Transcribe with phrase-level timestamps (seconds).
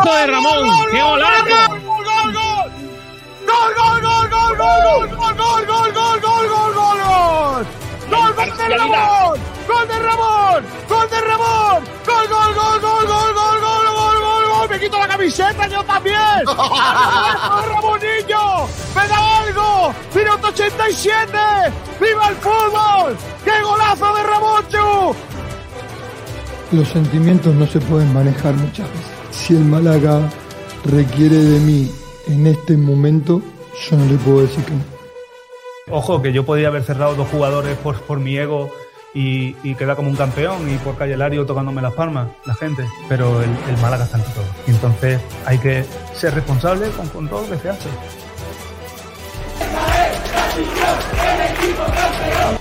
[0.00, 0.68] golazo de Ramón!
[0.90, 1.44] ¡Qué golazo!
[1.68, 2.72] ¡Gol, gol, gol!
[3.46, 7.66] ¡Gol, gol, gol, gol, gol, gol, gol, gol, gol, gol, gol, gol, gol!
[8.10, 9.40] ¡Gol de Ramón!
[9.68, 10.64] ¡Gol de Ramón!
[10.88, 11.84] ¡Gol de Ramón!
[12.06, 14.68] ¡Gol, gol, gol, gol, gol, gol, gol, gol, gol, gol!
[14.70, 16.44] ¡Me quito la camiseta yo también!
[17.66, 18.68] ¡Ramonillo!
[18.94, 19.94] ¡Me da algo!
[20.14, 21.38] ¡Minuto 87!
[22.00, 23.16] ¡Viva el fútbol!
[23.44, 24.64] ¡Qué golazo de Ramón,
[26.72, 29.19] Los sentimientos no se pueden manejar muchas veces.
[29.30, 30.20] Si el Málaga
[30.84, 31.90] requiere de mí
[32.28, 33.42] en este momento,
[33.88, 34.84] yo no le puedo decir que no.
[35.90, 38.70] Ojo, que yo podía haber cerrado dos jugadores por, por mi ego
[39.12, 42.86] y, y quedar como un campeón y por Calle Lario tocándome las palmas, la gente.
[43.08, 44.44] Pero el, el Málaga está ante todo.
[44.66, 47.88] Entonces hay que ser responsable con, con todo lo que se hace.
[51.92, 52.59] Hola,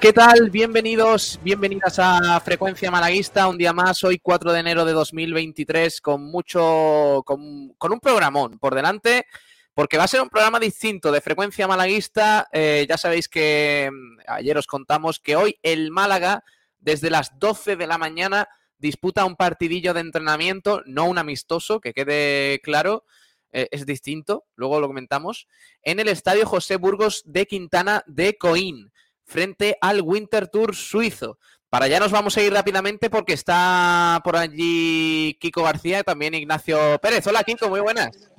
[0.00, 0.50] ¿qué tal?
[0.50, 6.24] Bienvenidos, bienvenidas a Frecuencia Malaguista, un día más, hoy 4 de enero de 2023, con
[6.24, 9.26] mucho, con, con un programón por delante,
[9.72, 12.48] porque va a ser un programa distinto de Frecuencia Malaguista.
[12.52, 16.42] Eh, ya sabéis que mm, ayer os contamos que hoy el Málaga,
[16.80, 21.92] desde las 12 de la mañana, disputa un partidillo de entrenamiento, no un amistoso, que
[21.92, 23.04] quede claro,
[23.52, 25.46] eh, es distinto, luego lo comentamos,
[25.82, 28.90] en el Estadio José Burgos de Quintana de Coín
[29.24, 31.38] frente al Winter Tour suizo.
[31.68, 36.34] Para allá nos vamos a ir rápidamente porque está por allí Kiko García y también
[36.34, 37.26] Ignacio Pérez.
[37.26, 38.30] Hola Kiko, muy buenas.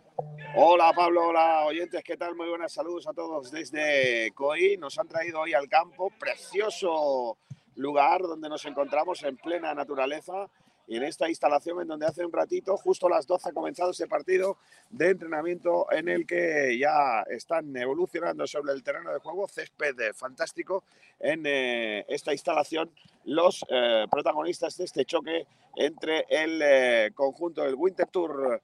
[0.56, 2.34] Hola Pablo, hola oyentes, ¿qué tal?
[2.36, 4.78] Muy buenas saludos a todos desde COI.
[4.78, 7.38] Nos han traído hoy al campo, precioso
[7.76, 10.50] lugar donde nos encontramos en plena naturaleza
[10.88, 14.08] en esta instalación en donde hace un ratito, justo a las 12, ha comenzado ese
[14.08, 14.58] partido
[14.90, 20.84] de entrenamiento en el que ya están evolucionando sobre el terreno de juego, césped fantástico
[21.20, 22.92] en eh, esta instalación,
[23.26, 28.62] los eh, protagonistas de este choque entre el eh, conjunto del Winter Tour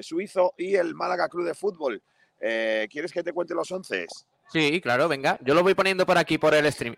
[0.00, 2.00] suizo y el Málaga Club de Fútbol.
[2.38, 4.06] ¿Quieres que te cuente los once?
[4.50, 5.38] Sí, claro, venga.
[5.42, 6.96] Yo lo voy poniendo por aquí por el stream.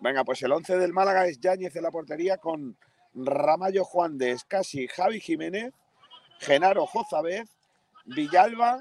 [0.00, 2.76] Venga, pues el once del Málaga es Yáñez en la portería con
[3.14, 5.72] Ramallo Juan de Escasi, Javi Jiménez,
[6.40, 7.48] Genaro Jozabez,
[8.04, 8.80] Villalba,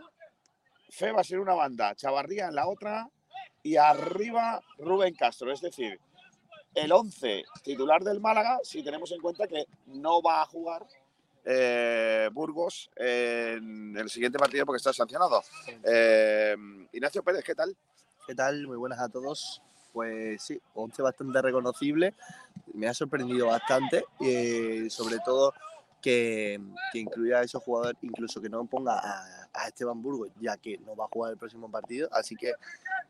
[0.89, 3.09] Febas en una banda, Chavarría en la otra
[3.63, 5.51] y arriba Rubén Castro.
[5.51, 5.99] Es decir,
[6.73, 10.85] el 11 titular del Málaga, si tenemos en cuenta que no va a jugar
[11.43, 15.41] eh, Burgos en el siguiente partido porque está sancionado.
[15.83, 16.55] Eh,
[16.91, 17.75] Ignacio Pérez, ¿qué tal?
[18.25, 18.67] ¿Qué tal?
[18.67, 19.61] Muy buenas a todos.
[19.97, 22.13] Pues sí, 11 bastante reconocible.
[22.75, 25.55] Me ha sorprendido bastante, eh, sobre todo
[25.99, 26.61] que,
[26.93, 30.77] que, incluya a esos jugadores, incluso que no ponga a, a, Esteban Burgos, ya que
[30.85, 32.09] no va a jugar el próximo partido.
[32.11, 32.53] Así que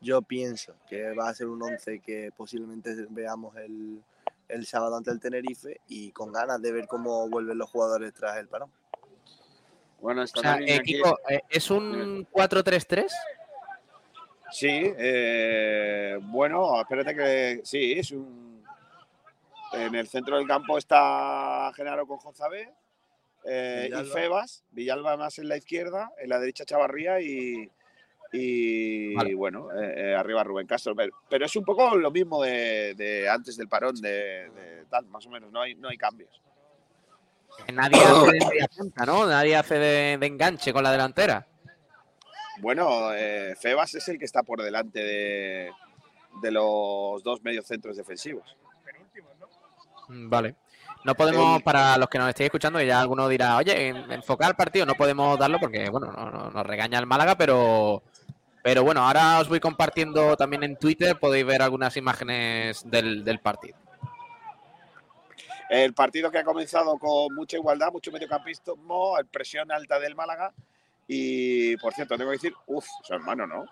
[0.00, 4.02] yo pienso que va a ser un 11 que posiblemente veamos el,
[4.48, 8.38] el sábado ante el Tenerife y con ganas de ver cómo vuelven los jugadores tras
[8.38, 8.70] el parón.
[10.00, 11.18] Bueno, o sea, eh, Kiko,
[11.50, 13.10] ¿es un 4-3-3?
[14.50, 18.64] Sí, eh, bueno, espérate que sí, es un.
[19.72, 22.72] En el centro del campo está Genaro con Jozabé
[23.44, 27.70] eh, y Febas, Villalba más en la izquierda, en la derecha Chavarría y,
[28.32, 29.34] y vale.
[29.34, 30.96] bueno, eh, arriba Rubén Castro.
[30.96, 35.04] Pero, pero, es un poco lo mismo de, de antes del parón, de, de, tal,
[35.06, 36.40] más o menos, no hay, no hay cambios.
[37.72, 39.26] Nadie hace de media punta, ¿no?
[39.26, 41.46] Nadie hace de, de enganche con la delantera.
[42.60, 45.70] Bueno, eh, Febas es el que está por delante de,
[46.40, 48.56] de los dos mediocentros defensivos.
[50.08, 50.54] Mm, Vale.
[51.04, 54.84] No podemos, para los que nos estéis escuchando, ya alguno dirá, oye, enfocar el partido,
[54.84, 58.02] no podemos darlo porque, bueno, no, no, nos regaña el Málaga, pero,
[58.64, 63.38] pero bueno, ahora os voy compartiendo también en Twitter, podéis ver algunas imágenes del, del
[63.38, 63.78] partido.
[65.70, 70.52] El partido que ha comenzado con mucha igualdad, mucho mediocampismo, presión alta del Málaga,
[71.08, 73.64] y por cierto, tengo que decir, uff, su hermano, ¿no?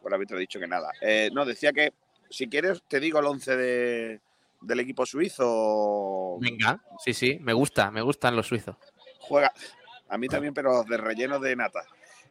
[0.00, 0.90] Por haberme dicho que nada.
[1.00, 1.92] Eh, no, decía que
[2.30, 4.20] si quieres, te digo el 11 de,
[4.60, 6.38] del equipo suizo.
[6.40, 8.76] Venga, sí, sí, me gusta, me gustan los suizos.
[9.18, 9.52] Juega,
[10.08, 11.84] a mí también, pero de relleno de nata.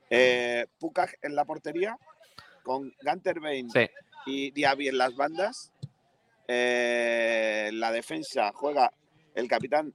[0.09, 0.65] Eh,
[1.21, 1.97] en la portería,
[2.63, 3.89] con Gunter Bain sí.
[4.25, 5.71] y Diaby en las bandas.
[6.47, 8.91] Eh, la defensa juega
[9.35, 9.93] el capitán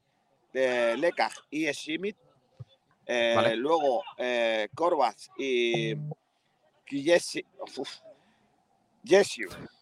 [0.53, 2.17] eh, Lekaj y Schmidt.
[3.15, 3.57] Eh, vale.
[3.57, 4.69] Luego eh,
[6.89, 7.45] y Jesse,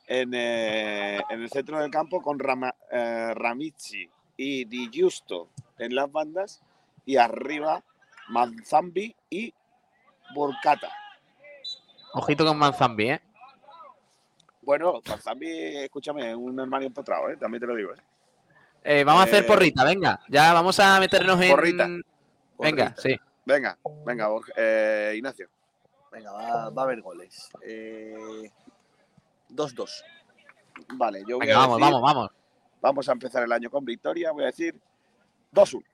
[0.09, 3.33] en, eh, en el centro del campo con Rama- eh,
[4.37, 6.61] y Di Giusto en las bandas
[7.07, 7.85] y arriba
[8.31, 9.55] Manzambi y
[10.35, 10.91] Burkata.
[12.15, 13.21] Ojito con Manzambi, ¿eh?
[14.63, 17.37] Bueno, Manzambi, escúchame, es un hermano empotrado, ¿eh?
[17.37, 17.93] también te lo digo.
[17.93, 18.03] ¿eh?
[18.83, 20.21] Eh, vamos a hacer porrita, venga.
[20.29, 22.03] Ya vamos a meternos en.
[22.61, 23.17] Venga, sí.
[23.45, 25.49] Venga, venga, Borja- eh, Ignacio.
[26.13, 27.51] Venga, va, va a haber goles.
[27.63, 28.51] Eh,
[29.49, 30.03] 2-2.
[30.95, 32.31] Vale, yo voy Venga, a vamos, decir- vamos, vamos.
[32.81, 34.33] Vamos a empezar el año con victoria.
[34.33, 34.75] Voy a decir
[35.53, 35.85] 2-1.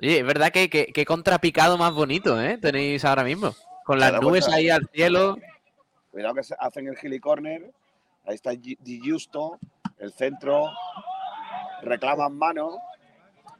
[0.00, 2.56] Oye, es verdad que, que, que contrapicado más bonito, ¿eh?
[2.58, 3.54] Tenéis ahora mismo.
[3.84, 4.54] Con las nubes vuelta.
[4.54, 5.36] ahí al cielo.
[6.10, 7.70] Cuidado que se- hacen el gilly corner.
[8.24, 9.58] Ahí está Di Giusto,
[9.98, 10.70] el centro.
[11.82, 12.78] Reclaman mano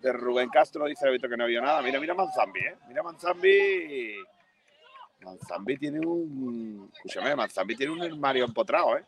[0.01, 0.87] de Rubén Castro.
[0.87, 1.83] Dice el árbitro que no vio nada.
[1.83, 2.77] Mira, mira Manzambi, ¿eh?
[2.89, 4.17] Mira Manzambi.
[5.21, 6.91] Manzambi tiene un.
[6.95, 9.05] Escúchame, Manzambi tiene un armario empotrado, ¿eh?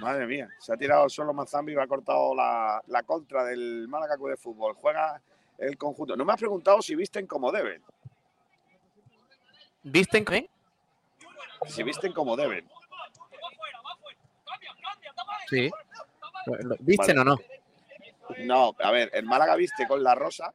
[0.00, 4.16] Madre mía, se ha tirado solo Manzambi y ha cortado la, la contra del Málaga
[4.16, 4.74] de Fútbol.
[4.74, 5.20] Juega
[5.58, 6.16] el conjunto.
[6.16, 7.82] No me has preguntado si visten como deben.
[9.82, 10.50] ¿Visten qué?
[11.66, 12.68] Si visten como deben.
[15.48, 15.70] Sí.
[16.80, 17.36] ¿Visten o no?
[18.38, 20.52] No, a ver, el Málaga viste con la rosa.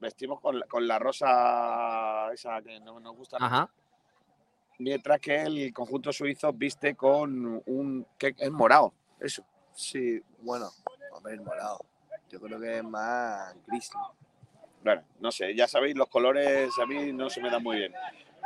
[0.00, 3.38] Vestimos con, la- con la rosa esa que no nos gusta.
[4.78, 8.06] Mientras que el conjunto suizo viste con un.
[8.18, 8.92] que es morado.
[9.20, 9.44] Eso.
[9.72, 10.68] Sí, bueno,
[11.16, 11.78] a ver, morado.
[12.28, 13.90] Yo creo que es más gris.
[13.94, 14.12] ¿no?
[14.82, 17.94] Bueno, no sé, ya sabéis, los colores a mí no se me dan muy bien.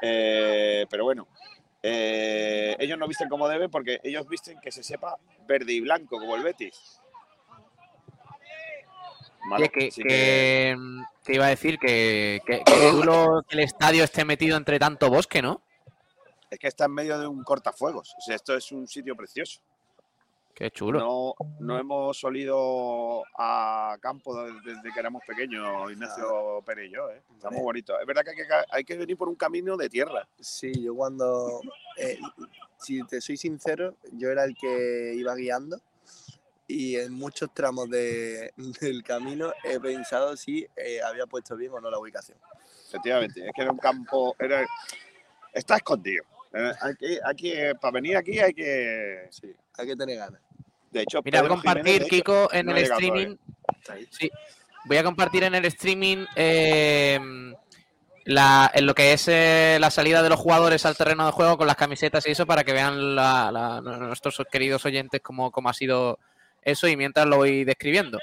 [0.03, 1.27] Eh, pero bueno,
[1.83, 5.17] eh, ellos no visten como deben porque ellos visten que se sepa
[5.47, 7.01] verde y blanco, como el Betis.
[9.51, 14.25] Vale, que, que, mm, iba a decir que, que, que chulo que el estadio esté
[14.25, 15.63] metido entre tanto bosque, ¿no?
[16.51, 18.15] es que está en medio de un cortafuegos.
[18.17, 19.61] O sea, esto es un sitio precioso.
[20.59, 20.99] Qué chulo.
[20.99, 27.09] No, no hemos olido a campo desde, que éramos pequeños, Ignacio Pérez y yo.
[27.13, 27.23] ¿eh?
[27.37, 27.99] Está muy bonito.
[28.01, 30.27] Es verdad que hay, que hay que venir por un camino de tierra.
[30.41, 31.61] Sí, yo cuando.
[31.97, 32.19] eh,
[32.77, 35.81] si te soy sincero, yo era el que iba guiando
[36.67, 41.81] y en muchos tramos de- del camino he pensado si eh, había puesto bien o
[41.81, 42.37] no la ubicación.
[42.89, 44.35] Efectivamente, es que era un campo.
[44.41, 44.67] Era,
[45.53, 46.25] está escondido.
[46.53, 49.29] Eh, Aquí, aquí, para venir aquí hay que.
[49.31, 50.41] Sí, hay que tener ganas.
[50.91, 53.37] De hecho, Mira, voy a compartir, Jiménez, de hecho, Kiko, en no el streaming.
[54.11, 54.31] Sí.
[54.85, 57.21] Voy a compartir en el streaming eh,
[58.25, 61.59] la, en lo que es eh, la salida de los jugadores al terreno de juego
[61.59, 65.69] con las camisetas y eso para que vean la- la- nuestros queridos oyentes cómo, cómo
[65.69, 66.19] ha sido
[66.63, 68.19] eso y mientras lo voy describiendo.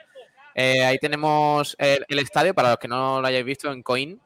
[0.56, 4.20] Eh, ahí tenemos el, el estadio, para los que no lo hayáis visto, en Coin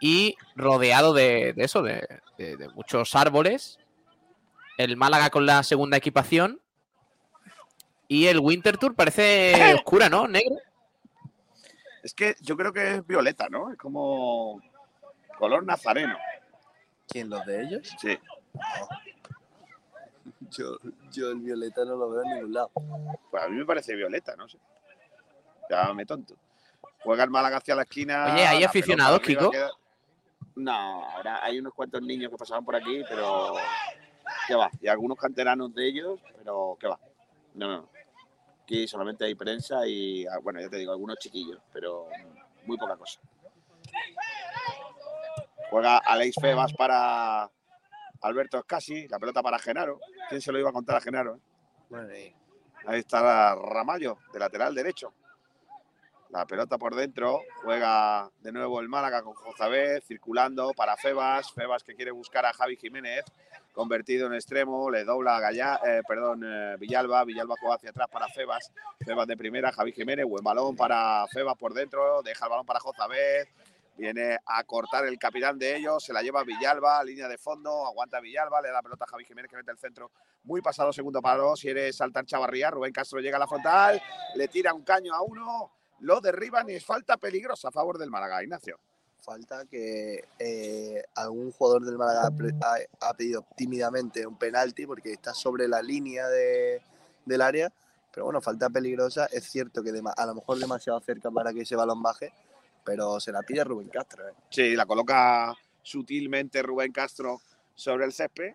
[0.00, 2.06] y rodeado de, de eso, de,
[2.38, 3.78] de- de muchos árboles.
[4.76, 6.60] El Málaga con la segunda equipación.
[8.14, 10.28] Y el Winter Tour parece oscura, ¿no?
[10.28, 10.56] Negro.
[12.04, 13.72] Es que yo creo que es violeta, ¿no?
[13.72, 14.60] Es como
[15.36, 16.16] color nazareno.
[17.08, 17.90] ¿Quién, los de ellos?
[18.00, 18.16] Sí.
[20.50, 20.78] Yo,
[21.10, 22.70] yo el violeta no lo veo en ningún lado.
[23.30, 24.58] Pues a mí me parece violeta, no sé.
[25.68, 26.34] Llámame tonto.
[27.02, 28.32] Juega el Málaga hacia la esquina.
[28.32, 29.50] Oye, ¿hay aficionados, Kiko?
[29.50, 29.70] queda-
[30.54, 33.54] No, ahora hay unos cuantos niños que pasaban por aquí, pero.
[34.46, 34.70] ¿Qué va?
[34.80, 36.98] Y algunos canteranos de ellos, pero ¿qué va?
[37.54, 37.88] No, no.
[38.64, 42.08] Aquí solamente hay prensa y, ah, bueno, ya te digo, algunos chiquillos, pero
[42.64, 43.20] muy poca cosa.
[45.68, 47.50] Juega Aleix Febas para
[48.22, 50.00] Alberto Escasi, la pelota para Genaro.
[50.30, 51.38] ¿Quién se lo iba a contar a Genaro?
[52.10, 52.34] eh?
[52.86, 55.12] Ahí está Ramallo, de lateral derecho.
[56.30, 57.42] La pelota por dentro.
[57.62, 61.52] Juega de nuevo el Málaga con Jozabé, circulando para Febas.
[61.52, 63.24] Febas que quiere buscar a Javi Jiménez,
[63.74, 64.90] convertido en extremo.
[64.90, 67.24] Le dobla a eh, perdón, eh, Villalba.
[67.24, 68.72] Villalba juega hacia atrás para Febas.
[69.04, 70.24] Febas de primera, Javi Jiménez.
[70.24, 72.22] Buen balón para Febas por dentro.
[72.22, 73.48] Deja el balón para Jozabé.
[73.96, 76.02] Viene a cortar el capitán de ellos.
[76.02, 77.86] Se la lleva Villalba, línea de fondo.
[77.86, 78.62] Aguanta Villalba.
[78.62, 80.10] Le da la pelota a Javi Jiménez que mete el centro
[80.44, 84.00] muy pasado segundo palo, quiere saltar Chavarría, Rubén Castro llega a la frontal,
[84.34, 88.10] le tira un caño a uno, lo derriban y es falta peligrosa a favor del
[88.10, 88.78] Málaga, Ignacio.
[89.24, 94.86] Falta que eh, algún jugador del Málaga ha pre- ha, ha pedido tímidamente un penalti
[94.86, 96.82] porque está sobre la línea de-
[97.24, 97.72] del área.
[98.12, 99.26] Pero bueno, falta peligrosa.
[99.26, 102.32] Es cierto que a lo mejor demasiado cerca para que ese balón baje,
[102.84, 104.28] pero se la pide Rubén Castro.
[104.28, 104.32] ¿eh?
[104.50, 107.40] Sí, la coloca sutilmente Rubén Castro
[107.74, 108.54] sobre el césped.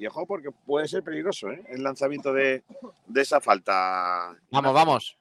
[0.00, 1.64] Y ojo, porque puede ser peligroso ¿eh?
[1.68, 2.62] el lanzamiento de,
[3.06, 4.36] de esa falta.
[4.50, 5.16] Vamos, vamos.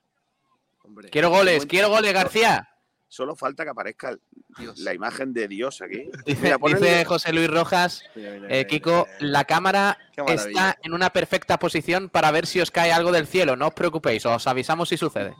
[0.83, 2.69] Hombre, Quiero goles, quiero goles, García.
[3.09, 4.21] Solo falta que aparezca el-
[4.59, 4.79] Dios.
[4.79, 6.09] la imagen de Dios aquí.
[6.25, 9.97] Dice, Mira, José Luis Rojas, Mira, mira, eh, Kiko, la cámara
[10.27, 13.55] está en una perfecta posición para ver si os cae algo del cielo.
[13.55, 15.33] No os preocupéis, os avisamos si sucede.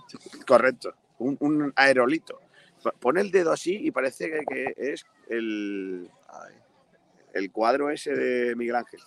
[0.48, 2.40] Correcto, un, un aerolito.
[2.84, 6.10] P- Pon el dedo así y parece que, que es el,
[7.34, 9.02] el cuadro ese de Miguel Ángel.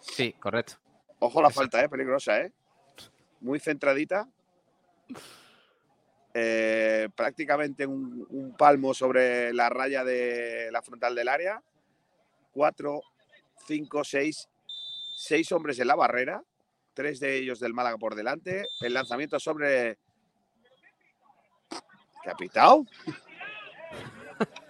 [0.00, 0.74] Sí, correcto.
[1.18, 1.60] Ojo la Exacto.
[1.72, 1.88] falta, ¿eh?
[1.90, 2.52] Peligrosa, ¿eh?
[3.40, 4.26] Muy centradita.
[6.36, 11.62] Eh, prácticamente un, un palmo sobre la raya de la frontal del área.
[12.52, 13.02] Cuatro,
[13.66, 14.48] cinco, seis,
[15.16, 16.42] seis hombres en la barrera.
[16.92, 18.64] Tres de ellos del Málaga por delante.
[18.80, 19.98] El lanzamiento sobre.
[22.22, 22.84] ¿Qué ha pitado?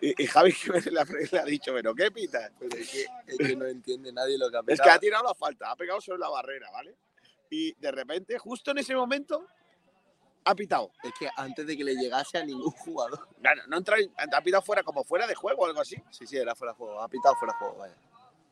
[0.00, 0.54] Y, y Javi
[0.92, 1.00] le
[1.40, 2.52] ha, dicho, pero ¿qué pita?
[2.58, 4.90] pero es que, es que no entiende nadie lo que ha Es que pitado.
[4.92, 6.94] ha tirado la falta, ha pegado sobre la barrera, ¿vale?
[7.50, 9.48] Y de repente, justo en ese momento,
[10.48, 10.90] ha pitado.
[11.02, 13.28] Es que antes de que le llegase a ningún jugador.
[13.68, 15.96] No, entra, ha pitado fuera, como fuera de juego o algo así.
[16.10, 17.00] Sí, sí, era fuera de juego.
[17.00, 17.94] Ha pitado fuera de juego, vaya.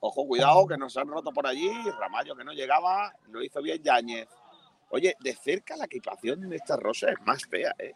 [0.01, 1.71] Ojo, cuidado, que nos han roto por allí.
[1.99, 4.29] Ramallo que no llegaba, lo hizo bien Yáñez.
[4.91, 7.95] Oye, de cerca la equipación de esta rosa es más fea, ¿eh?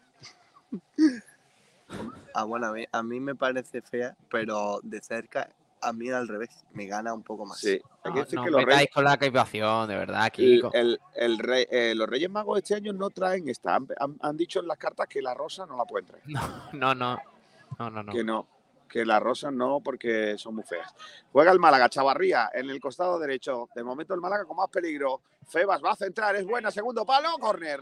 [2.34, 5.50] Ah, bueno, a mí, a mí me parece fea, pero de cerca,
[5.80, 7.58] a mí al revés, me gana un poco más.
[7.58, 7.80] Sí.
[8.04, 10.70] No, no que os los reyes, con la equipación, de verdad, el, Kiko.
[10.72, 13.74] el- el rey- eh, los Reyes Magos este año no traen esta.
[13.76, 16.24] Han, han- han dicho en las cartas que la rosa no la pueden traer.
[16.72, 17.18] No, no.
[17.78, 18.12] No, no, no.
[18.12, 18.46] Que no,
[18.88, 20.92] que las rosas no, porque son muy feas.
[21.32, 23.68] Juega el Málaga, Chavarría, en el costado derecho.
[23.74, 25.20] De momento el Málaga con más peligro.
[25.46, 27.80] Febas va a centrar, es buena, segundo palo, córner.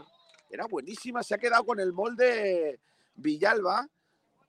[0.49, 2.79] Era buenísima, se ha quedado con el molde
[3.15, 3.87] Villalba,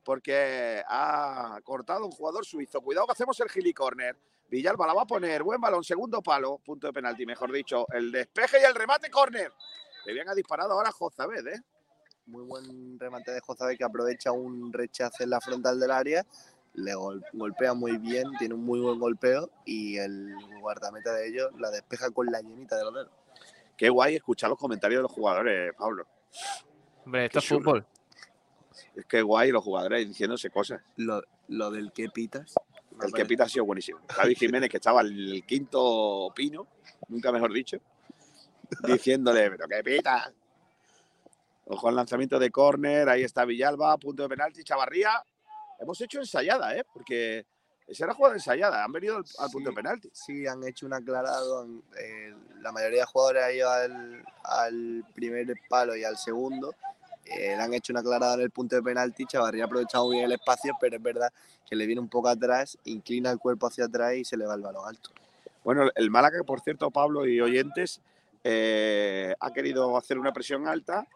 [0.04, 2.80] porque ha cortado un jugador suizo.
[2.80, 4.16] Cuidado que hacemos el gili córner.
[4.48, 7.86] Villalba la va a poner, buen balón, segundo palo, punto de penalti, mejor dicho.
[7.92, 9.52] El despeje y el remate, córner.
[10.04, 11.60] Que bien ha disparado ahora Jozabed, ¿eh?
[12.26, 16.24] Muy buen remate de Jozabe que aprovecha un rechace en la frontal del área,
[16.74, 21.50] le gol- golpea muy bien, tiene un muy buen golpeo y el guardameta de ellos
[21.58, 23.10] la despeja con la llenita de los dedos.
[23.76, 26.06] Qué guay escuchar los comentarios de los jugadores, Pablo.
[27.04, 27.60] Hombre, esto Qué es chulo.
[27.60, 27.86] fútbol.
[28.96, 30.82] Es que guay los jugadores diciéndose cosas.
[30.96, 32.54] Lo, lo del que pitas.
[33.02, 34.00] El que pita ha sido buenísimo.
[34.08, 36.66] Javi Jiménez, que estaba el quinto pino,
[37.08, 37.78] nunca mejor dicho,
[38.86, 40.32] diciéndole, pero qué pita.
[41.66, 45.22] Ojo al lanzamiento de córner, ahí está Villalba, punto de penalti, Chavarría.
[45.78, 46.84] Hemos hecho ensayada, ¿eh?
[46.92, 47.46] Porque
[47.86, 50.10] esa era jugada ensayada, han venido al, al punto de penalti.
[50.12, 51.66] Sí, han hecho un aclarado.
[51.98, 56.74] eh, la mayoría de jugadores ha ido al, al primer palo y al segundo.
[57.30, 59.24] Eh, le han hecho un aclarado en el punto de penalti.
[59.24, 61.32] Chavarría ha aprovechado bien el espacio, pero es verdad
[61.68, 64.54] que le viene un poco atrás, inclina el cuerpo hacia atrás y se le va
[64.54, 65.10] el balón alto.
[65.62, 68.00] Bueno, el Málaga, por cierto, Pablo y oyentes,
[68.42, 71.06] eh, ha querido hacer una presión alta.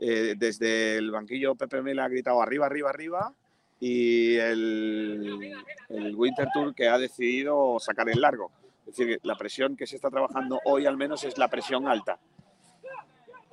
[0.00, 3.34] Eh, desde el banquillo Pepe Mela ha gritado arriba, arriba, arriba.
[3.80, 5.54] Y el,
[5.88, 8.52] el Winter Tour que ha decidido sacar el largo.
[8.86, 12.18] Es decir, la presión que se está trabajando hoy al menos es la presión alta.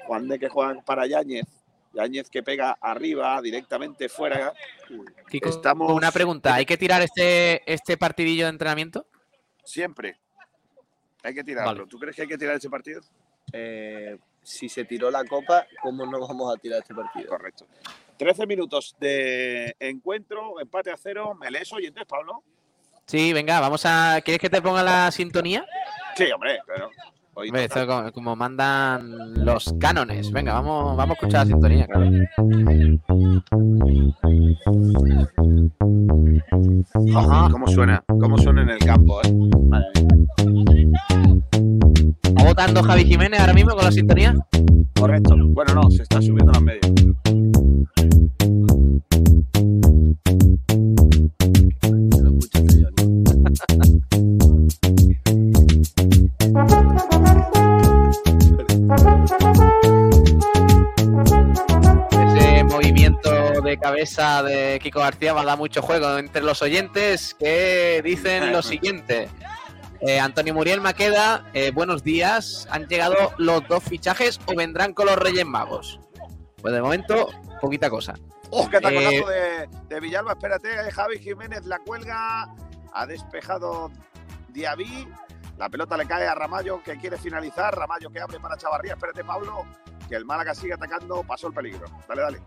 [0.06, 1.46] Juan de que juega para Yáñez.
[1.96, 4.54] Yáñez que pega arriba, directamente fuera.
[5.30, 6.54] Kiko, Estamos- una pregunta.
[6.54, 9.08] ¿Hay que tirar este, este partidillo de entrenamiento?
[9.64, 10.18] Siempre.
[11.24, 11.72] Hay que tirarlo.
[11.74, 11.88] Vale.
[11.88, 13.02] ¿Tú crees que hay que tirar ese partido?
[13.52, 17.30] Eh, si se tiró la copa, ¿cómo no vamos a tirar este partido?
[17.30, 17.66] Correcto.
[18.18, 21.34] 13 minutos de encuentro, empate a cero.
[21.40, 22.44] ¿Me lees oyentes, Pablo?
[23.08, 24.22] Sí, venga, vamos a.
[24.24, 25.66] ¿Quieres que te ponga la sintonía?
[26.16, 26.90] Sí, hombre, pero.
[27.36, 27.84] Hoy Hombre, total.
[27.84, 30.32] esto como, como mandan los cánones.
[30.32, 32.10] Venga, vamos, vamos a escuchar la sintonía, claro.
[37.16, 38.04] Ajá, ¿Cómo suena?
[38.20, 39.22] ¿Cómo suena en el campo?
[39.24, 39.36] eh?
[42.24, 44.36] ¿Está votando Javi Jiménez ahora mismo con la sintonía?
[45.00, 45.36] Correcto.
[45.50, 46.92] Bueno, no, se está subiendo las medias.
[63.76, 68.54] De cabeza de Kiko García va a dar mucho juego entre los oyentes que dicen
[68.54, 69.28] lo siguiente.
[70.00, 72.68] Eh, Antonio Muriel Maqueda, eh, buenos días.
[72.72, 76.00] ¿Han llegado los dos fichajes o vendrán con los Reyes Magos?
[76.62, 77.30] Pues de momento,
[77.60, 78.14] poquita cosa.
[78.50, 80.34] ¡Oh, qué taconazo Eh, de, de Villalba!
[80.34, 82.48] Espérate, Javi Jiménez la cuelga.
[82.94, 83.92] Ha despejado
[84.50, 85.06] Diabí.
[85.58, 87.76] La pelota le cae a Ramallo que quiere finalizar.
[87.78, 88.94] Ramallo que abre para Chavarría.
[88.94, 89.66] Espérate, Pablo,
[90.08, 91.24] que el Málaga sigue atacando.
[91.24, 91.88] Pasó el peligro.
[92.08, 92.42] Dale, dale.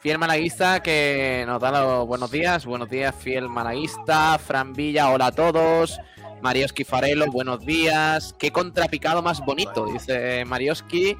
[0.00, 2.66] Fiel malaguista que nos da los buenos días.
[2.66, 4.38] Buenos días, fiel malaguista.
[4.38, 5.98] Fran Villa, hola a todos.
[6.42, 8.34] Marioski Farelo, buenos días.
[8.38, 11.16] Qué contrapicado más bonito, dice Marioski.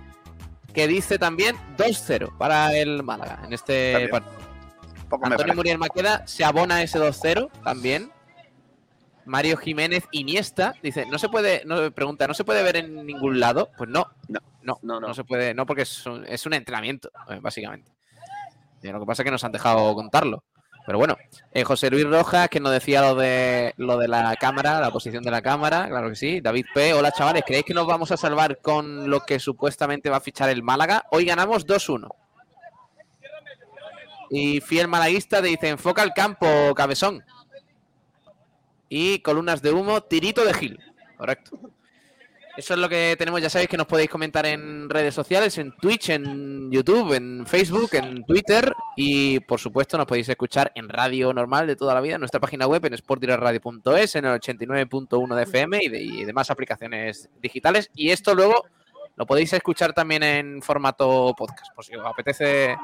[0.75, 4.11] que dice también 2-0 para el Málaga en este También.
[4.11, 4.35] partido.
[5.09, 5.54] Poco Antonio.
[5.54, 8.11] Muriel Maqueda se abona ese 2-0 también.
[9.25, 13.38] Mario Jiménez Iniesta dice, no se puede, no, pregunta, ¿no se puede ver en ningún
[13.40, 13.71] lado?
[13.78, 14.40] Pues no, No.
[14.62, 15.14] no, No, no, no.
[15.14, 17.90] se puede, no porque es un, es un entrenamiento, eh, básicamente.
[18.85, 20.45] Y lo que pasa es que nos han dejado contarlo.
[20.87, 21.17] Pero bueno,
[21.53, 25.25] eh, José Luis Rojas, que nos decía lo de lo de la cámara, la posición
[25.25, 26.43] de la cámara, claro que sí.
[26.43, 30.19] David P, hola chavales, ¿creéis que nos vamos a salvar con lo que supuestamente va
[30.19, 31.05] a fichar el Málaga?
[31.11, 32.09] Hoy ganamos 2-1.
[34.29, 37.25] Y fiel malaguista dice, enfoca el campo, cabezón.
[38.91, 40.79] Y columnas de humo, tirito de Gil.
[41.17, 41.59] Correcto.
[42.56, 45.73] Eso es lo que tenemos, ya sabéis que nos podéis comentar en redes sociales, en
[45.73, 51.32] Twitch, en YouTube, en Facebook, en Twitter y por supuesto nos podéis escuchar en radio
[51.32, 55.42] normal de toda la vida, en nuestra página web en sportdireradio.es, en el 89.1 de
[55.42, 57.90] FM y, de- y demás aplicaciones digitales.
[57.92, 58.64] Y esto luego
[59.16, 62.76] lo podéis escuchar también en formato podcast, por si os apetece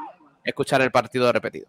[0.43, 1.67] escuchar el partido repetido.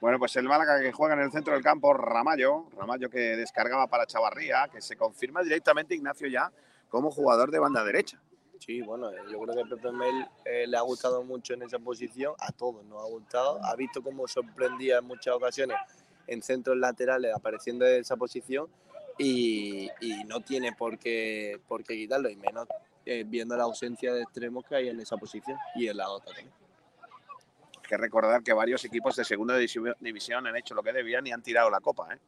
[0.00, 3.88] Bueno, pues el Málaga que juega en el centro del campo, Ramallo, Ramallo que descargaba
[3.88, 6.52] para Chavarría, que se confirma directamente Ignacio ya
[6.88, 8.20] como jugador de banda derecha.
[8.60, 11.78] Sí, bueno, eh, yo creo que Pepe Mel eh, le ha gustado mucho en esa
[11.78, 15.76] posición, a todos nos ha gustado, ha visto cómo sorprendía en muchas ocasiones
[16.26, 18.68] en centros laterales apareciendo en esa posición
[19.18, 19.90] y,
[20.26, 22.68] no tiene por qué, por qué quitarlo, y menos
[23.04, 26.34] eh, viendo la ausencia de extremos que hay en esa posición y en la otra
[26.34, 26.67] también.
[27.88, 31.32] Que recordar que varios equipos de segunda divisi- división han hecho lo que debían y
[31.32, 32.14] han tirado la copa.
[32.14, 32.18] ¿eh?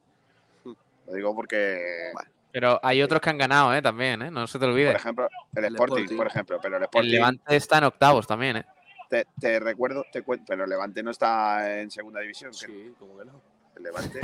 [1.07, 2.13] Lo digo porque,
[2.51, 3.83] Pero hay otros que han ganado, ¿eh?
[3.83, 4.31] También, ¿eh?
[4.31, 4.87] No se te olvide.
[4.93, 6.17] por ejemplo, el, El Sporting, Sporting.
[6.17, 8.67] por ejemplo, pero el El Sporting, Levante está en octavos también, ¿eh?
[9.11, 12.53] te, te recuerdo, te cuento, pero el Levante no está en segunda división.
[12.53, 13.41] que Sí, como que no.
[13.77, 14.21] El Levante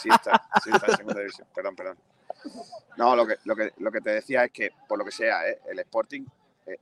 [0.00, 1.46] sí está, sí está en segunda división.
[1.54, 1.98] Perdón, perdón.
[2.96, 5.46] No, lo que, lo que, lo que te decía es que, por lo que sea,
[5.48, 5.60] ¿eh?
[5.68, 6.24] el Sporting,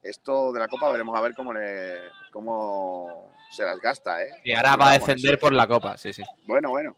[0.03, 1.99] esto de la Copa veremos a ver cómo, le,
[2.33, 4.23] cómo se las gasta.
[4.23, 4.31] ¿eh?
[4.45, 6.23] Y ahora va a descender por la copa, sí, sí.
[6.47, 6.97] Bueno, bueno.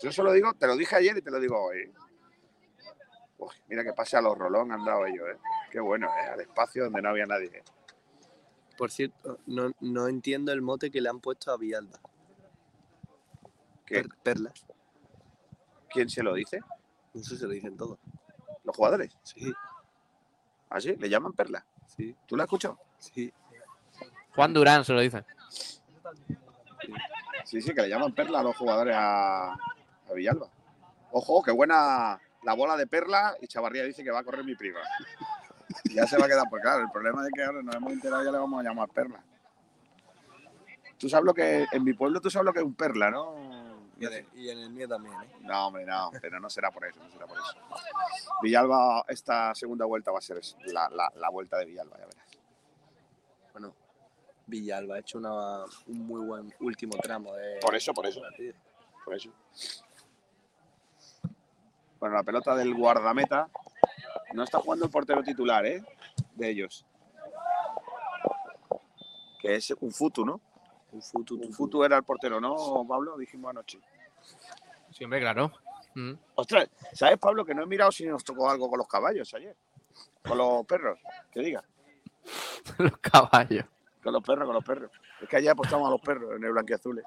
[0.00, 1.92] Yo solo digo, te lo dije ayer y te lo digo hoy.
[3.38, 5.38] Uy, mira que pase a los Rolón han dado ellos, ¿eh?
[5.70, 6.26] Qué bueno, ¿eh?
[6.32, 7.62] Al espacio donde no había nadie.
[8.76, 12.00] Por cierto, no, no entiendo el mote que le han puesto a Villalba.
[13.86, 13.96] ¿Qué?
[14.02, 14.66] Per- perlas.
[15.90, 16.60] ¿Quién se lo dice?
[17.14, 17.98] Eso se lo dicen todos.
[18.64, 19.16] ¿Los jugadores?
[19.22, 19.52] Sí,
[20.70, 20.96] ¿Ah, sí?
[20.96, 21.66] ¿Le llaman Perla?
[21.96, 22.78] Sí, ¿Tú lo has escuchado?
[22.98, 23.32] sí.
[24.34, 25.24] Juan Durán se lo dice.
[27.44, 30.48] Sí, sí, que le llaman perla a los jugadores a, a Villalba.
[31.10, 34.54] Ojo, qué buena la bola de perla y Chavarría dice que va a correr mi
[34.54, 34.80] prima.
[35.94, 36.82] Ya se va a quedar por claro.
[36.82, 39.22] El problema es que ahora nos hemos enterado y ya le vamos a llamar perla.
[40.98, 43.34] Tú sabes lo que en mi pueblo tú sabes lo que es un perla, ¿no?
[44.02, 45.30] Y en, el, y en el mío también, ¿eh?
[45.42, 47.54] No, hombre, no, pero no será por eso, no será por eso.
[48.42, 52.26] Villalba, esta segunda vuelta va a ser la, la- la vuelta de Villalba, ya verás.
[53.52, 53.74] Bueno,
[54.46, 57.60] Villalba ha hecho una, un muy buen último tramo de.
[57.60, 58.20] Por eso, por eso.
[59.04, 59.30] Por eso.
[62.00, 63.48] Bueno, la pelota del guardameta.
[64.34, 65.84] No está jugando el portero titular, ¿eh?
[66.34, 66.84] De ellos.
[69.40, 70.40] Que es un futu, ¿no?
[70.92, 73.16] Un futu, Un futu era el portero, ¿no, Pablo?
[73.16, 73.80] Dijimos anoche.
[74.90, 75.50] Sí, hombre, claro.
[75.94, 76.12] Mm.
[76.36, 79.56] Ostras, ¿sabes, Pablo, que no he mirado si nos tocó algo con los caballos ayer?
[80.22, 80.98] Con los perros,
[81.30, 81.64] que diga.
[82.78, 83.64] Los caballos.
[84.02, 84.90] Con los perros, con los perros.
[85.20, 87.04] Es que ayer apostamos a los perros en el mía.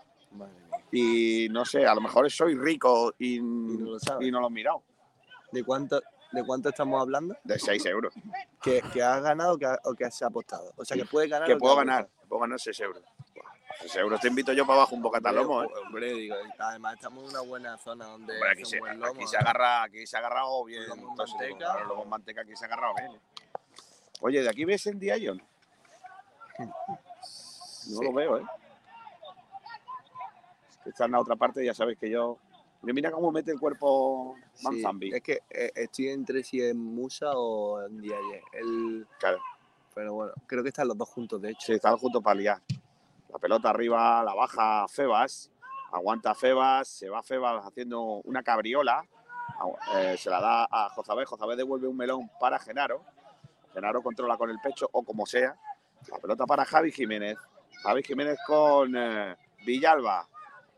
[0.91, 4.28] Y no sé, a lo mejor soy rico y, no lo sabes.
[4.28, 4.84] y no lo he mirado.
[5.52, 7.36] ¿De cuánto, ¿De cuánto estamos hablando?
[7.43, 8.13] De 6 euros.
[8.62, 10.74] ¿Que, que has ganado o que, ha- o que se ha apostado?
[10.76, 11.48] O sea, que puedes ganar.
[11.48, 12.10] Que puedo has ganar.
[12.28, 13.04] Puedo ganar 6 euros.
[13.82, 15.68] 6 euros te invito yo para abajo un bocata al lomo, ¿eh?
[15.86, 19.28] Hombre, digo, además estamos en una buena zona donde Hombre, aquí, se, buen lomo, aquí
[19.28, 20.88] se agarra, aquí se ha agarrado bien.
[20.88, 21.84] Lomo manteca.
[21.84, 23.12] lomo manteca aquí se ha agarrado bien.
[23.12, 23.20] ¿eh?
[24.22, 25.42] Oye, ¿de aquí ves el Dion?
[27.88, 28.44] No lo veo, ¿eh?
[30.86, 32.40] Está en la otra parte, ya sabes que yo.
[32.82, 35.14] Mira cómo mete el cuerpo Sí, Manzambi.
[35.14, 38.44] es que eh, estoy entre si es Musa o en Diaye.
[38.54, 39.40] El, Claro,
[39.94, 41.66] pero bueno, creo que están los dos juntos, de hecho.
[41.68, 42.62] sí, están juntos para liar.
[43.36, 45.52] La pelota arriba, la baja Febas,
[45.91, 49.06] aguanta Febas, se va Febas haciendo una cabriola,
[49.98, 53.04] eh, se la da a Jozabé, Jozabé devuelve un melón para Genaro,
[53.74, 55.54] Genaro controla con el pecho o como sea,
[56.10, 57.38] la pelota para Javi Jiménez,
[57.84, 60.30] Javi Jiménez con eh, Villalba,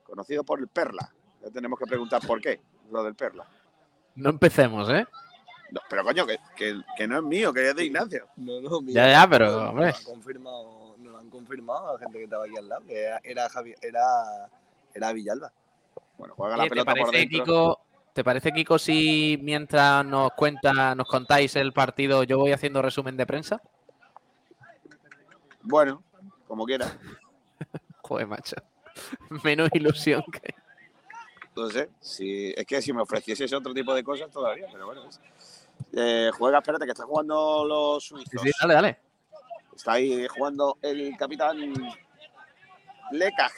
[0.04, 3.46] conocido por el Perla, ya tenemos que preguntar por qué, lo del Perla.
[4.16, 5.06] No empecemos, ¿eh?
[5.70, 8.28] No, pero coño, que, que- que no es mío, que es de Ignacio.
[8.38, 9.94] No, no, Ya, ya, pero, hombre.
[10.06, 10.87] Lo confirmado,
[11.18, 14.50] lo han confirmado la gente que estaba aquí al lado, que era, era, Javi- era,
[14.94, 15.52] era Villalba.
[16.18, 17.44] Bueno, juega la Oye, ¿te, pelota por parece, dentro.
[17.46, 17.80] Kiko,
[18.14, 23.18] ¿Te parece, Kiko, si mientras nos cuenta, nos contáis el partido, yo voy haciendo resumen
[23.18, 23.62] de prensa?
[25.62, 26.04] Bueno,
[26.48, 26.86] como quiera.
[28.04, 28.56] Joder, macho.
[29.44, 30.54] Menos ilusión que.
[31.56, 31.90] No sé.
[32.00, 35.02] Si, es que si me ofrecieses otro tipo de cosas todavía, pero bueno.
[35.94, 38.42] Eh, juega, espérate, que están jugando los suizos.
[38.42, 39.00] Sí, sí, dale, dale.
[39.78, 41.56] Está ahí jugando el capitán
[43.12, 43.52] Lekaj.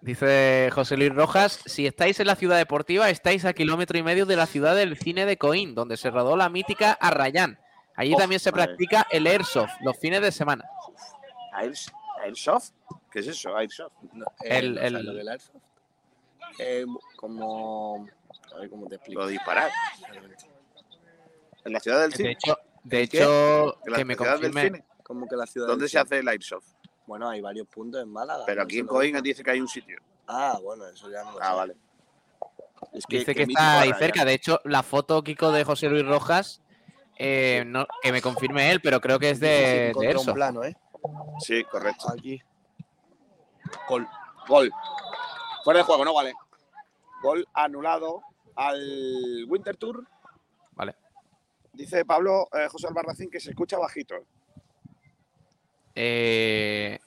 [0.00, 4.24] Dice José Luis Rojas, si estáis en la ciudad deportiva, estáis a kilómetro y medio
[4.24, 7.58] de la ciudad del cine de Coín, donde se rodó la mítica Arrayán.
[7.96, 8.64] Allí Oh, también se madre.
[8.68, 10.64] practica el airsoft los fines de semana.
[11.52, 11.92] Airs-
[12.24, 12.70] ¿Airsoft?
[13.12, 13.54] ¿Qué es eso?
[13.54, 13.92] Airsoft.
[14.14, 15.56] No, eh, El- ¿no sabes el- lo del airsoft?
[16.60, 18.08] Eh, como.
[18.54, 19.20] A ver cómo te explico.
[19.20, 19.70] Lo disparar.
[21.66, 22.30] En la ciudad del De cine.
[22.30, 24.82] hecho, de hecho la que me confirme.
[25.10, 25.66] Como que la ciudad.
[25.66, 26.68] ¿Dónde se hace el Airsoft?
[27.04, 28.44] Bueno, hay varios puntos en Málaga.
[28.46, 29.98] Pero no aquí en Coín dice que hay un sitio.
[30.28, 31.56] Ah, bueno, eso ya no lo Ah, sé.
[31.56, 31.76] vale.
[32.92, 34.24] Es Dice que está ahí cerca.
[34.24, 36.62] De hecho, la foto, Kiko, de José Luis Rojas,
[37.18, 40.34] eh, no, que me confirme él, pero creo que es de, de encontré un Airsoft.
[40.36, 40.76] plano, ¿eh?
[41.40, 42.08] Sí, correcto.
[42.12, 42.40] Aquí.
[43.88, 44.06] Gol.
[44.46, 44.70] Gol.
[45.64, 46.34] Fuera de juego, no vale.
[47.20, 48.22] Gol anulado
[48.54, 50.06] al Winter Tour.
[50.76, 50.94] Vale.
[51.72, 54.14] Dice Pablo eh, José Albarracín que se escucha bajito.
[56.02, 56.98] Eh,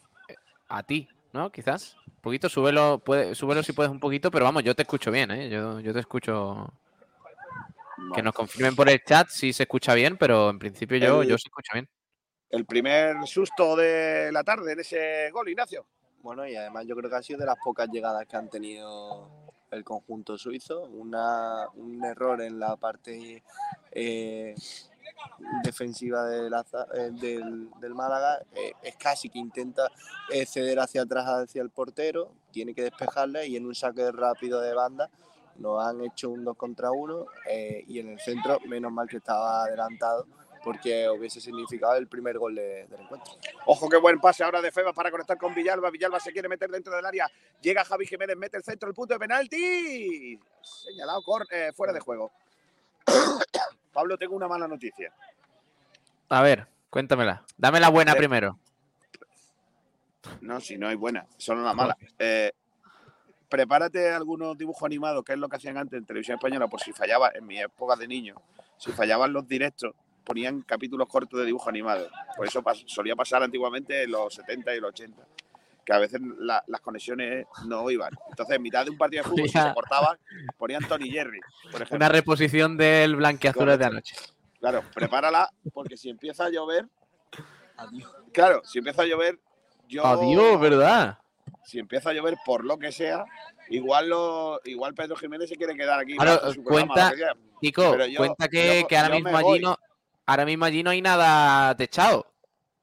[0.70, 1.52] a ti, ¿no?
[1.52, 1.96] Quizás.
[2.06, 5.32] Un poquito, súbelo, puede, súbelo si puedes un poquito, pero vamos, yo te escucho bien,
[5.32, 5.50] ¿eh?
[5.50, 6.72] Yo, yo te escucho.
[8.14, 11.30] Que nos confirmen por el chat si se escucha bien, pero en principio yo, El-
[11.30, 11.90] yo se escucho bien.
[12.52, 15.88] El primer susto de la tarde en ese gol, Ignacio.
[16.22, 19.28] Bueno, y además yo creo que ha sido de las pocas llegadas que han tenido
[19.72, 20.84] el conjunto suizo.
[20.84, 23.44] Una, un error en la parte
[23.92, 24.54] eh,
[25.64, 26.50] defensiva eh,
[27.12, 28.40] del, del Málaga.
[28.56, 29.90] eh, es casi que intenta
[30.32, 34.62] eh, ceder hacia atrás hacia el portero, tiene que despejarle y en un saque rápido
[34.62, 35.10] de banda
[35.58, 37.26] nos han hecho un 2 contra 1
[37.88, 40.26] y en el centro, menos mal que estaba adelantado
[40.64, 43.34] porque hubiese significado el primer gol de- del encuentro.
[43.66, 45.92] Ojo, qué buen pase ahora de Febas para conectar con Villalba.
[45.92, 47.30] Villalba se quiere meter dentro del área.
[47.62, 50.40] Llega Javi Jiménez, mete el centro, el punto de penalti.
[50.62, 52.32] Señalado cor- fuera de juego.
[53.94, 55.14] Pablo, tengo una mala noticia.
[56.30, 57.44] A ver, cuéntamela.
[57.58, 58.60] Dame la buena Eh, primero.
[60.42, 61.98] No, si no hay buena, solo una mala.
[62.18, 62.52] Eh,
[63.50, 66.92] prepárate algunos dibujos animados, que es lo que hacían antes en televisión española, por si
[66.92, 68.36] fallaba, en mi época de niño,
[68.78, 72.10] si fallaban los directos, ponían capítulos cortos de dibujos animados.
[72.36, 75.22] Por eso solía pasar antiguamente en los 70 y los 80,
[75.86, 78.12] que a veces la- las conexiones no iban.
[78.30, 80.18] Entonces, en mitad de un partido de fútbol, si se cortaban,
[80.58, 81.96] ponían Tony Jerry, por ejemplo.
[81.98, 84.16] Una reposición del blanqueazules de anoche.
[84.60, 86.88] Claro, prepárala, porque si empieza a llover,
[87.78, 88.10] Adiós.
[88.32, 89.40] claro, si empieza a llover,
[89.88, 90.06] yo...
[90.06, 91.20] Adiós, ¿verdad?
[91.66, 93.24] si empieza a llover por lo que sea,
[93.70, 96.16] igual lo, igual Pedro Jiménez se quiere quedar aquí.
[96.18, 97.12] Claro, su programa, cuenta-
[97.62, 97.72] que
[98.12, 99.78] yo- cuenta que, yo- que ahora mismo allí no.
[100.26, 102.26] Ahora mismo allí no hay nada techado.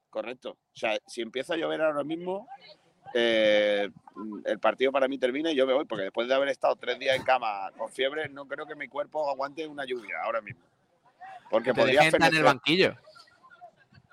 [0.08, 0.50] Correcto.
[0.52, 2.46] O sea, si empieza a llover ahora mismo,
[3.14, 3.90] eh,
[4.44, 6.98] el partido para mí termina y yo me voy, porque después de haber estado tres
[6.98, 10.62] días en cama con fiebre, no creo que mi cuerpo aguante una lluvia ahora mismo.
[11.50, 12.96] Porque Te podría dejen estar en el banquillo.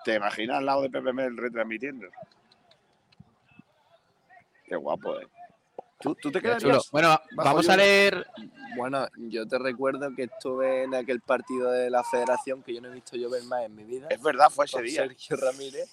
[0.04, 2.08] ¿Te imaginas al lado de Pepe Mel retransmitiendo?
[4.66, 5.28] Qué guapo, ¿eh?
[6.00, 6.92] ¿Tú, tú te quedarías?
[6.92, 8.28] Bueno, vamos a leer.
[8.76, 12.90] Bueno, yo te recuerdo que estuve en aquel partido de la federación que yo no
[12.90, 14.08] he visto llover más en mi vida.
[14.10, 15.04] Es verdad, fue ese día.
[15.04, 15.90] Sergio Ramírez.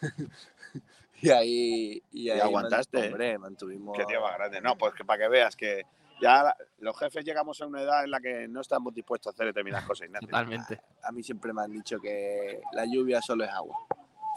[1.22, 2.02] y ahí.
[2.12, 3.08] Y, ahí aguantaste, man- ¿eh?
[3.10, 3.96] hombre, mantuvimos.
[3.96, 4.60] Qué tío más grande.
[4.60, 5.82] No, pues que para que veas que
[6.20, 9.46] ya los jefes llegamos a una edad en la que no estamos dispuestos a hacer
[9.46, 10.28] determinadas cosas, Ignacio.
[10.28, 10.80] Totalmente.
[11.02, 13.76] A mí siempre me han dicho que la lluvia solo es agua.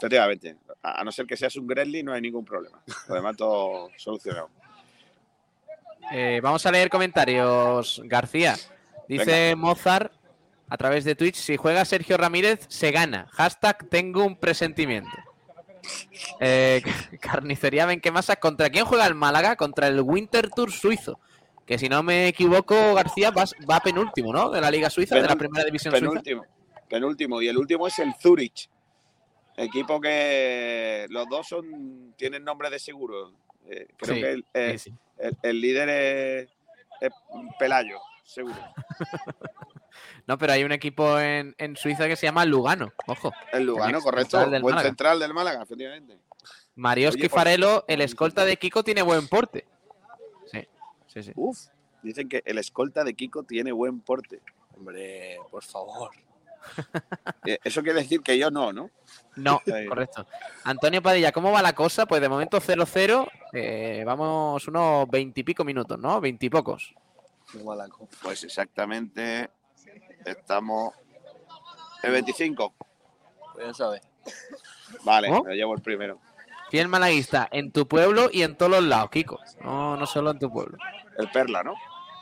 [0.00, 0.56] Efectivamente.
[0.82, 2.82] A a no ser que seas un Gremlin, no hay ningún problema.
[3.08, 4.50] Lo demás todo solucionado.
[6.12, 8.00] Eh, vamos a leer comentarios.
[8.04, 8.54] García.
[9.08, 10.12] Dice Mozart
[10.68, 13.26] a través de Twitch: si juega Sergio Ramírez, se gana.
[13.32, 15.10] Hashtag tengo un presentimiento.
[16.40, 16.82] Eh,
[17.20, 18.36] carnicería Benquemasa.
[18.36, 19.56] ¿Contra quién juega el Málaga?
[19.56, 21.18] Contra el Winter Tour suizo.
[21.66, 24.50] Que si no me equivoco, García va penúltimo, ¿no?
[24.50, 26.06] De la Liga Suiza, de la Penúltimo, primera división suiza.
[26.08, 26.44] Penúltimo.
[26.88, 27.42] Penúltimo.
[27.42, 28.70] Y el último es el Zurich.
[29.56, 33.32] Equipo que los dos son tienen nombre de seguro.
[33.68, 34.96] Eh, creo Sí, que el, eh, Sí, sí.
[35.18, 36.50] el- el líder es,
[37.00, 37.10] es
[37.58, 38.54] Pelayo, seguro.
[40.26, 42.92] No, pero hay un equipo en, en Suiza que se llama Lugano.
[43.06, 43.32] Ojo.
[43.52, 44.30] El Lugano, correcto.
[44.38, 44.88] central del Buen Málaga.
[44.88, 46.18] central del Málaga, efectivamente.
[46.74, 49.66] Marioski por- Farelo, el escolta de Kiko, tiene buen porte.
[50.50, 50.66] Sí,
[51.06, 51.32] sí, sí.
[51.36, 51.58] Uf,
[52.02, 54.40] dicen que el escolta de Kiko tiene buen porte.
[54.76, 56.10] Hombre, por favor.
[57.46, 58.90] Eh, Eso quiere decir que yo no, ¿no?
[59.36, 60.26] No, correcto.
[60.64, 62.06] Antonio Padilla, ¿cómo va la cosa?
[62.06, 63.28] Pues de momento 0-0.
[63.52, 66.20] eh, vamos unos 20 y pico minutos, ¿no?
[66.20, 66.92] 20 y pocos.
[67.52, 68.10] Qué mala cosa.
[68.20, 69.48] Pues exactamente
[70.26, 70.94] estamos
[72.02, 72.74] en 25.
[73.54, 74.02] Pues ya sabes.
[75.04, 75.42] Vale, ¿Oh?
[75.44, 76.18] me llevo el primero.
[76.70, 79.38] Fiel malaguista en tu pueblo y en todos los lados, Kiko.
[79.62, 80.76] No, no solo en tu pueblo.
[81.16, 81.74] El Perla, ¿no?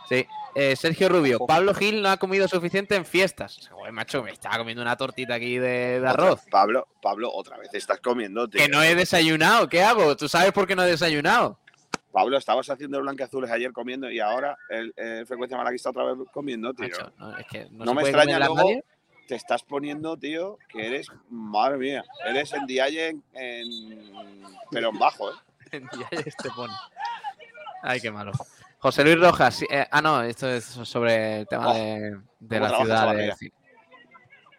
[0.08, 0.26] Sí.
[0.54, 3.68] Eh, Sergio Rubio, Pablo Gil no ha comido suficiente en fiestas.
[3.72, 6.40] Joder, macho, me estaba comiendo una tortita aquí de, de arroz.
[6.40, 8.60] Otra- Pablo, Pablo, otra vez estás comiendo, tío.
[8.60, 10.14] Que no he desayunado, ¿qué hago?
[10.16, 11.58] ¿Tú sabes por qué no he desayunado?
[12.14, 16.72] Pablo, estabas haciendo blanqueazules ayer comiendo y ahora el, el frecuencia malaguista otra vez comiendo,
[16.72, 16.86] tío.
[16.88, 18.84] Macho, no, es que no, No se me puede extraña luego- nadie.
[19.26, 24.98] Te estás poniendo, tío, que eres, madre mía, eres en Dialle en, en- pero en
[24.98, 25.34] bajo, ¿eh?
[25.98, 26.72] Ya este pone.
[27.82, 28.30] Ay, qué malo.
[28.78, 29.62] José Luis Rojas.
[29.62, 33.16] eh, ah, no, esto es sobre el tema Oh, de, la ciudad.
[33.16, 33.52] de- sí.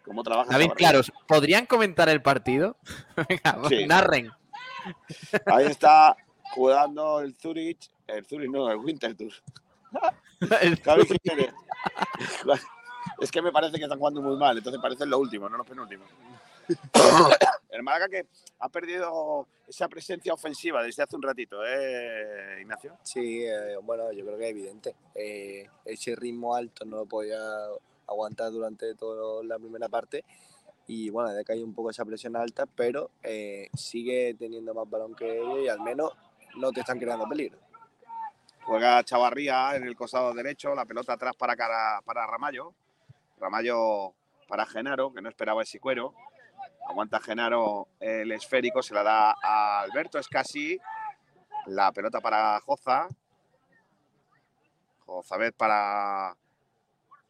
[0.04, 0.52] ¿Cómo trabajas?
[0.52, 0.70] David?
[0.76, 2.76] Claros, ¿podrían comentar el partido?
[3.28, 3.86] Venga, Sí.
[3.86, 4.30] narren.
[5.46, 6.16] Ahí está
[6.56, 9.32] jugando el Zurich, el Zurich no, el Winterthur.
[10.62, 10.80] El-.
[13.20, 15.66] Es que me parece que están jugando muy mal, entonces parecen lo último, no los
[15.66, 16.06] penúltimos.
[17.70, 18.26] El Málaga que
[18.58, 22.98] ha perdido esa presencia ofensiva desde hace un ratito, ¿eh, Ignacio?
[23.02, 24.96] Sí, eh, bueno, yo creo que es evidente.
[25.14, 27.38] Eh, ese ritmo alto no lo podía
[28.06, 30.24] aguantar durante toda la primera parte
[30.88, 35.14] y bueno, ha decaído un poco esa presión alta, pero eh, sigue teniendo más balón
[35.14, 36.12] que ellos y al menos
[36.56, 37.58] no te están creando peligro.
[38.62, 42.74] Juega Chavarría en el costado derecho, la pelota atrás para, cara, para Ramallo.
[43.38, 44.14] Ramallo
[44.48, 46.14] para Genaro, que no esperaba ese cuero.
[46.88, 50.78] Aguanta Genaro el esférico, se la da a Alberto Escasi.
[51.66, 53.08] La pelota para Joza.
[55.04, 56.36] Jozabet para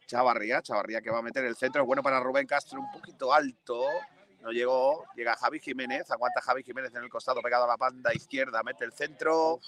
[0.07, 0.62] Chavarría.
[0.62, 1.83] Chavarría que va a meter el centro.
[1.83, 3.83] Es bueno para Rubén Castro, un poquito alto.
[4.47, 5.05] No llegó.
[5.17, 6.09] Llega Javi Jiménez.
[6.09, 8.63] Aguanta Javi Jiménez en el costado, pegado a la banda izquierda.
[8.63, 9.59] Mete el centro.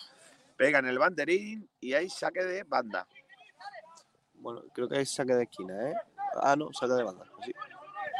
[0.57, 3.05] Pega en el banderín y hay saque de banda.
[4.35, 5.95] Bueno, creo que es saque de esquina, ¿eh?
[6.41, 7.25] Ah, no, saque de banda.
[7.45, 7.53] Sí.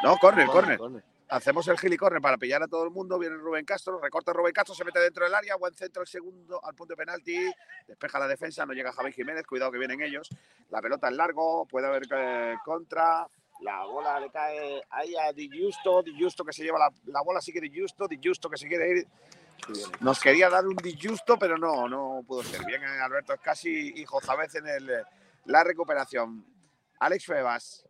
[0.03, 0.79] No, córner, Córner, córner.
[0.79, 1.05] córner.
[1.29, 3.21] Hacemos el gilicorner para pillar a todo el mundo.
[3.21, 6.65] Viene Rubén Castro, recorta Rubén Castro, se mete dentro del área, buen centro el segundo
[6.65, 7.53] al punto de penalti,
[7.87, 10.29] despeja la defensa, no llega Javi Jiménez, cuidado que vienen ellos.
[10.71, 13.29] La pelota en largo, puede haber eh, contra.
[13.61, 17.23] La bola le cae ahí a Di Giusto, Di Giusto que se lleva la, la
[17.23, 19.07] bola, sigue Di Giusto, Di Giusto que se quiere ir.
[20.01, 22.65] Nos quería dar un Di Giusto, pero no, no pudo ser.
[22.65, 25.03] Bien eh, Alberto Escasi y Jozabez en el, eh,
[25.47, 26.45] la recuperación.
[27.01, 27.85] Alex Febas.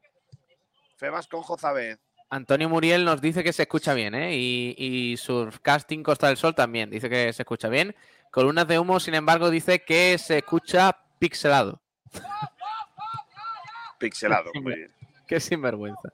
[0.97, 1.99] Febas con Jozabez.
[2.31, 4.35] Antonio Muriel nos dice que se escucha bien, ¿eh?
[4.35, 7.95] Y, y Surfcasting Costa del Sol también dice que se escucha bien.
[8.31, 11.81] Columnas de humo, sin embargo, dice que se escucha pixelado.
[13.99, 14.98] Pixelado, muy bien.
[15.29, 16.09] Qué sinvergüenza.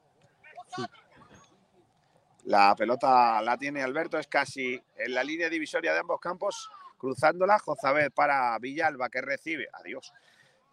[2.47, 7.59] La pelota la tiene Alberto, es casi en la línea divisoria de ambos campos, cruzándola.
[7.61, 9.69] Jozabed para Villalba, que recibe.
[9.73, 10.13] Adiós.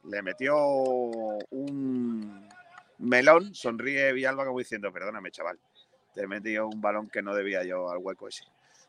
[0.03, 2.49] Le metió un
[2.97, 5.59] melón, sonríe Villalba como diciendo, perdóname, chaval.
[6.13, 8.43] Te metió un balón que no debía yo al hueco ese.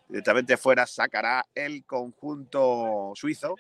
[0.09, 3.57] Directamente fuera sacará el conjunto suizo,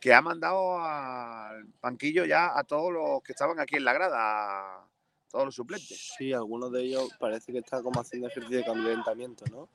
[0.00, 4.84] que ha mandado al banquillo ya a todos los que estaban aquí en la grada,
[5.30, 6.14] todos los suplentes.
[6.16, 9.68] Sí, algunos de ellos parece que están como haciendo ejercicio de calentamiento, ¿no?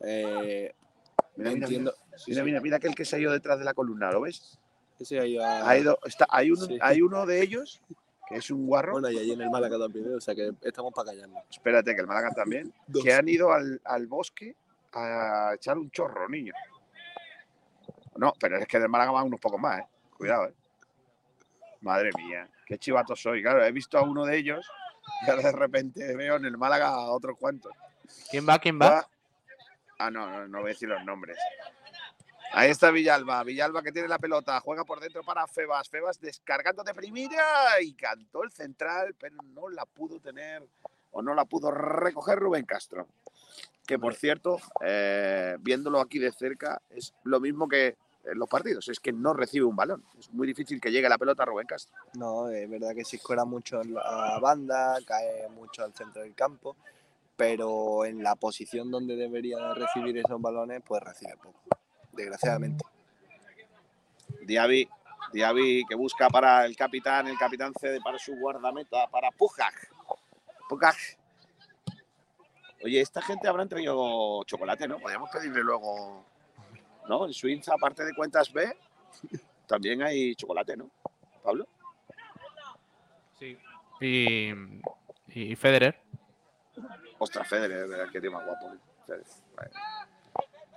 [0.00, 0.72] Eh,
[1.36, 1.92] Mira, mira, entiendo.
[2.16, 4.22] sí, Mira, sí, mira, mira aquel que se ha ido detrás de la columna, ¿lo
[4.22, 4.58] ves?
[4.98, 6.78] ese ahí va- Ha ido, está, hay, uno, Sí.
[6.80, 7.82] hay uno de ellos
[8.28, 8.92] que es un guarro.
[8.92, 11.42] Bueno, y allí en el Málaga también, o sea que estamos para callarnos.
[11.50, 12.72] Espérate, que el Málaga también.
[12.86, 13.04] Dos.
[13.04, 14.56] Que han ido al, al bosque
[14.94, 16.54] a echar un chorro, niño.
[18.16, 19.86] No, pero es que del Málaga van unos pocos más, ¿eh?
[20.16, 20.54] Cuidado, ¿eh?
[21.82, 23.42] Madre mía, qué chivato soy.
[23.42, 24.66] Claro, he visto a uno de ellos
[25.26, 27.72] y ahora de repente veo en el Málaga a otros cuantos.
[28.30, 28.58] ¿Quién va?
[28.58, 28.98] ¿Quién va?
[28.98, 29.06] Ah,
[29.98, 31.38] ah, no, no, no voy a decir los nombres.
[32.52, 33.42] Ahí está Villalba.
[33.44, 34.58] Villalba que tiene la pelota.
[34.60, 35.88] Juega por dentro para Febas.
[35.88, 40.62] Febas descargando de primera y cantó el central, pero no la pudo tener
[41.12, 43.08] o no la pudo recoger Rubén Castro.
[43.86, 48.88] Que por cierto, eh, viéndolo aquí de cerca, es lo mismo que en los partidos.
[48.88, 50.04] Es que no recibe un balón.
[50.18, 51.94] Es muy difícil que llegue la pelota a Rubén Castro.
[52.14, 56.34] No, es verdad que se escuela mucho en la banda, cae mucho al centro del
[56.34, 56.76] campo,
[57.36, 61.60] pero en la posición donde debería de recibir esos balones, pues recibe poco,
[62.12, 62.84] desgraciadamente.
[64.42, 64.88] Diaby,
[65.32, 69.74] Diaby que busca para el capitán, el capitán cede para su guardameta, para Pujaj.
[70.68, 70.96] Pujaj.
[72.84, 74.98] Oye, esta gente habrán traído chocolate, ¿no?
[74.98, 76.24] Podríamos pedirle luego,
[77.08, 77.26] ¿no?
[77.26, 78.76] En Suiza, aparte de cuentas B,
[79.66, 80.90] también hay chocolate, ¿no?
[81.42, 81.66] Pablo.
[83.38, 83.56] Sí.
[84.00, 84.50] Y,
[85.28, 86.00] y Federer.
[87.18, 88.06] Ostras, Federer, ¿verdad?
[88.12, 88.72] qué tío más guapo.
[88.72, 89.22] ¿eh?
[89.56, 89.70] Vale.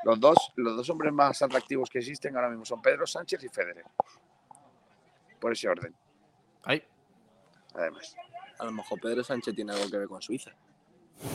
[0.04, 3.50] Los dos, los dos hombres más atractivos que existen ahora mismo son Pedro Sánchez y
[3.50, 3.86] Federer.
[5.40, 5.96] Por ese orden,
[6.64, 6.84] Ay,
[7.74, 8.16] además.
[8.60, 10.52] A lo mejor Pedro Sánchez tiene algo que ver con Suiza.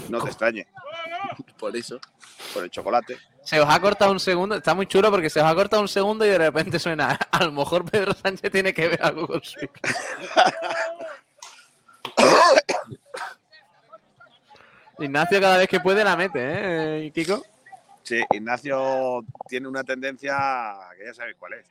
[0.09, 0.67] No te extrañe,
[1.59, 2.01] Por eso.
[2.53, 3.19] por el chocolate.
[3.43, 5.89] Se os ha cortado un segundo, está muy chulo porque se os ha cortado un
[5.89, 7.19] segundo y de repente suena.
[7.31, 9.59] A lo mejor Pedro Sánchez tiene que ver algo con su.
[14.99, 16.39] Ignacio cada vez que puede la mete,
[17.07, 17.45] ¿eh, Kiko?
[18.03, 20.37] Sí, Ignacio tiene una tendencia
[20.97, 21.67] que ya sabéis cuál es.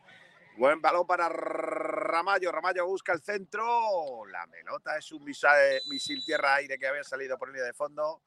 [0.58, 2.52] Buen balón para Ramallo.
[2.52, 4.26] Ramallo busca el centro.
[4.28, 5.56] La pelota es un misa-
[5.90, 8.22] misil tierra-aire que había salido por línea de fondo.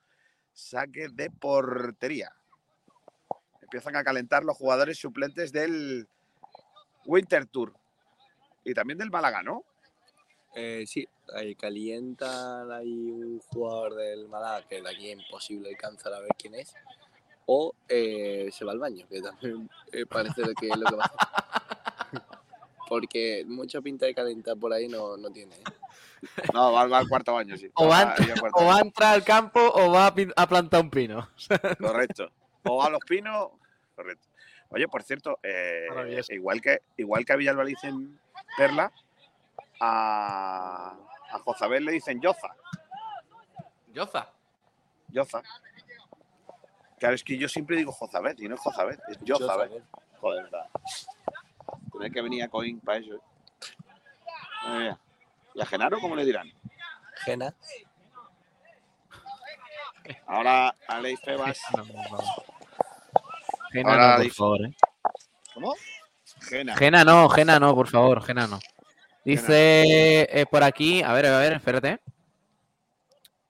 [0.53, 2.33] Saque de portería.
[3.63, 6.09] Empiezan a calentar los jugadores suplentes del
[7.05, 7.73] Winter Tour.
[8.65, 9.65] Y también del Málaga, ¿no?
[10.57, 16.13] Eh, sí, ahí calientan hay un jugador del Málaga que de aquí es imposible alcanzar
[16.15, 16.75] a ver quién es.
[17.47, 21.05] O eh, se va al baño, que también eh, parece que es lo que va
[21.05, 21.19] a hacer.
[22.89, 25.57] Porque mucha pinta de calentar por ahí no, no tiene.
[26.55, 27.71] No, va, va al cuarto año, sí.
[27.75, 28.17] O va, a Va-
[28.55, 31.29] o va a entrar al campo o va a, pin- a plantar un pino.
[31.81, 32.31] Correcto.
[32.65, 33.51] O a los pinos.
[33.95, 34.29] Correcto.
[34.71, 35.87] Oye, por cierto, eh,
[36.31, 38.19] igual que igual que a Villalba le dicen
[38.57, 38.93] Perla,
[39.81, 40.97] a,
[41.31, 42.49] a Jozabel le dicen Yoza.
[43.93, 44.29] Yoza.
[45.09, 45.43] Yoza.
[46.99, 49.83] Claro, es que yo siempre digo Jozabel y no es Jozabel, es Yozabel.
[50.21, 50.67] Joder, verdad.
[51.97, 53.15] Tener que venir a Coin para eso.
[54.69, 54.95] ¿eh?
[55.55, 56.53] ¿Y a Genaro cómo le dirán?
[57.25, 57.55] Gena.
[60.27, 61.59] Ahora Aleix Febas.
[61.77, 62.19] No, no, no.
[63.73, 64.67] Gena Ahora no, por dice- favor.
[64.67, 64.75] ¿eh?
[65.55, 65.75] ¿Cómo?
[66.43, 66.77] Gena.
[66.77, 68.61] Gena no, Gena no, por favor, Gena no.
[69.25, 71.99] Dice eh, por aquí, a ver, a ver, espérate.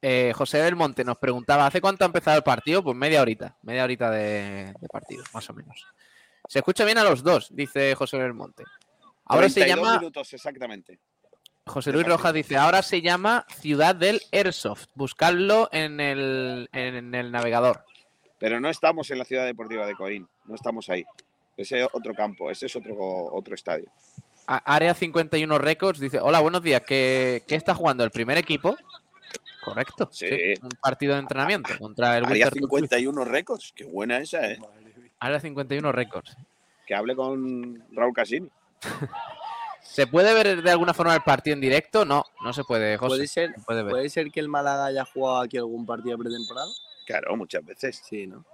[0.01, 2.83] Eh, José del Monte nos preguntaba, ¿hace cuánto ha empezado el partido?
[2.83, 5.85] Pues media horita, media horita de, de partido, más o menos.
[6.49, 8.65] Se escucha bien a los dos, dice José del Monte.
[9.25, 10.99] Ahora se 32 llama, minutos exactamente.
[11.67, 14.87] José Luis Rojas dice, ahora se llama Ciudad del Airsoft.
[14.95, 17.85] Buscadlo en el, en el navegador.
[18.39, 21.05] Pero no estamos en la ciudad deportiva de Coín, no estamos ahí.
[21.57, 23.91] Ese es otro campo, ese es otro, otro estadio.
[24.47, 28.77] Área 51 Records dice, hola, buenos días, ¿qué, qué está jugando el primer equipo?
[29.65, 30.09] Correcto.
[30.13, 30.55] Sí.
[30.63, 32.71] Un partido de entrenamiento contra el Winter Club.
[32.71, 34.61] 51 récords, qué buena esa, ¿eh?
[35.21, 36.37] Área 51 Records.
[36.87, 38.51] Que hable con Raúl Casini.
[39.83, 42.05] ¿Se puede ver de alguna forma el partido en directo?
[42.05, 43.09] No, no se puede, José.
[43.09, 43.91] ¿Puede ser, no puede ver.
[43.93, 46.69] ¿Puede ser que el Málaga haya jugado aquí algún partido pretemporada?
[47.07, 48.03] Claro, muchas veces.
[48.05, 48.45] Sí, ¿no?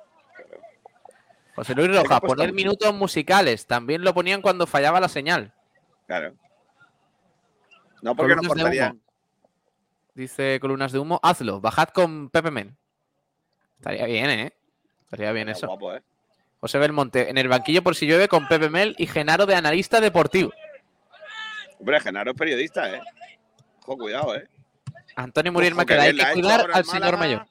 [1.55, 3.67] José Luis Rojas, poner minutos musicales.
[3.67, 5.53] También lo ponían cuando fallaba la señal.
[6.07, 6.35] Claro.
[8.03, 9.01] No, porque de cortarían.
[10.15, 11.61] Dice Columnas de Humo, hazlo.
[11.61, 12.77] Bajad con Pepe Men.
[13.79, 14.53] Estaría bien, ¿eh?
[15.05, 15.67] Estaría bien eso.
[15.67, 16.03] guapo, ¿eh?
[16.63, 20.01] José Belmonte, en el banquillo por si llueve con Pepe Mel y Genaro de analista
[20.01, 20.53] deportivo.
[21.81, 23.01] Hombre, Genaro es periodista, ¿eh?
[23.81, 24.47] Ojo, cuidado, ¿eh?
[25.17, 27.45] Antonio Muriel Maqueda, hay que cuidar al señor mayor.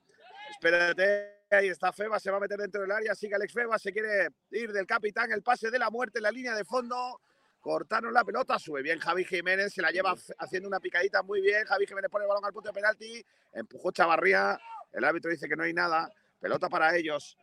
[0.51, 3.91] Espérate, ahí está Feba, se va a meter dentro del área, sigue Alex Feba, se
[3.91, 7.19] quiere ir del capitán, el pase de la muerte en la línea de fondo.
[7.59, 11.65] Cortaron la pelota, sube bien Javi Jiménez, se la lleva haciendo una picadita muy bien.
[11.65, 14.57] Javi Jiménez pone el balón al punto de penalti, empujó Chavarría,
[14.93, 17.37] el árbitro dice que no hay nada, pelota para ellos.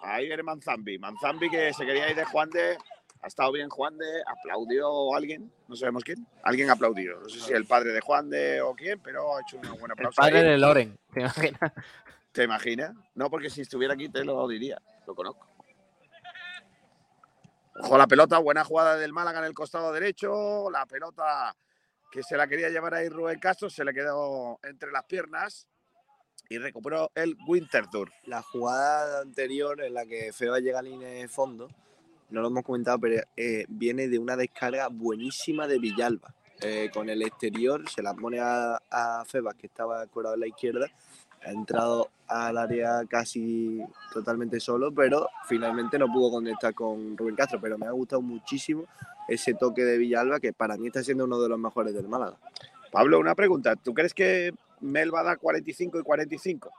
[0.00, 2.76] Ahí viene Manzambi, Manzambi que se quería ir de Juan de,
[3.22, 7.52] ha estado bien Juan de, aplaudió alguien, no sabemos quién, alguien aplaudió, no sé si
[7.52, 10.16] el padre de Juan de o quién, pero ha hecho un buen El aplauso.
[10.20, 10.44] padre ahí.
[10.44, 10.98] de Loren.
[11.12, 11.72] ¿te imaginas?
[12.32, 12.94] ¿Te imaginas?
[13.14, 14.80] No, porque si estuviera aquí te lo diría.
[15.06, 15.46] Lo conozco.
[17.78, 20.70] Ojo la pelota, buena jugada del Málaga en el costado derecho.
[20.70, 21.54] La pelota
[22.10, 25.66] que se la quería llevar ahí Rubén Castro se le quedó entre las piernas
[26.48, 28.12] y recuperó el Winter Tour.
[28.24, 31.68] La jugada anterior en la que Feba llega a línea de fondo,
[32.30, 36.34] no lo hemos comentado, pero eh, viene de una descarga buenísima de Villalba.
[36.60, 40.46] Eh, con el exterior se la pone a, a Febas, que estaba curado a la
[40.46, 40.88] izquierda.
[41.44, 43.80] Ha entrado al área casi
[44.12, 47.60] totalmente solo, pero finalmente no pudo conectar con Rubén Castro.
[47.60, 48.86] Pero me ha gustado muchísimo
[49.28, 52.38] ese toque de Villalba, que para mí está siendo uno de los mejores del Málaga.
[52.90, 53.76] Pablo, una pregunta.
[53.76, 56.72] ¿Tú crees que Mel va a dar 45 y 45?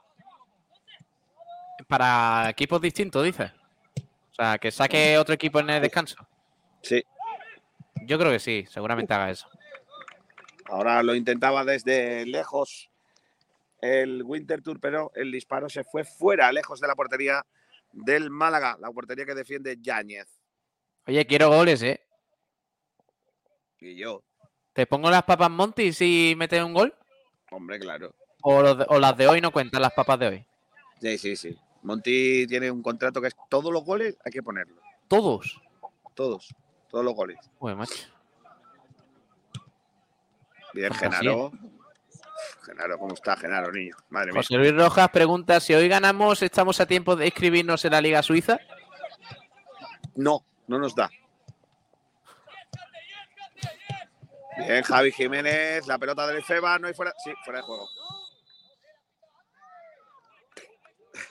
[1.87, 3.51] Para equipos distintos, dices.
[4.31, 6.15] O sea, que saque otro equipo en el descanso.
[6.81, 7.03] Sí.
[8.05, 9.47] Yo creo que sí, seguramente haga eso.
[10.65, 12.89] Ahora lo intentaba desde lejos
[13.81, 17.45] el Winter Tour, pero el disparo se fue fuera, lejos de la portería
[17.91, 20.27] del Málaga, la portería que defiende Yáñez.
[21.07, 22.01] Oye, quiero goles, ¿eh?
[23.79, 24.23] Y yo,
[24.77, 26.93] ¿Te pongo las papas Monty si metes un gol?
[27.51, 28.13] Hombre, claro.
[28.41, 30.45] ¿O, los de- o las de hoy no cuentan las papas de hoy?
[31.01, 31.57] Sí, sí, sí.
[31.83, 34.79] Monty tiene un contrato que es todos los goles hay que ponerlos.
[35.07, 35.61] Todos.
[36.15, 36.53] Todos.
[36.89, 37.37] Todos los goles.
[37.59, 38.07] Uy, macho.
[40.73, 40.93] Bien.
[40.93, 41.51] Genaro.
[42.65, 43.95] Genaro, ¿cómo está Genaro, niño?
[44.09, 44.41] Madre mía.
[44.41, 48.21] José Luis Rojas pregunta si hoy ganamos, ¿estamos a tiempo de inscribirnos en la Liga
[48.21, 48.59] Suiza?
[50.15, 51.09] No, no nos da.
[54.57, 57.13] Bien, Javi Jiménez, la pelota del Feba, no hay fuera.
[57.23, 57.87] Sí, fuera de juego.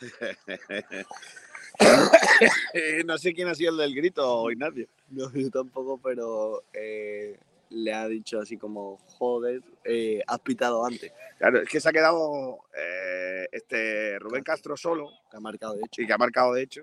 [3.07, 4.87] no sé quién ha sido el del grito, Ignacio.
[5.11, 7.39] No, yo tampoco, pero eh,
[7.71, 11.13] le ha dicho así como, joder, eh, has pitado antes.
[11.39, 15.11] Claro, es que se ha quedado eh, este Rubén Castro solo.
[15.31, 16.03] Que ha marcado, de hecho.
[16.03, 16.83] Y que ha marcado, de hecho.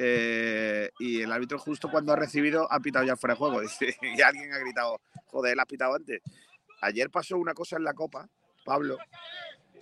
[0.00, 3.60] Eh, y el árbitro justo cuando ha recibido ha pitado ya fuera de juego.
[4.02, 6.22] y alguien ha gritado, joder, él ha pitado antes.
[6.80, 8.28] Ayer pasó una cosa en la Copa,
[8.64, 8.96] Pablo,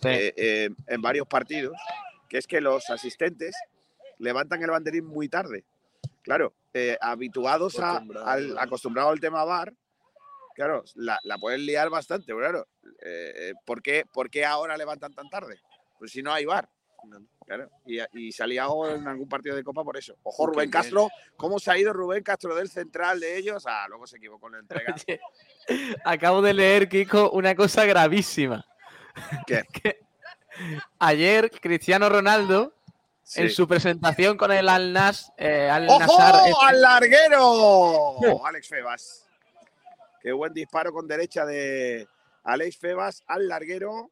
[0.03, 0.09] Sí.
[0.09, 1.77] eh, eh, en varios partidos,
[2.29, 3.55] que es que los asistentes
[4.19, 5.65] levantan el banderín muy tarde.
[6.23, 9.73] Claro, eh, habituados a- Acostumbrado, al, acostumbrado al tema VAR,
[10.55, 12.67] claro, la, la pueden liar bastante, claro.
[13.03, 15.61] eh, ¿por, qué, por qué ahora levantan tan tarde?
[15.99, 16.69] Pues si no hay VAR.
[17.47, 20.17] Claro, y, y liado en algún partido de Copa por eso.
[20.25, 20.71] Ojo, Rubén.
[20.71, 23.65] Castro, ¿cómo se ha ido Rubén Castro del central de ellos?
[23.67, 24.95] Ah, luego se equivocó en la entrega.
[24.95, 25.21] Oye,
[26.05, 28.65] acabo de leer, Kiko, una cosa gravísima.
[29.47, 29.63] ¿Qué?
[29.83, 30.01] Que
[30.99, 32.75] ayer Cristiano Ronaldo,
[33.35, 36.19] en su presentación con el Al Nas, eh, Al ¡Ojo!
[36.63, 38.45] ¡Al larguero!
[38.47, 39.27] Alex Febas.
[40.23, 42.09] Qué buen disparo con derecha de
[42.43, 44.11] Alex Febas al larguero.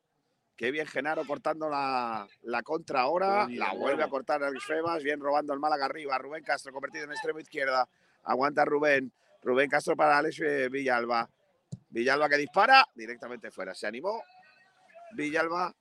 [0.57, 3.47] Qué bien Genaro cortando la, la contra ahora.
[3.51, 5.03] La vuelve a cortar Alex Febas.
[5.03, 6.17] Bien robando el Málaga arriba.
[6.19, 7.89] Rubén Castro convertido en extremo izquierda.
[8.23, 9.13] Aguanta Rubén.
[9.43, 11.29] Rubén Castro para Alex eh, Villalba.
[11.91, 13.75] Villalba que dispara directamente fuera.
[13.75, 14.23] Se animó.
[15.13, 15.75] Villalba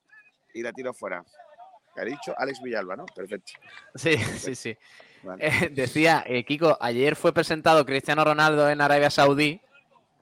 [0.53, 1.23] y la tiró fuera.
[1.93, 2.33] ¿Qué ha dicho?
[2.35, 3.05] Alex Villalba, ¿no?
[3.05, 3.53] Perfecto.
[3.93, 4.77] Sí, sí, sí.
[5.21, 5.47] Vale.
[5.47, 9.61] Eh, decía, eh, Kiko, ayer fue presentado Cristiano Ronaldo en Arabia Saudí.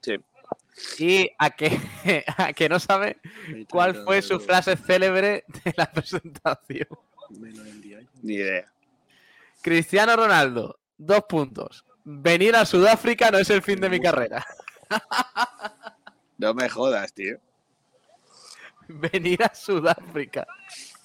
[0.02, 0.18] Sí.
[0.98, 1.80] Y a que,
[2.38, 3.18] a que no sabe
[3.70, 6.88] cuál fue su frase célebre de la presentación.
[7.30, 8.00] Menos en día.
[8.22, 8.72] Ni idea.
[9.62, 11.86] Cristiano Ronaldo, dos puntos.
[12.04, 14.46] Venir a Sudáfrica no es el fin de mi carrera.
[16.38, 17.38] No me jodas, tío.
[18.88, 20.48] Venir a Sudáfrica.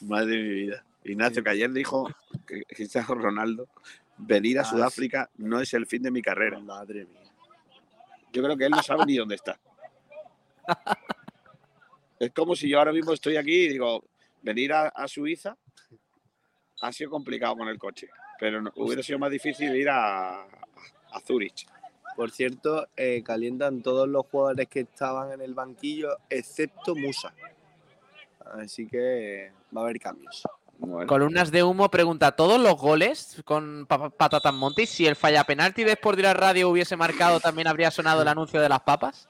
[0.01, 0.85] Madre de mi vida.
[1.05, 2.09] Ignacio, que ayer dijo
[2.47, 3.69] que Cristiano Ronaldo,
[4.17, 6.59] venir a Ah, Sudáfrica no es el fin de mi carrera.
[6.59, 7.26] Madre mía.
[8.37, 9.59] Yo creo que él no sabe ni dónde está.
[12.19, 14.05] Es como si yo ahora mismo estoy aquí y digo,
[14.43, 15.57] venir a, Suiza
[16.83, 18.09] ha sido complicado con el coche,
[18.39, 21.67] pero hubiera sido más difícil ir a, a Zurich.
[22.15, 27.35] Por cierto, eh, calientan todos los jugadores que estaban en el banquillo, excepto Musa.
[28.53, 30.43] Así que va a haber cambios.
[30.79, 34.87] Bueno, Columnas de humo pregunta: ¿todos los goles con pa- Patatas Monti?
[34.87, 38.61] Si el falla penalti de Sport Direct Radio hubiese marcado, ¿también habría sonado el anuncio
[38.61, 39.29] de las papas?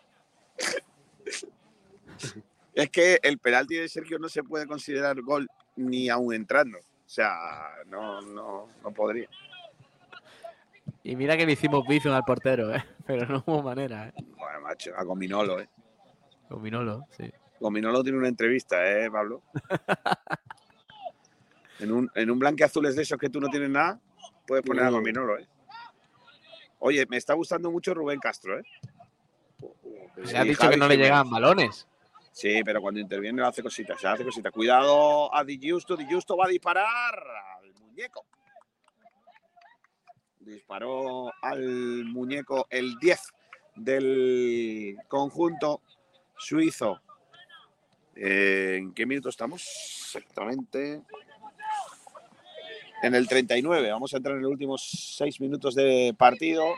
[2.74, 6.78] es que el penalti de Sergio no se puede considerar gol ni aún entrando.
[6.78, 7.32] O sea,
[7.86, 9.28] no, no, no podría.
[11.05, 12.84] Y mira que le hicimos bizum al portero, ¿eh?
[13.07, 14.09] pero no hubo manera.
[14.09, 14.12] ¿eh?
[14.36, 15.68] Bueno, macho, a Gominolo, ¿eh?
[16.49, 17.30] Con Minolo, sí.
[17.61, 19.42] Gominolo tiene una entrevista, ¿eh, Pablo?
[21.79, 24.01] en, un, en un blanqueazules de esos que tú no tienes nada,
[24.47, 24.95] puedes poner a Mm.
[24.95, 25.49] Gominolo, ¿eh?
[26.79, 28.62] Oye, me está gustando mucho Rubén Castro, ¿eh?
[30.24, 31.87] Se ha dicho Javi que no le llegaban balones.
[32.33, 34.53] Sí, pero cuando interviene hace cositas, hace cositas.
[34.53, 36.87] Cuidado a Di Giusto, Di Giusto va a disparar
[37.59, 38.27] al muñeco.
[40.41, 43.20] Disparó al muñeco el 10
[43.77, 45.81] del conjunto
[46.37, 47.01] suizo.
[48.14, 49.62] Eh, ¿En qué minuto estamos?
[49.62, 51.03] Exactamente.
[53.03, 53.90] En el 39.
[53.90, 56.74] Vamos a entrar en los últimos seis minutos de partido.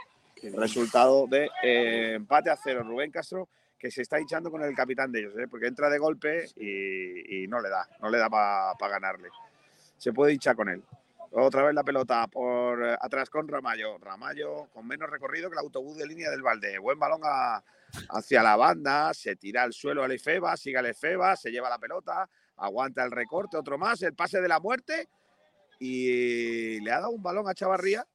[0.54, 2.82] Resultado de eh, empate a cero.
[2.84, 3.48] Rubén Castro
[3.78, 5.46] que se está hinchando con el capitán de ellos, ¿eh?
[5.48, 9.28] porque entra de golpe y, y no le da, no le da para ganarle.
[9.96, 10.82] Se puede hinchar con él.
[11.30, 13.98] Otra vez la pelota por eh, atrás con Ramallo.
[13.98, 16.78] Ramallo con menos recorrido que el autobús de línea del Valde.
[16.78, 17.62] Buen balón a-
[18.10, 21.78] hacia la banda, se tira al suelo al Efeba, sigue al Efeba, se lleva la
[21.78, 25.08] pelota, aguanta el recorte, otro más, el pase de la muerte
[25.78, 28.06] y le ha dado un balón a Chavarría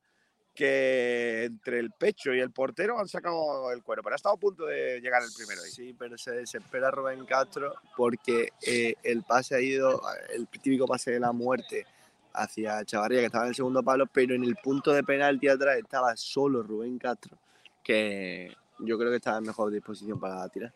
[0.54, 4.40] que entre el pecho y el portero han sacado el cuero, pero ha estado a
[4.40, 5.72] punto de llegar el primero ahí.
[5.72, 10.02] Sí, pero se desespera Rubén Castro porque eh, el pase ha ido,
[10.32, 11.88] el típico pase de la muerte
[12.34, 15.78] hacia Chavarría, que estaba en el segundo palo, pero en el punto de penalti atrás
[15.78, 17.38] estaba solo Rubén Castro,
[17.84, 20.74] que yo creo que estaba en mejor disposición para tirar.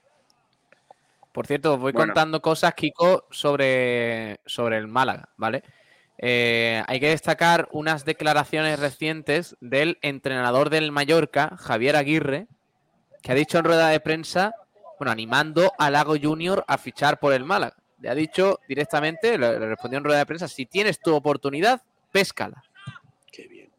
[1.31, 2.07] Por cierto, os voy Bueno.
[2.07, 5.63] contando cosas, Kiko, sobre, sobre el Málaga, ¿vale?
[6.20, 12.47] Eh, hay que destacar unas declaraciones recientes del entrenador del Mallorca, Javier Aguirre,
[13.22, 14.53] que ha dicho en rueda de prensa
[14.99, 17.76] bueno, animando a Lago Junior a fichar por el Málaga.
[17.99, 21.82] Le ha dicho directamente, le, le respondió en rueda de prensa, si tienes tu oportunidad,
[22.11, 22.63] péscala.
[23.32, 23.70] Qué bien.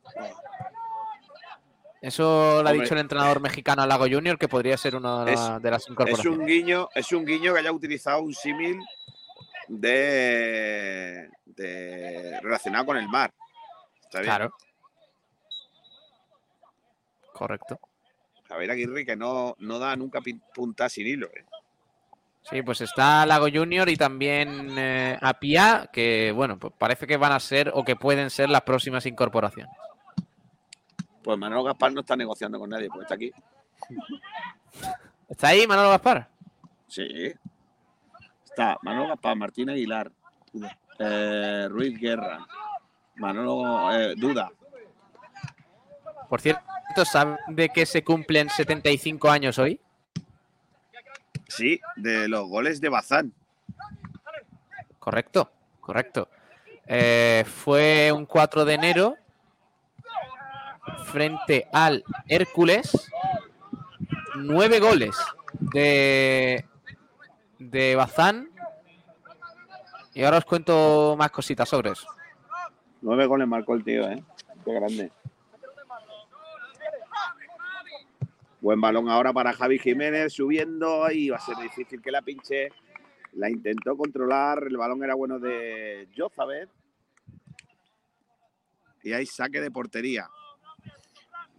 [2.01, 2.85] Eso le ha Hombre.
[2.85, 5.71] dicho el entrenador mexicano a Lago Junior, que podría ser una de, Es- la- de
[5.73, 6.39] las Es incorporaciones.
[6.39, 8.79] un guiño, es un guiño que haya utilizado un símil
[9.69, 13.33] de, de relacionado con el mar.
[14.03, 14.31] Está bien.
[14.31, 14.55] Claro.
[17.33, 17.79] Correcto.
[18.49, 20.21] Javier Aguirre que no, no da nunca
[20.55, 21.27] punta sin hilo.
[21.29, 21.45] ¿eh?
[22.43, 27.33] Sí, pues está Lago Junior y también eh, Apia, que bueno, pues parece que van
[27.33, 29.73] a ser o que pueden ser las próximas incorporaciones.
[31.23, 33.31] Pues Manolo Gaspar no está negociando con nadie, pues está aquí.
[35.29, 36.27] ¿Está ahí Manolo Gaspar?
[36.87, 37.35] Sí.
[38.59, 40.11] Está Manolo Gaspar, Martín Aguilar,
[40.99, 42.45] eh, Ruiz Guerra,
[43.15, 44.51] Manolo eh, Duda.
[46.29, 46.65] Por cierto,
[47.05, 49.81] ¿saben de que se cumplen 75 años hoy?
[51.47, 53.33] Sí, de los goles de Bazán.
[54.99, 56.29] Correcto, correcto.
[56.85, 59.17] Eh, fue un 4 de enero
[61.13, 63.09] frente al Hércules.
[64.35, 65.17] Nueve goles
[65.61, 66.67] de,
[67.59, 68.51] de Bazán.
[70.15, 72.07] Y ahora os cuento más cositas sobre eso.
[73.03, 74.23] Nueve goles marcó el tío, ¿eh?
[74.65, 75.13] Qué grande.
[78.61, 82.73] Buen balón ahora para Javi Jiménez, subiendo y va a ser difícil que la pinche.
[83.35, 86.69] La intentó controlar, el balón era bueno de Jozabet.
[89.05, 90.29] Y hay saque de portería.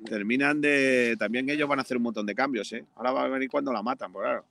[0.03, 1.15] Terminan de.
[1.17, 2.85] También ellos van a hacer un montón de cambios, ¿eh?
[2.95, 4.45] Ahora va a venir cuando la matan, pues claro.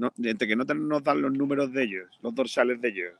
[0.00, 3.14] No, entre que no nos dan los números de ellos, los dorsales de ellos,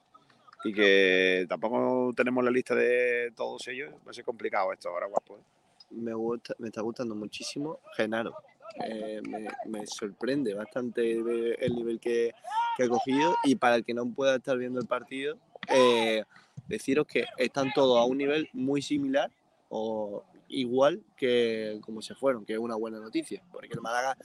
[0.65, 5.07] y que tampoco tenemos la lista de todos ellos, va a ser complicado esto ahora,
[5.07, 5.37] guapo.
[5.37, 5.61] ¿eh?
[5.91, 8.35] me, gusta, me está gustando muchísimo Genaro.
[8.83, 12.33] Eh, me, me sorprende bastante el nivel que,
[12.77, 15.37] que ha cogido y para el que no pueda estar viendo el partido,
[15.69, 16.25] eh,
[16.67, 19.31] deciros que están todos a un nivel muy similar
[19.69, 24.17] o igual que como se fueron, que es una buena noticia, porque el Málaga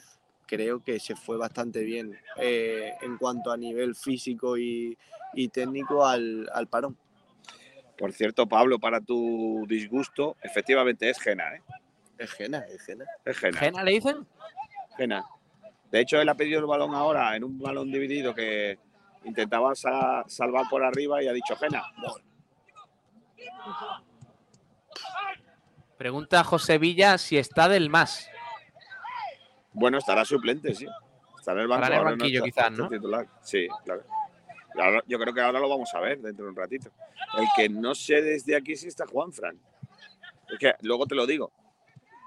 [0.45, 4.97] creo que se fue bastante bien eh, en cuanto a nivel físico y,
[5.33, 6.97] y técnico al, al parón.
[7.97, 11.61] Por cierto, Pablo, para tu disgusto, efectivamente es Gena, ¿eh?
[12.17, 13.05] Es Gena, es Gena.
[13.23, 13.59] Es Gena.
[13.59, 14.27] ¿Gena le dicen?
[14.97, 15.25] Gena.
[15.91, 18.77] De hecho, él ha pedido el balón ahora en un balón dividido que
[19.23, 21.83] intentaba sa- salvar por arriba y ha dicho Gena.
[25.97, 28.29] Pregunta José Villa si está del más.
[29.75, 30.87] Bueno, estará suplente, sí.
[31.37, 31.85] Estará en el banco.
[31.85, 32.89] En el banquillo está- quizás, ¿no?
[32.89, 33.27] titular.
[33.41, 34.03] Sí, claro.
[34.77, 36.89] Ahora- yo creo que ahora lo vamos a ver dentro de un ratito.
[37.37, 39.57] El que no sé desde aquí si está Juan Fran.
[40.49, 41.51] Es que luego te lo digo.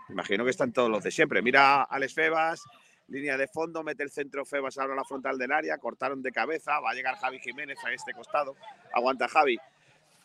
[0.09, 1.43] Imagino que están todos los de siempre.
[1.43, 2.63] Mira a Alex Febas,
[3.09, 6.33] línea de fondo, mete el centro Febas ahora a la frontal del área, cortaron de
[6.33, 8.57] cabeza, va a llegar Javi Jiménez a este costado.
[8.95, 9.59] Aguanta Javi.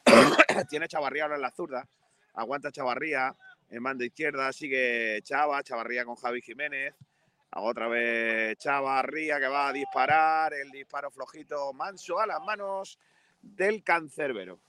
[0.70, 1.88] Tiene Chavarría ahora en la zurda.
[2.34, 3.36] Aguanta Chavarría
[3.70, 6.94] en mando izquierda, sigue Chava, Chavarría con Javi Jiménez.
[7.56, 10.54] Otra vez Chavarría que va a disparar.
[10.54, 12.98] El disparo flojito, manso a las manos
[13.42, 14.60] del cancerbero.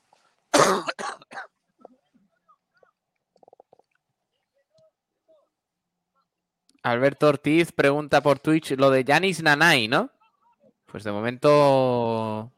[6.82, 10.10] Alberto Ortiz pregunta por Twitch lo de Yanis Nanay, ¿no?
[10.84, 12.52] Pues de momento.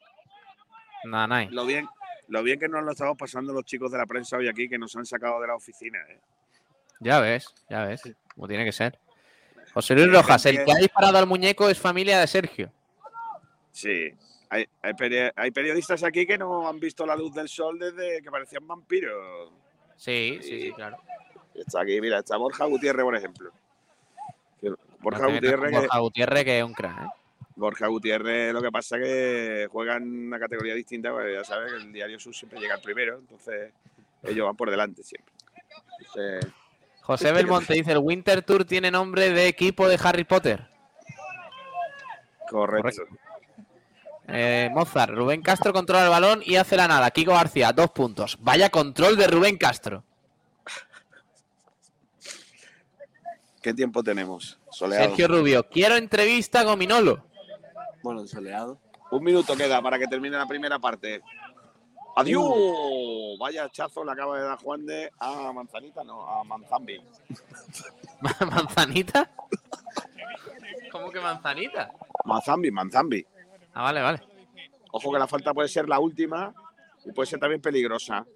[1.04, 1.48] Nanay.
[1.50, 1.88] Lo bien,
[2.26, 4.78] lo bien que nos lo estamos pasando los chicos de la prensa hoy aquí que
[4.78, 5.98] nos han sacado de la oficina.
[6.08, 6.20] ¿eh?
[6.98, 8.02] Ya ves, ya ves.
[8.34, 8.98] Como tiene que ser.
[9.76, 12.72] José Luis Rojas, el que ha disparado al muñeco es familia de Sergio.
[13.72, 14.10] Sí.
[14.48, 18.22] Hay, hay peri- hay periodistas aquí que no han visto la luz del sol desde
[18.22, 19.50] que parecían vampiros.
[19.94, 20.96] Sí, sí, sí, claro.
[21.54, 23.50] Está aquí, mira, está Borja Gutiérrez, por ejemplo.
[24.62, 27.08] Que Borja No Gutiérrez, que- Borja Gutiérrez, que es un crack, ¿eh?
[27.54, 31.72] Borja Gutiérrez, lo que pasa es que juega en una categoría distinta, pues ya sabes
[31.72, 33.74] que el diario Sur siempre llega al primero, entonces
[34.22, 35.34] ellos van por delante siempre.
[35.98, 36.50] Entonces,
[37.06, 40.68] José Belmonte dice: el Winter Tour tiene nombre de equipo de Harry Potter.
[42.50, 43.02] correcto.
[44.26, 47.12] Eh, Mozart, Rubén Castro controla el balón y hace la nada.
[47.12, 48.36] Kiko García, dos puntos.
[48.40, 50.02] Vaya control de Rubén Castro.
[53.62, 54.58] ¿Qué tiempo tenemos?
[54.72, 55.06] Soleado.
[55.06, 57.24] Sergio Rubio, quiero entrevista con Minolo.
[58.02, 58.80] Bueno, soleado.
[59.12, 61.22] Un minuto queda para que termine la primera parte.
[62.16, 63.38] ¡Adiós!
[63.38, 66.98] Vaya hachazo le acaba de dar Juan de a Manzanita, no, a Manzambi.
[68.50, 69.30] ¿Manzanita?
[70.90, 71.92] ¿Cómo que manzanita?
[72.24, 73.26] Manzambi, Manzambi.
[73.74, 74.22] Ah, vale, vale.
[74.92, 76.54] Ojo que la falta puede ser la última
[77.04, 78.26] y puede ser también peligrosa.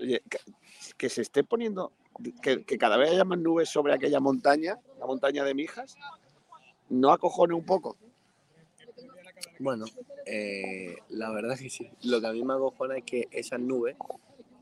[0.00, 0.38] Oye, que,
[0.96, 1.92] que se esté poniendo
[2.40, 5.98] que, que cada vez haya más nubes sobre aquella montaña, la montaña de Mijas,
[6.88, 7.98] no acojone un poco.
[9.58, 9.84] Bueno,
[10.26, 11.90] eh, la verdad que sí.
[12.02, 13.96] Lo que a mí me acojona es que esas nubes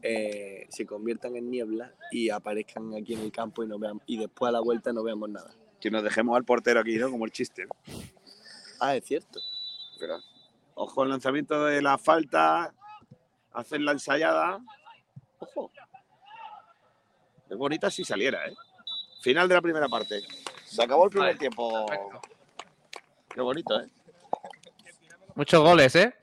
[0.03, 4.18] eh, se conviertan en niebla y aparezcan aquí en el campo y, no vean, y
[4.18, 5.55] después a la vuelta no veamos nada.
[5.80, 7.11] Que nos dejemos al portero aquí, ¿no?
[7.11, 7.66] Como el chiste.
[8.80, 9.40] Ah, es cierto.
[9.99, 10.18] Pero,
[10.74, 12.74] ojo, el lanzamiento de la falta,
[13.53, 14.61] hacer la ensayada.
[15.38, 15.70] Ojo.
[17.49, 18.55] Es bonita si saliera, ¿eh?
[19.20, 20.20] Final de la primera parte.
[20.64, 21.86] Se acabó el primer Vale, tiempo.
[21.86, 22.20] perfecto.
[23.28, 23.88] Qué bonito, ¿eh?
[25.35, 26.14] Muchos goles, ¿eh?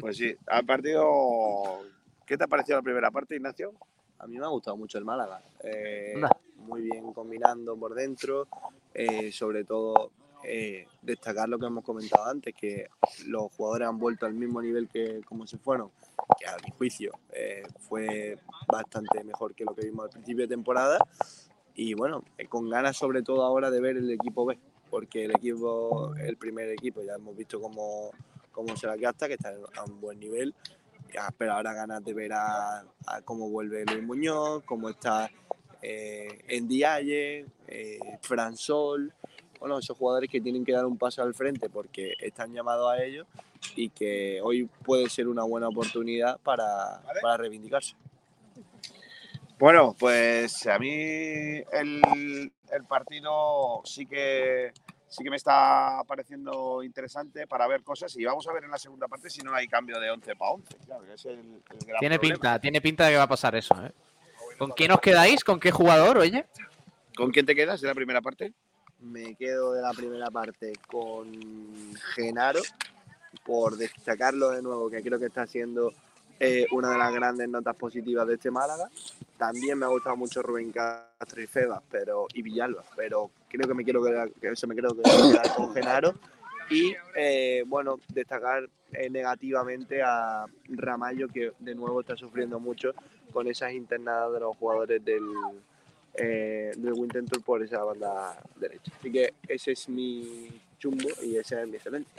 [0.00, 1.82] Pues sí, al partido.
[2.26, 3.72] ¿Qué te ha parecido la primera parte, Ignacio?
[4.18, 5.42] A mí me ha gustado mucho el Málaga.
[5.62, 6.20] Eh,
[6.56, 8.46] muy bien combinando por dentro.
[8.94, 10.10] eh, sobre todo,
[10.44, 12.88] eh, destacar lo que hemos comentado antes, que
[13.26, 15.90] los jugadores han vuelto al mismo nivel que como se fueron,
[16.38, 20.48] que a mi juicio eh, fue bastante mejor que lo que vimos al principio de
[20.48, 20.98] temporada.
[21.74, 24.58] Y bueno, eh, con ganas sobre todo ahora de ver el equipo B,
[24.90, 28.10] porque el equipo, el primer equipo, ya hemos visto cómo,
[28.52, 30.54] cómo se la gasta, que está a un buen nivel.
[31.12, 35.30] Ya, pero ahora ganas de ver a, a cómo vuelve Luis Muñoz, cómo está
[35.80, 39.12] eh, Ndiaye, eh, Fran Sol,
[39.60, 43.02] bueno, esos jugadores que tienen que dar un paso al frente porque están llamados a
[43.02, 43.26] ello
[43.74, 47.94] y que hoy puede ser una buena oportunidad para, para reivindicarse.
[49.58, 54.72] Bueno, pues a mí el, el partido sí que
[55.08, 58.78] sí que me está pareciendo interesante para ver cosas y vamos a ver en la
[58.78, 60.76] segunda parte si no hay cambio de 11 para 11.
[60.86, 62.34] Claro, que es el, el gran Tiene problema.
[62.36, 63.90] pinta, tiene pinta de que va a pasar eso, ¿eh?
[64.58, 65.42] ¿Con quién os quedáis?
[65.44, 66.46] ¿Con qué jugador, oye?
[67.16, 68.52] ¿Con quién te quedas de la primera parte?
[69.00, 71.32] Me quedo de la primera parte con
[72.14, 72.60] Genaro,
[73.44, 75.92] por destacarlo de nuevo, que creo que está siendo
[76.40, 78.88] eh, una de las grandes notas positivas de este Málaga.
[79.36, 83.74] También me ha gustado mucho Rubén Castro y Febas, pero, y Villalba, pero creo que
[83.74, 86.14] me quiero que eso me creo que quedar con Genaro.
[86.70, 92.94] Y eh, bueno, destacar eh, negativamente a Ramallo, que de nuevo está sufriendo mucho
[93.32, 95.24] con esas internadas de los jugadores del,
[96.14, 98.92] eh, del por esa banda derecha.
[98.98, 102.10] Así que ese es mi chumbo y ese es mi excelente.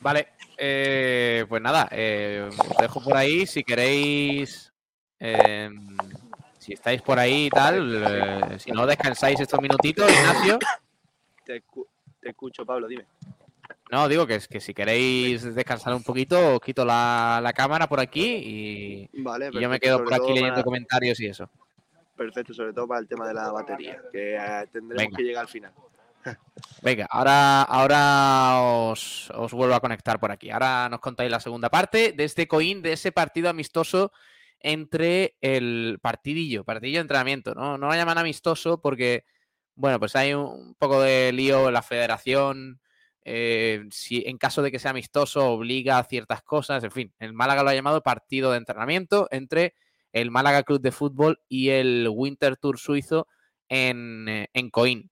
[0.00, 0.28] Vale,
[0.60, 3.46] eh, pues nada, eh, os dejo por ahí.
[3.46, 4.72] Si queréis,
[5.18, 5.70] eh,
[6.58, 10.58] si estáis por ahí y tal, eh, si no descansáis estos minutitos, Ignacio.
[11.44, 11.86] Te, escu-
[12.20, 13.06] te escucho, Pablo, dime.
[13.90, 17.98] No, digo que, que si queréis descansar un poquito, os quito la, la cámara por
[17.98, 21.48] aquí y, Vale, y yo me quedo por aquí leyendo para- comentarios y eso.
[22.16, 25.16] Perfecto, sobre todo para el tema de la batería, que eh, tendremos Venga.
[25.16, 25.72] que llegar al final.
[26.82, 30.50] Venga, ahora, ahora os, os vuelvo a conectar por aquí.
[30.50, 34.12] Ahora nos contáis la segunda parte de este coin, de ese partido amistoso
[34.60, 37.54] entre el partidillo, partidillo de entrenamiento.
[37.54, 39.24] No, no lo llaman amistoso porque,
[39.74, 42.80] bueno, pues hay un poco de lío en la federación.
[43.24, 46.82] eh, si en caso de que sea amistoso, obliga a ciertas cosas.
[46.84, 49.74] En fin, el Málaga lo ha llamado partido de entrenamiento entre
[50.12, 53.28] el Málaga Club de Fútbol y el Winter Tour suizo
[53.68, 55.09] en, eh, en Coín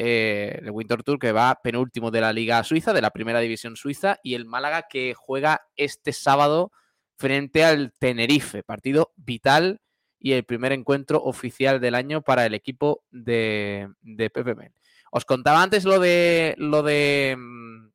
[0.00, 3.74] eh, el Winter Tour que va penúltimo de la Liga Suiza, de la Primera División
[3.74, 6.70] Suiza, y el Málaga que juega este sábado
[7.16, 9.80] frente al Tenerife, partido vital
[10.20, 14.70] y el primer encuentro oficial del año para el equipo de, de Pepe.
[15.10, 17.88] Os contaba antes lo de lo de mm,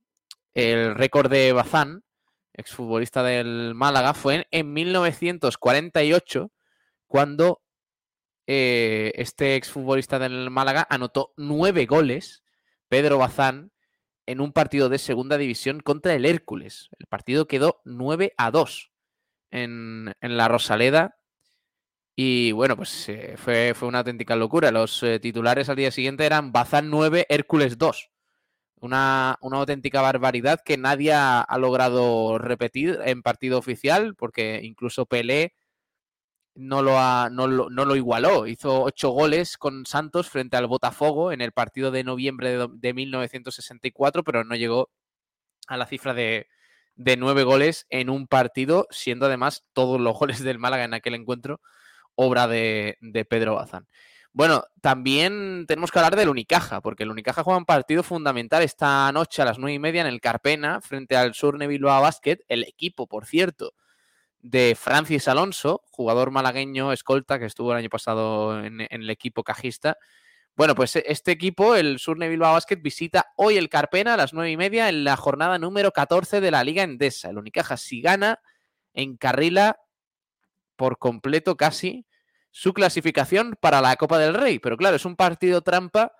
[0.55, 2.03] el récord de Bazán,
[2.51, 6.51] exfutbolista del Málaga, fue en, en 1948
[7.07, 7.62] cuando
[8.47, 12.43] eh, este exfutbolista del Málaga anotó nueve goles,
[12.89, 13.73] Pedro Bazán,
[14.25, 16.89] en un partido de segunda división contra el Hércules.
[16.99, 18.91] El partido quedó 9 a 2
[19.51, 21.17] en, en la Rosaleda.
[22.15, 24.71] Y bueno, pues eh, fue, fue una auténtica locura.
[24.71, 28.09] Los eh, titulares al día siguiente eran Bazán 9, Hércules 2.
[28.79, 35.05] Una, una auténtica barbaridad que nadie ha, ha logrado repetir en partido oficial, porque incluso
[35.05, 35.53] Pelé
[36.55, 38.47] no lo, ha- no, lo, no lo igualó.
[38.47, 42.93] Hizo ocho goles con Santos frente al Botafogo en el partido de noviembre de, de
[42.93, 44.89] 1964, pero no llegó
[45.67, 46.47] a la cifra de,
[46.95, 51.15] de nueve goles en un partido, siendo además todos los goles del Málaga en aquel
[51.15, 51.61] encuentro
[52.15, 53.87] obra de, de Pedro Bazán.
[54.35, 59.11] Bueno, también tenemos que hablar del Unicaja, porque el Unicaja juega un partido fundamental esta
[59.11, 62.63] noche a las nueve y media en el Carpena frente al Surne Bilbao Basket, el
[62.63, 63.73] equipo, por cierto,
[64.43, 69.97] de Francis Alonso, jugador malagueño, escolta, que estuvo el año pasado en, el equipo cajista.
[70.55, 74.33] Bueno, pues e- este equipo, el Surne Bilbao Basket, visita hoy el Carpena a las
[74.33, 77.29] nueve y media en la jornada número 14 de la Liga Endesa.
[77.29, 78.39] El Unicaja, si gana,
[78.93, 79.79] encarrila
[80.75, 82.05] por completo casi
[82.51, 84.59] su clasificación para la Copa del Rey.
[84.59, 86.11] Pero claro, es un partido trampa.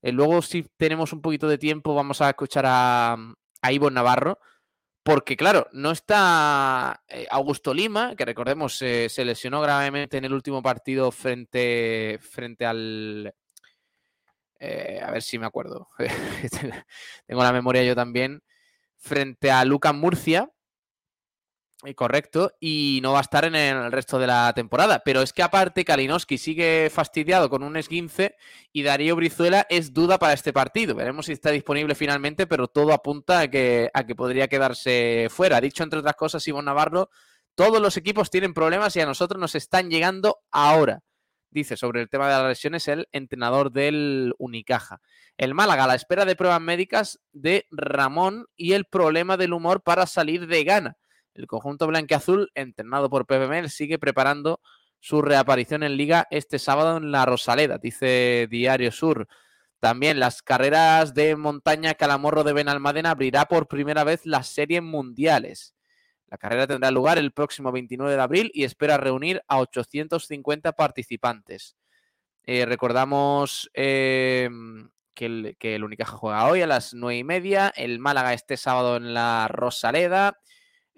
[0.00, 3.16] Eh, luego, si tenemos un poquito de tiempo, vamos a escuchar a,
[3.60, 4.38] a Ivo Navarro.
[5.08, 10.62] Porque, claro, no está eh, Augusto Lima, que recordemos se lesionó gravemente en el último
[10.62, 13.34] partido frente, frente al.
[14.60, 15.88] Eh, a ver si me acuerdo.
[17.26, 18.42] Tengo la memoria yo también.
[18.98, 20.52] Frente a Lucas Murcia, eh,
[21.94, 25.02] correcto, y no va a estar en el resto de la temporada.
[25.04, 28.34] Pero es que aparte Kalinowski sigue fastidiado con un esguince
[28.72, 30.96] y Darío Brizuela es duda para este partido.
[30.96, 35.60] Veremos si está disponible finalmente, pero todo apunta a que, a que podría quedarse fuera.
[35.60, 37.10] Dicho entre otras cosas, Ivonne Navarro,
[37.54, 41.00] todos los equipos tienen problemas y a nosotros nos están llegando ahora.
[41.50, 45.00] Dice sobre el tema de las lesiones el entrenador del Unicaja.
[45.36, 49.82] El Málaga a la espera de pruebas médicas de Ramón y el problema del humor
[49.82, 50.96] para salir de gana.
[51.38, 54.60] El conjunto blanqueazul, entrenado por Pepe sigue preparando
[54.98, 59.28] su reaparición en Liga este sábado en la Rosaleda, dice Diario Sur.
[59.78, 65.76] También las carreras de montaña Calamorro de Benalmádena abrirá por primera vez las series mundiales.
[66.26, 71.76] La carrera tendrá lugar el próximo 29 de abril y espera reunir a 850 participantes.
[72.42, 74.50] Eh, recordamos eh,
[75.14, 79.14] que, el, que juega hoy a las 9 y media, el Málaga este sábado en
[79.14, 80.36] la Rosaleda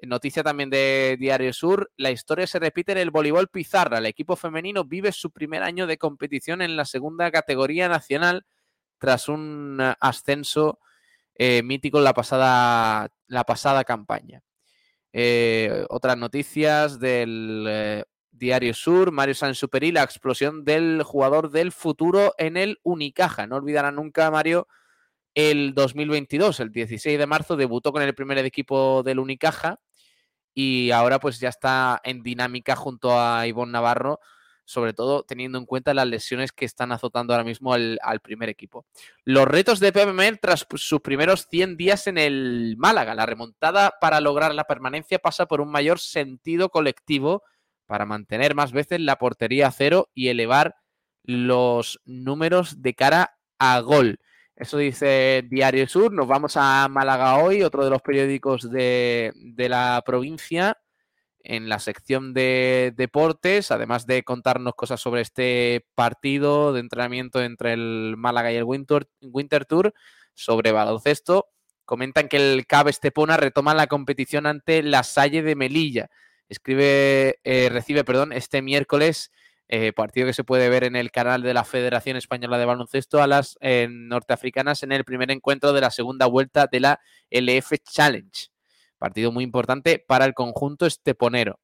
[0.06, 3.98] Noticia también de Diario Sur, la historia se repite en el voleibol Pizarra.
[3.98, 8.46] El equipo femenino vive su primer año de competición en la segunda categoría nacional
[8.98, 10.78] tras un eh, ascenso
[11.34, 14.42] eh, mítico en la pasada, la pasada campaña.
[15.12, 22.56] Eh, otras noticias del Diario Sur, Mario Sansuperi, la explosión del jugador del futuro en
[22.56, 23.46] el Unicaja.
[23.46, 24.68] No olvidará nunca, Mario,
[25.34, 29.80] el 2022, el 16 de marzo, debutó con el primer equipo del Unicaja
[30.62, 34.20] y ahora pues ya está en dinámica junto a Ivonne Navarro,
[34.66, 38.84] sobre todo teniendo en cuenta las lesiones que están azotando ahora mismo al, primer equipo.
[39.24, 43.14] Los retos de PMM tras sus primeros 100 días en el Málaga.
[43.14, 47.42] La remontada para lograr la permanencia pasa por un mayor sentido colectivo
[47.86, 50.76] para mantener más veces la portería a cero y elevar
[51.22, 54.18] los números de cara a gol.
[54.60, 56.12] Eso dice Diario Sur.
[56.12, 60.76] Nos vamos a Málaga hoy, otro de los periódicos de, la provincia,
[61.42, 67.72] en la sección de deportes, además de contarnos cosas sobre este partido de entrenamiento entre
[67.72, 69.94] el Málaga y el Winter, Winter Tour,
[70.34, 71.46] sobre baloncesto.
[71.86, 76.10] Comentan que el CAB Estepona retoma la competición ante la Salle de Melilla.
[76.50, 79.32] Escribe, eh, recibe, perdón, este miércoles
[79.72, 83.22] eh, partido que se puede ver en el canal de la Federación Española de Baloncesto
[83.22, 87.00] a las eh, norteafricanas en el primer encuentro de la segunda vuelta de la
[87.30, 88.48] LF Challenge.
[88.98, 91.60] Partido muy importante para el conjunto esteponero.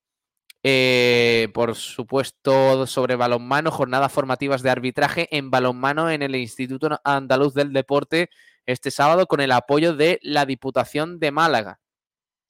[0.62, 7.54] Eh, por supuesto, sobre balonmano, jornadas formativas de arbitraje en balonmano en el Instituto Andaluz
[7.54, 8.30] del Deporte
[8.66, 11.80] este sábado con el apoyo de la Diputación de Málaga.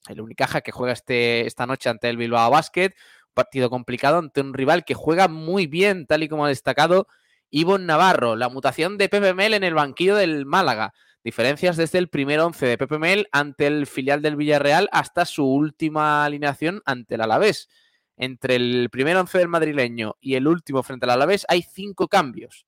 [0.07, 2.95] El Unicaja que juega este, esta noche ante el Bilbao Basket,
[3.37, 7.07] partido complicado ante un rival que juega muy bien, tal y como ha destacado
[7.51, 8.35] Ivonne Navarro.
[8.35, 10.95] La mutación de Pepe Mel en el banquillo del Málaga.
[11.23, 15.45] Diferencias desde el primer once de Pepe Mel ante el filial del Villarreal hasta su
[15.45, 17.69] última alineación ante el Alavés.
[18.17, 22.67] Entre el primer once del madrileño y el último frente al Alavés hay cinco cambios.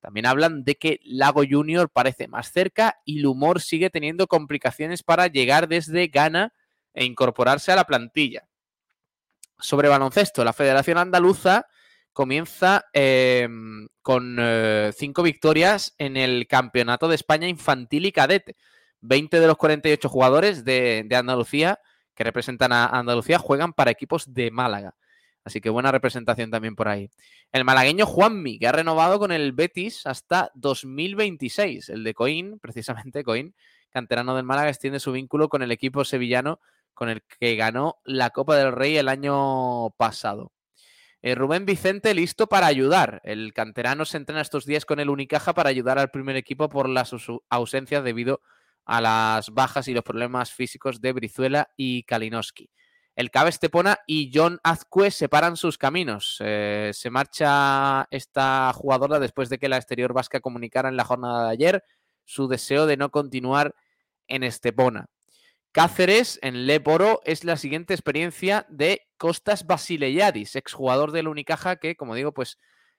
[0.00, 5.28] También hablan de que Lago Junior parece más cerca y Lumor sigue teniendo complicaciones para
[5.28, 6.52] llegar desde Ghana
[6.94, 8.49] e incorporarse a la plantilla
[9.60, 11.66] sobre baloncesto, la Federación Andaluza
[12.12, 18.56] comienza em, con eh, cinco victorias en el Campeonato de España Infantil y Cadete.
[19.00, 21.80] 20 de los 48 jugadores de, Andalucía
[22.14, 24.94] que representan a Andalucía juegan para equipos de Málaga.
[25.42, 27.08] Así que buena representación también por ahí.
[27.50, 31.88] El malagueño Juanmi, que ha renovado con el Betis hasta 2026.
[31.88, 33.54] El de Coín, precisamente Coín,
[33.88, 36.60] canterano del Málaga, extiende su vínculo con el equipo sevillano
[36.94, 40.52] con el que ganó la Copa del Rey el año pasado.
[41.22, 43.20] Eh, Rubén Vicente listo para ayudar.
[43.24, 46.88] El canterano se entrena estos días con el Unicaja para ayudar al primer equipo por
[46.88, 47.14] las
[47.50, 48.40] ausencias debido
[48.86, 52.70] a las bajas y los problemas físicos de Brizuela y Kalinowski.
[53.16, 56.38] El Cabe Estepona y John Azcue separan sus caminos.
[56.40, 61.44] Eh, se marcha esta jugadora después de que la exterior vasca comunicara en la jornada
[61.44, 61.84] de ayer
[62.24, 63.74] su deseo de no continuar
[64.26, 65.10] en Estepona.
[65.72, 72.16] Cáceres en Leporo es la siguiente experiencia de Costas Basileyadis, exjugador del Unicaja que, como
[72.16, 72.58] digo, pues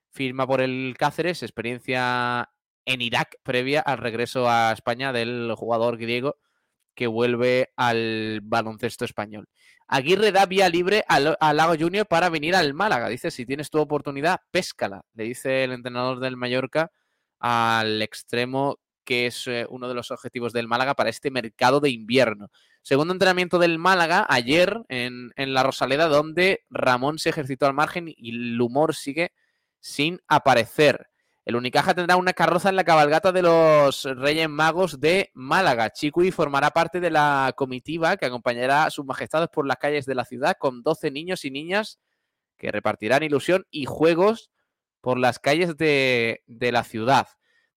[0.10, 2.50] firma por el Cáceres, experiencia
[2.86, 6.38] en Irak previa al regreso a España del jugador griego
[6.96, 9.50] que vuelve al baloncesto español.
[9.88, 13.10] Aguirre da vía libre al, Lago Junior para venir al Málaga.
[13.10, 15.04] Dice, si tienes tu oportunidad, péscala.
[15.14, 16.92] Le dice el entrenador del Mallorca
[17.40, 18.80] al extremo
[19.12, 22.50] que es eh, uno de los objetivos del Málaga para este mercado de invierno.
[22.82, 28.06] Segundo entrenamiento del Málaga ayer en, en la Rosaleda, donde Ramón se ejercitó al margen
[28.08, 29.34] y el humor sigue
[29.82, 31.10] sin aparecer.
[31.44, 35.90] El Unicaja tendrá una carroza en la cabalgata de los Reyes Magos de Málaga.
[35.90, 40.16] Chiqui formará parte de la comitiva que acompañará a sus majestades por las calles de
[40.16, 42.00] la ciudad con 12 niños y niñas
[42.56, 44.52] que repartirán ilusión y juegos
[45.02, 47.28] por las calles de, de la ciudad.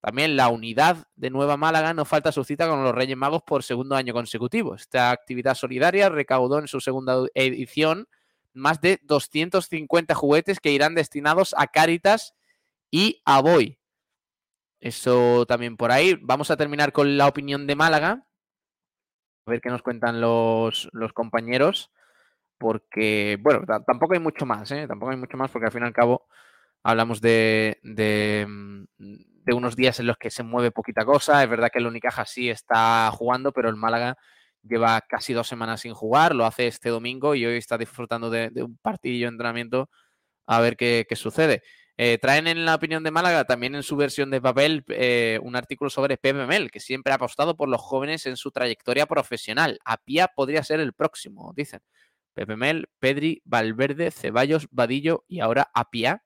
[0.05, 3.63] También la unidad de Nueva Málaga no falta su cita con los Reyes Magos por
[3.63, 4.75] segundo año consecutivo.
[4.75, 8.07] Esta actividad solidaria recaudó en su segunda edición
[8.53, 12.35] más de 250 juguetes que irán destinados a Cáritas
[12.91, 13.79] y a Boy.
[14.79, 16.19] Eso también por ahí.
[16.21, 18.27] Vamos a terminar con la opinión de Málaga.
[19.47, 21.91] A ver qué nos cuentan los, compañeros.
[22.59, 24.85] Porque, bueno, tampoco hay mucho más, ¿eh?
[24.87, 26.27] Tampoco hay mucho más porque al fin y al cabo
[26.83, 28.45] hablamos de, de,
[29.45, 31.43] de, unos días en los que se mueve poquita cosa.
[31.43, 34.17] Es verdad que el Unicaja sí está jugando, pero el Málaga
[34.63, 36.35] lleva casi dos semanas sin jugar.
[36.35, 39.89] Lo hace este domingo y hoy está disfrutando de, un partidillo de entrenamiento
[40.47, 41.63] a ver qué, qué sucede.
[41.97, 45.55] Eh, traen en la opinión de Málaga, también en su versión de papel, eh, un
[45.55, 49.79] artículo sobre PMML, que siempre ha apostado por los jóvenes en su trayectoria profesional.
[49.85, 51.79] Apia podría ser el próximo, dicen.
[52.33, 56.24] PPML, Pedri, Valverde, Ceballos, Vadillo y ahora Apia,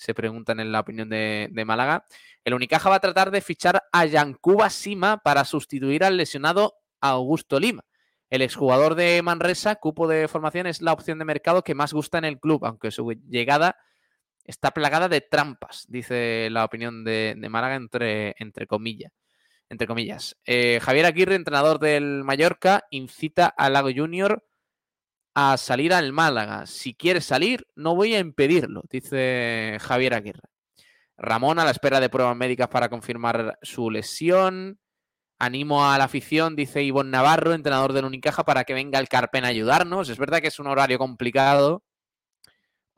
[0.00, 2.06] se preguntan en la opinión de, de Málaga.
[2.42, 7.60] El Unicaja va a tratar de fichar a Yancuba Sima para sustituir al lesionado Augusto
[7.60, 7.84] Lima.
[8.30, 12.16] El exjugador de Manresa, cupo de formación, es la opción de mercado que más gusta
[12.16, 13.76] en el club, aunque su llegada
[14.44, 19.12] está plagada de trampas, dice la opinión de, Málaga entre, entre comillas.
[19.68, 20.38] Entre comillas.
[20.46, 24.46] Eh, Javier Aguirre, entrenador del Mallorca, incita al Lago Junior
[25.34, 26.66] a salir al Málaga.
[26.66, 30.48] Si quiere salir, no voy a impedirlo, dice Javier Aguirre.
[31.16, 34.78] Ramón a la espera de pruebas médicas para confirmar su lesión.
[35.38, 39.44] Animo a la afición, dice Ivonne Navarro, entrenador del Unicaja, para que venga el Carpen
[39.44, 40.08] a ayudarnos.
[40.08, 41.82] Es verdad que es un horario complicado,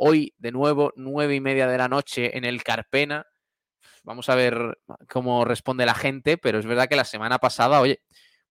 [0.05, 3.25] Hoy, de nuevo, nueve y media de la noche en el Carpena.
[4.03, 4.79] Vamos a ver
[5.09, 8.03] cómo responde la gente, pero es verdad que la semana pasada, oye,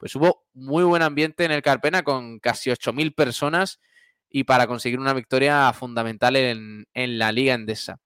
[0.02, 3.80] pues hubo muy buen ambiente en el Carpena con casi 8.000 personas
[4.28, 6.88] y para conseguir una victoria fundamental en,
[7.20, 8.00] la Liga Endesa.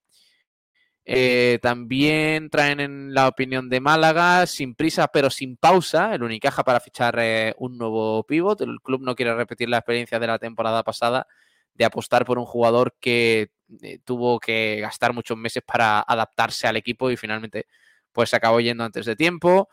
[1.06, 6.64] Eh, también traen en la opinión de Málaga, sin prisa pero sin pausa, el Unicaja
[6.64, 8.60] para fichar eh, un nuevo pívot.
[8.60, 11.26] El club no quiere repetir la experiencia de la temporada pasada
[11.72, 16.76] de apostar por un jugador que eh, tuvo que gastar muchos meses para adaptarse al
[16.76, 17.64] equipo y finalmente
[18.12, 19.70] pues acabó yendo antes de tiempo.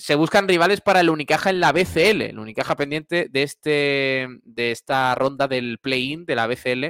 [0.00, 4.70] Se buscan rivales para el Unicaja en la BCL, el Unicaja pendiente de, este, de
[4.70, 6.86] esta ronda del play-in de la BCL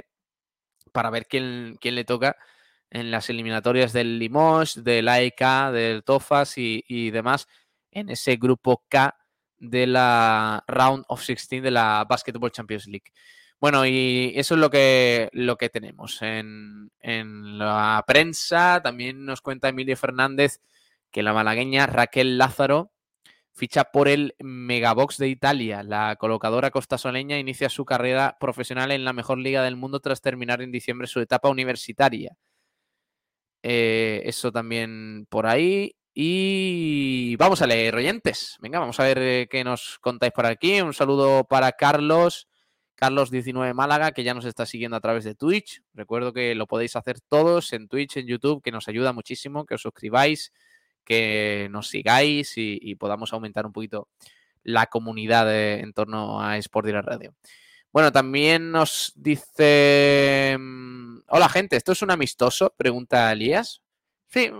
[0.92, 2.36] para ver quién, quién, le toca
[2.88, 7.48] en las eliminatorias del Limoges, del AEK, del Tofas y, y demás
[7.90, 9.16] en ese grupo K
[9.58, 13.12] de la Round of 16 de la Basketball Champions League.
[13.60, 16.90] Bueno, y eso es lo que, lo que tenemos en,
[17.58, 18.80] la prensa.
[18.82, 20.60] También nos cuenta Emilio Fernández
[21.10, 22.90] que la malagueña Raquel Lázaro
[23.60, 25.82] ficha por el Megabox de Italia.
[25.82, 30.62] La colocadora costasoleña inicia su carrera profesional en la mejor liga del mundo tras terminar
[30.62, 32.38] en diciembre su etapa universitaria.
[33.62, 35.94] Eh, eso también por ahí.
[36.14, 38.56] Y vamos a leer oyentes.
[38.60, 40.80] Venga, vamos a ver eh, qué nos contáis por aquí.
[40.80, 42.48] Un saludo para Carlos.
[42.96, 45.82] Carlos19 Málaga, que ya nos está siguiendo a través de Twitch.
[45.92, 49.74] Recuerdo que lo podéis hacer todos en Twitch, en YouTube, que nos ayuda muchísimo, que
[49.74, 50.50] os suscribáis,
[51.04, 54.08] que nos sigáis y, podamos aumentar un poquito
[54.62, 57.34] la comunidad en torno a Sport Direct Radio.
[57.92, 60.56] Bueno, también nos dice...
[60.58, 62.72] Mm, hola gente, ¿esto es un amistoso?
[62.76, 63.82] Pregunta Elías.
[64.28, 64.50] Sí,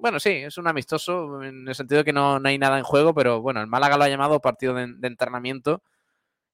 [0.00, 3.14] bueno, sí, es un amistoso en el sentido de que no, hay nada en juego,
[3.14, 5.82] pero bueno, el Málaga lo ha llamado partido de, de entrenamiento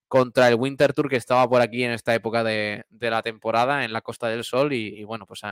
[0.09, 3.93] contra el Winter Tour que estaba por aquí en esta época de, la temporada en
[3.93, 5.43] la Costa del Sol y, bueno, pues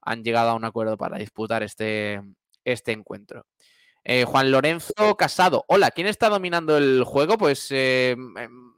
[0.00, 2.22] han llegado a un acuerdo para disputar este,
[2.64, 3.46] este encuentro.
[4.04, 7.36] Eh, Juan Lorenzo Casado, hola, ¿quién está dominando el juego?
[7.38, 8.74] Pues eh, em,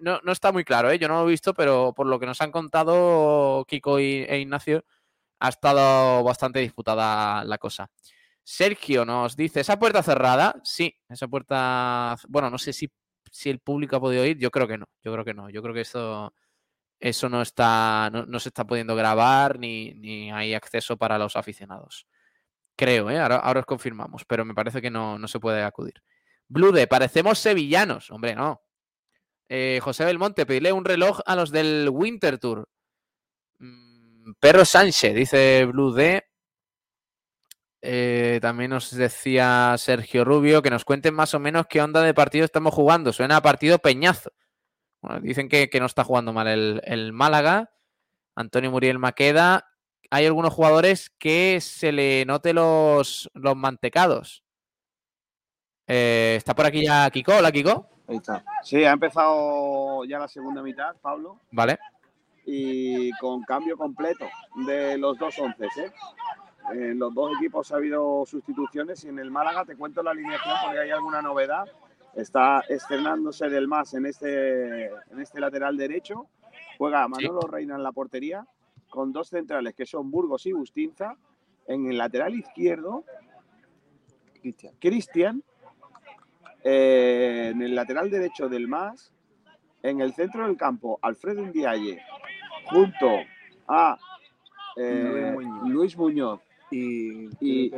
[0.00, 0.98] no, está muy claro, ¿eh?
[0.98, 4.84] yo no lo he visto, pero por lo que nos han contado Kiko e Ignacio,
[5.40, 7.90] ha estado bastante disputada la cosa.
[8.44, 10.60] Sergio nos dice, ¿esa puerta cerrada?
[10.64, 12.90] Sí, esa puerta, bueno, no sé si
[13.32, 15.62] si el público ha podido ir, yo creo que no, yo creo que no, yo
[15.62, 16.34] creo que eso,
[17.00, 22.06] eso no está, no, se está pudiendo grabar ni, ni, hay acceso para los aficionados.
[22.76, 23.18] Creo, ¿eh?
[23.18, 26.02] ahora, os confirmamos, pero me parece que no, no se puede acudir.
[26.48, 28.10] Blude, parecemos sevillanos.
[28.10, 28.62] Hombre, no.
[29.48, 32.68] Eh, José Belmonte, pedirle un reloj a los del Winter Tour.
[33.58, 36.24] Mm, Perro Sánchez, dice Blue D.
[37.84, 42.14] Eh, también nos decía Sergio Rubio que nos cuenten más o menos qué onda de
[42.14, 43.12] partido estamos jugando.
[43.12, 44.30] Suena a partido peñazo.
[45.00, 47.72] Bueno, dicen que, que no está jugando mal el, el Málaga.
[48.34, 49.71] Antonio Muriel Maqueda.
[50.14, 54.44] Hay algunos jugadores que se le note los, los mantecados.
[55.86, 57.38] Eh, está por aquí ya Kiko.
[57.38, 57.88] Hola, Kiko.
[58.06, 58.44] Ahí está.
[58.62, 61.78] Sí, ha empezado ya la segunda mitad, Pablo, Vale.
[62.44, 64.26] y con cambio completo
[64.66, 65.64] de los dos once.
[65.64, 65.90] ¿eh?
[66.74, 70.56] En los dos equipos ha habido sustituciones y en el Málaga te cuento la alineación
[70.62, 71.64] porque hay alguna novedad.
[72.14, 76.26] Está estrenándose del más en este, en este lateral derecho.
[76.76, 78.46] Juega Manolo Reina en la portería
[78.92, 81.16] con dos centrales que son Burgos y Bustinza.
[81.66, 83.04] En el lateral izquierdo,
[84.78, 85.42] Cristian.
[86.62, 89.10] Eh, en el lateral derecho del MAS.
[89.82, 92.02] En el centro del campo, Alfredo Indiaye.
[92.66, 93.08] Junto
[93.66, 93.96] a
[94.76, 95.68] eh, Luis Muñoz.
[95.72, 96.40] Luis Muñoz
[96.70, 97.70] Y, y,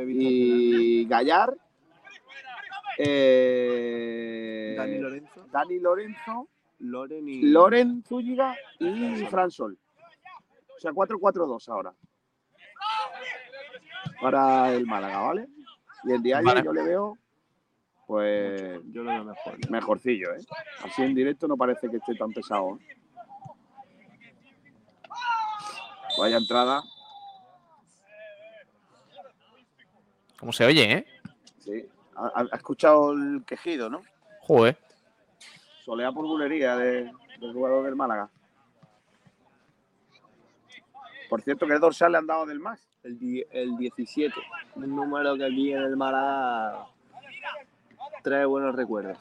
[1.01, 1.55] y Gallar.
[2.97, 6.47] eh, Dani Lorenzo, Dani Lorenzo,
[6.79, 7.41] Loren y.
[7.43, 9.77] Loren Zúñiga y Fran Sol.
[10.77, 11.93] O sea, 4-4-2 ahora.
[14.21, 15.47] Para el Málaga, ¿vale?
[16.03, 16.63] Y el Diaye Vale.
[16.63, 17.17] yo le veo,
[18.07, 19.71] pues, Yo lo veo mejor.
[19.71, 20.41] mejorcillo, ¿eh?
[20.83, 22.77] Así en directo no parece que esté tan pesado.
[22.79, 22.95] ¿eh?
[26.17, 26.81] Vaya entrada,
[30.39, 31.05] ¿Cómo se oye, eh?
[31.59, 31.89] sí.
[32.15, 34.01] Ha escuchado el quejido, ¿no?
[34.41, 34.77] Joder.
[35.83, 38.29] Solea por bulería de- del jugador del Málaga.
[41.29, 42.87] Por cierto, ¿qué dorsal le han dado del más?
[43.03, 44.33] El, el 17.
[44.75, 46.87] Un número que aquí en el Málaga
[48.23, 49.17] trae buenos recuerdos.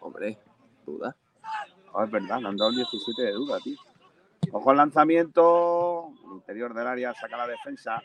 [0.00, 0.38] Hombre,
[0.86, 1.16] duda.
[1.94, 3.76] Ah, es verdad, le han dado el 17 de duda, tío.
[4.52, 8.02] Ojo al lanzamiento, interior del área, saca la defensa.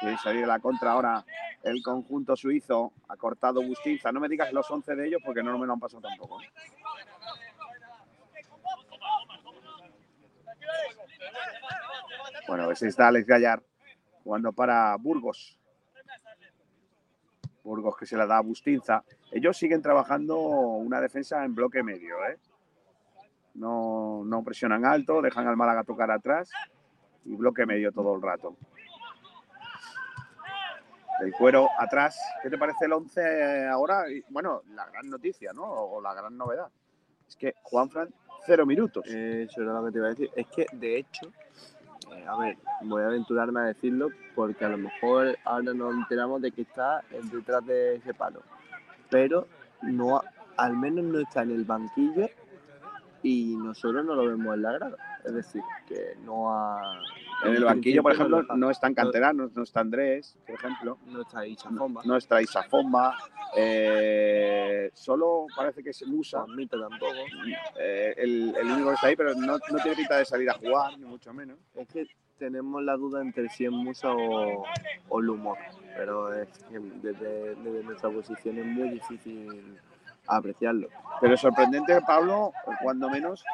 [0.00, 1.24] Quiere salir a la contra ahora
[1.62, 2.92] el conjunto suizo.
[3.08, 4.12] Ha cortado Bustinza.
[4.12, 6.40] No me digas los 11 de ellos porque no me lo han pasado tampoco.
[6.40, 6.46] ¿eh?
[12.50, 13.62] Bueno, ese está Alex Gallar
[14.24, 15.56] jugando para Burgos.
[17.62, 19.04] Burgos que se la da a Bustinza.
[19.30, 22.40] Ellos siguen trabajando una defensa en bloque medio, ¿eh?
[23.54, 26.50] No, no presionan alto, dejan al Málaga tocar atrás
[27.24, 28.56] y bloque medio todo el rato.
[31.20, 32.18] El cuero atrás.
[32.42, 34.06] ¿Qué te parece el 11 ahora?
[34.28, 35.62] Bueno, la gran noticia, ¿no?
[35.70, 36.68] O la gran novedad.
[37.28, 38.12] Es que Juanfran,
[38.44, 39.04] cero minutos.
[39.06, 40.30] Eh, Eso era lo que te iba a decir.
[40.34, 41.32] Es que, de hecho,
[42.12, 46.42] eh, a ver, voy a aventurarme a decirlo porque a lo mejor ahora nos enteramos
[46.42, 47.02] de que está
[47.32, 48.42] detrás de ese palo.
[49.10, 49.46] Pero
[49.82, 50.22] no,
[50.56, 52.28] al menos no está en el banquillo
[53.22, 54.96] y nosotros no lo vemos en la grada.
[55.24, 56.80] Es decir, que no ha...
[57.44, 60.98] En el banquillo, por ejemplo, no están canteranos, no está Andrés, por ejemplo.
[61.06, 62.02] No está ahí Chafomba.
[62.04, 63.14] No está Isa Fomba.
[63.56, 64.39] eh,
[65.10, 66.42] solo parece que es Musa.
[66.42, 67.12] Juanmita tampoco.
[67.80, 70.54] eh, el, el único que está ahí, pero no, no tiene pinta de salir a
[70.54, 71.58] jugar, ni mucho menos.
[71.74, 72.06] Es que
[72.38, 74.62] tenemos la duda entre si es Musa o,
[75.08, 75.58] o Lumor,
[75.96, 79.78] pero es que desde, desde nuestra posición es muy difícil
[80.28, 80.86] apreciarlo.
[81.20, 83.44] Pero sorprendente, Pablo, cuando menos,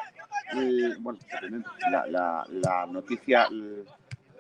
[0.53, 3.49] el- bueno, sorprendente, la, la- la noticia,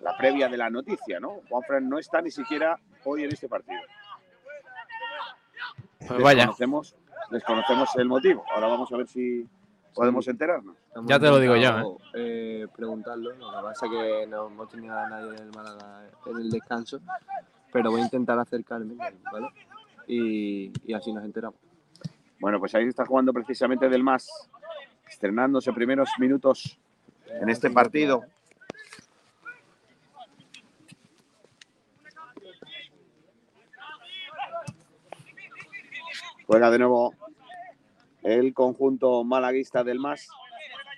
[0.02, 1.40] la previa de la noticia, ¿no?
[1.48, 3.80] Juanfran no está ni siquiera hoy en este partido.
[6.06, 6.36] Pues vaya.
[6.42, 6.94] Desconocemos,
[7.30, 8.44] desconocemos el motivo.
[8.54, 9.46] Ahora vamos a ver si
[9.94, 10.76] podemos enterarnos.
[10.94, 14.46] Hemos Ya te lo digo yo, intentado, eh, preguntarlo, lo que pasa es que no
[14.46, 17.00] hemos tenido a nadie del Málaga en el descanso,
[17.72, 18.94] pero voy a intentar acercarme,
[19.32, 19.48] ¿vale?
[20.06, 21.58] Y, y así nos enteramos.
[22.38, 24.28] Bueno, pues ahí está jugando precisamente del más,
[25.08, 26.78] estrenándose primeros minutos
[27.28, 28.24] en este partido.
[36.46, 37.14] Juega de nuevo
[38.22, 40.28] el conjunto malaguista del MAS.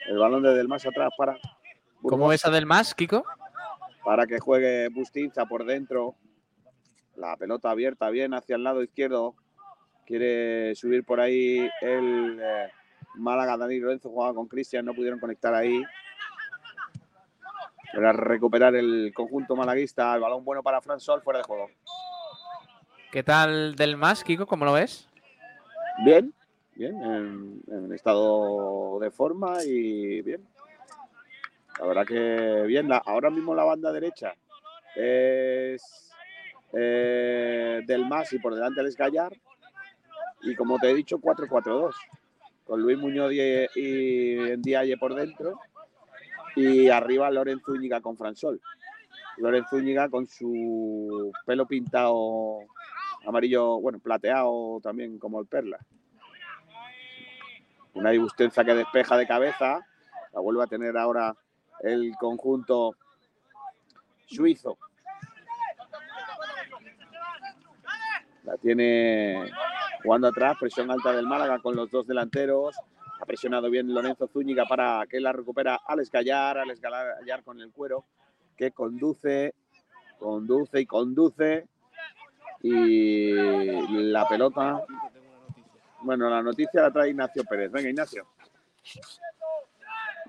[0.09, 1.39] El balón de del MAS atrás para,
[2.03, 3.25] ¿Cómo Burgos, ves a del más, Kiko?
[4.05, 6.15] para que juegue Bustinza por dentro.
[7.17, 9.35] La pelota abierta bien hacia el lado izquierdo.
[10.07, 12.71] Quiere subir por ahí el eh,
[13.17, 13.57] Málaga.
[13.57, 15.83] Dani Lorenzo jugaba con Cristian, no pudieron conectar ahí.
[17.93, 20.15] Para recuperar el conjunto malaguista.
[20.15, 21.69] El balón bueno para Fran Sol, fuera de juego.
[23.11, 24.47] ¿Qué tal del más, Kiko?
[24.47, 25.08] ¿Cómo lo ves?
[26.05, 26.33] Bien,
[26.77, 30.47] bien, en, estado de forma y bien.
[31.81, 32.89] La verdad que bien.
[32.89, 34.35] La- ahora mismo la banda derecha
[34.95, 36.13] es
[36.73, 39.33] eh, del Mas y por delante Alex Gallar.
[40.43, 41.95] Y como te he dicho, 4-4-2.
[42.65, 45.59] Con Luis Muñoz y, Ndiaye por dentro.
[46.55, 48.61] Y arriba Lorenzo Zúñiga con Fransol.
[49.39, 52.61] Lorenzo Zúñiga con su pelo pintado
[53.27, 55.79] amarillo, bueno, plateado también como el perla.
[57.95, 59.81] Una Bustenza que despeja de cabeza.
[60.33, 61.35] La vuelve a tener ahora
[61.81, 62.95] el conjunto
[64.27, 64.79] suizo.
[68.45, 69.51] La tiene
[70.03, 72.77] jugando atrás, presión alta del Málaga con los dos delanteros.
[73.21, 77.73] Ha presionado bien Lorenzo Zúñiga para que la recupera Alex Gallar, Alex Gallar con el
[77.73, 78.05] cuero,
[78.57, 79.55] que conduce,
[80.19, 81.67] conduce y conduce.
[82.63, 83.33] Y
[84.11, 84.83] la pelota.
[86.01, 87.71] Bueno, la noticia la trae Ignacio Pérez.
[87.71, 88.27] Venga, Ignacio.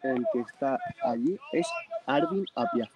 [0.04, 1.68] El que está allí es
[2.06, 2.90] Arvin Apia.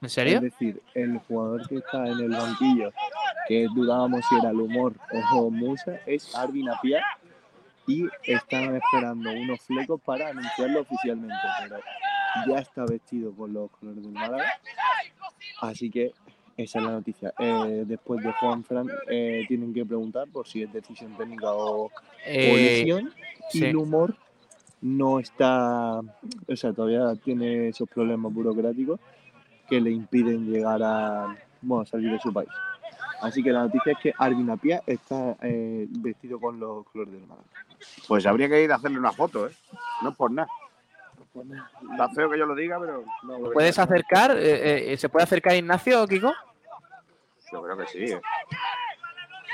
[0.00, 0.36] ¿En serio?
[0.36, 2.92] Es decir, el jugador que está en el banquillo,
[3.48, 4.94] que dudábamos si era el humor
[5.34, 7.04] o Musa, es Arvin Apia.
[7.86, 11.34] Y están esperando unos flecos para anunciarlo oficialmente.
[11.62, 11.80] Pero
[12.46, 14.44] ya está vestido con los colores del Málaga.
[15.62, 16.12] Así que
[16.58, 17.32] esa es la noticia.
[17.38, 21.84] Eh, después de Juan Fran, eh, tienen que preguntar por si es decisión técnica o,
[21.84, 21.90] o
[22.26, 22.84] Eh.
[23.52, 24.14] Y el humor
[24.80, 28.98] no está, o sea, todavía tiene esos problemas burocráticos
[29.68, 32.50] que le impiden llegar a, bueno, salir de su país.
[33.22, 37.22] Así que la noticia es que Arvin Apia está eh, vestido con los colores del
[37.22, 37.48] Málaga.
[38.08, 39.52] Pues habría que ir a hacerle una foto, ¿eh?
[40.02, 40.48] No es por nada.
[41.92, 43.50] Está feo que yo lo diga, pero no.
[43.52, 44.36] ¿Puedes acercar?
[44.36, 46.32] Eh, eh, ¿Se puede acercar Ignacio, Kiko?
[47.52, 48.04] Yo creo que sí.
[48.04, 48.20] ¿eh?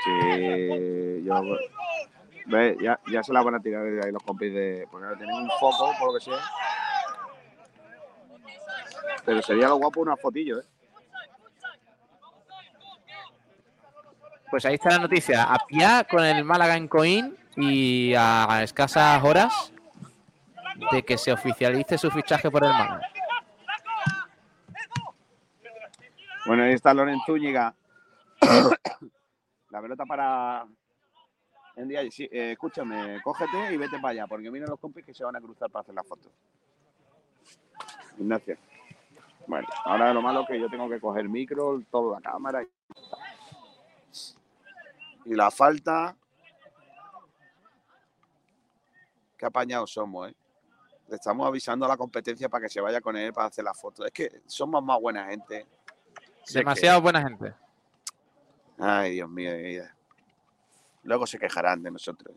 [0.03, 1.41] Sí, yo.
[2.47, 4.87] Ve, ya, ya se la van a tirar de ahí los compis de.
[4.91, 6.39] Porque ahora tienen un foco, por lo que sea.
[9.25, 10.65] Pero sería lo guapo una fotillo, ¿eh?
[14.51, 15.43] Pues ahí está la noticia.
[15.43, 19.73] A Pia con el Málaga en Coín y a escasas horas
[20.91, 23.09] de que se oficialice su fichaje por el Málaga.
[26.45, 27.73] Bueno, ahí está Loren Zúñiga.
[29.69, 30.65] la pelota para.
[31.75, 35.35] En eh, escúchame, cógete y vete para allá, porque miren los compis que se van
[35.35, 36.31] a cruzar para hacer la foto.
[38.17, 38.57] Ignacio.
[39.47, 42.65] Bueno, ahora lo malo es que yo tengo que coger micro, toda la cámara.
[45.25, 46.15] Y, la falta.
[49.37, 50.35] Qué apañados somos, ¿eh?
[51.09, 53.73] Le estamos avisando a la competencia para que se vaya con él para hacer la
[53.73, 54.05] foto.
[54.05, 55.67] Es que somos más buena gente.
[56.51, 57.53] Demasiado buena gente.
[58.77, 59.95] Ay, Dios mío, de mi vida.
[61.03, 62.35] Luego se quejarán de nosotros.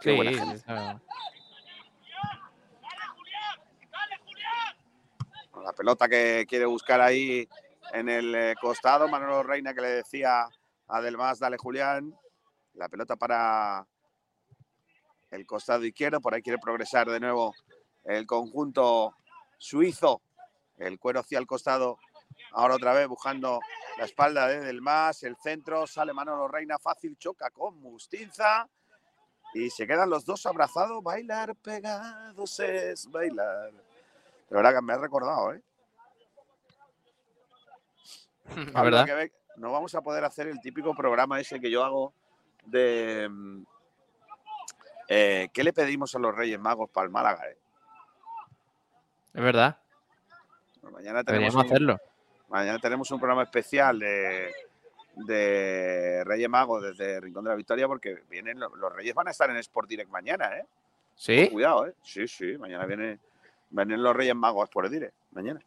[0.00, 0.64] Qué Sí, buena gente.
[5.64, 7.48] La pelota que quiere buscar ahí
[7.92, 9.08] en el eh, costado.
[9.08, 10.48] Manolo Reina que le decía
[10.88, 12.14] a Delmas, dale Julián.
[12.74, 13.86] La pelota para
[15.30, 16.20] el costado izquierdo.
[16.20, 17.54] Por ahí quiere progresar de nuevo
[18.04, 19.14] el conjunto
[19.58, 20.20] suizo.
[20.78, 21.98] El cuero hacia el costado.
[22.52, 23.60] Ahora otra vez buscando
[23.98, 25.22] la espalda de Delmas.
[25.22, 27.16] El centro sale Manolo Reina fácil.
[27.16, 28.68] Choca con Mustinza.
[29.54, 31.02] Y se quedan los dos abrazados.
[31.02, 33.70] Bailar pegados es bailar.
[33.72, 35.62] De verdad que me ha recordado, ¿eh?
[38.72, 39.04] La verdad.
[39.06, 42.14] que ve- no vamos a poder hacer el típico programa ese que yo hago
[42.64, 43.28] de.
[43.30, 43.62] mm,
[45.08, 47.46] eh, ¿Qué le pedimos a los Reyes Magos para el Málaga?
[47.48, 47.58] eh?
[49.34, 49.78] Es verdad.
[50.80, 52.00] Bueno, Mañana tenemos, Deberíamos hacerlo.
[52.52, 54.52] Mañana tenemos un programa especial de,
[55.26, 59.32] de Reyes Magos desde Rincón de la Victoria porque vienen lo- los Reyes van a
[59.32, 60.66] estar en Sport Direct mañana, ¿eh?
[61.14, 61.48] ¿Sí?
[61.50, 61.94] Cuidado, ¿eh?
[62.02, 63.18] Sí, sí, mañana viene,
[63.70, 65.60] vienen los Reyes Magos por Direct, mañana.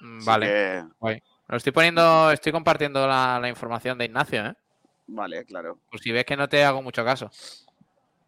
[0.00, 0.46] Mm, Vale.
[0.46, 4.54] que, Lo estoy poniendo, estoy compartiendo la, la información de Ignacio, ¿eh?
[5.06, 5.78] vale, claro.
[5.90, 7.30] Por si ves que no te hago mucho caso.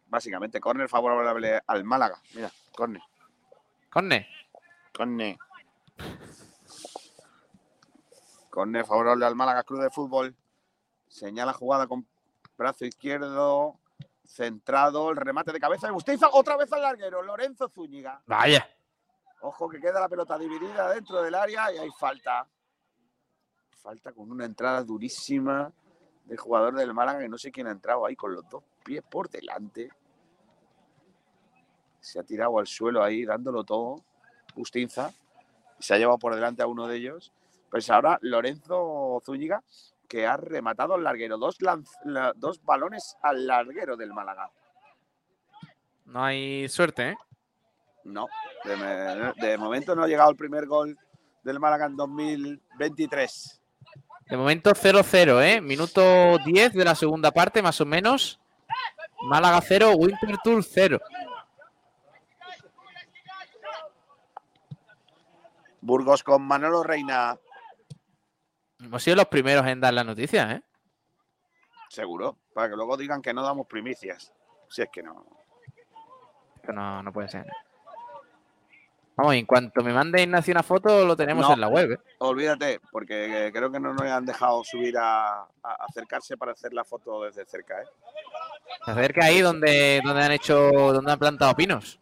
[0.07, 2.19] Básicamente, córner favorable al Málaga.
[2.33, 3.01] Mira, córner.
[3.95, 4.27] Corne.
[4.93, 5.37] Corne.
[8.49, 10.35] Corne favorable al Málaga Club de Fútbol.
[11.07, 12.05] Señala jugada con
[12.57, 13.79] brazo izquierdo.
[14.25, 15.11] Centrado.
[15.11, 16.27] El remate de cabeza de Bustiza.
[16.33, 17.21] Otra vez al larguero.
[17.21, 18.21] Lorenzo Zúñiga.
[18.25, 18.69] Vaya.
[19.39, 22.45] Ojo que queda la pelota dividida dentro del área y hay falta.
[23.81, 25.71] Falta con una entrada durísima
[26.25, 29.03] del jugador del Málaga que no sé quién ha entrado ahí con los dos pies
[29.09, 29.89] por delante.
[31.99, 34.03] Se ha tirado al suelo ahí dándolo todo.
[34.53, 35.11] Justinza.
[35.79, 37.31] Se ha llevado por delante a uno de ellos.
[37.69, 39.61] Pues ahora Lorenzo Zúñiga
[40.07, 41.37] que ha rematado al larguero.
[41.37, 44.49] Dos, la- dos balones al larguero del Málaga.
[46.05, 47.17] No hay suerte, ¿eh?
[48.03, 48.27] No,
[48.63, 50.95] de, de momento no ha llegado el primer gol
[51.43, 53.61] del Málaga en 2023.
[54.27, 55.61] De momento 0-0, ¿eh?
[55.61, 58.39] Minuto 10 de la segunda parte, más o menos.
[59.21, 60.99] Málaga 0, Winterthur 0.
[65.81, 67.37] Burgos con Manolo Reina,
[68.85, 70.61] Hemos sido los primeros en dar la noticia, ¿eh?
[71.89, 74.33] seguro, para que luego digan que no damos primicias.
[74.69, 75.25] Si es que no.
[76.67, 77.45] No, no puede ser.
[79.17, 81.53] Vamos, en cuanto me mande Ignacio una foto, lo tenemos No.
[81.53, 81.91] en la web.
[81.93, 81.99] ¿eh?
[82.19, 85.47] Olvídate, porque creo que no nos han dejado subir a, a
[85.87, 87.81] acercarse para hacer la foto desde cerca.
[87.81, 87.85] ¿eh?
[88.83, 91.97] Se acerca ahí donde, donde han hecho, donde han plantado pinos.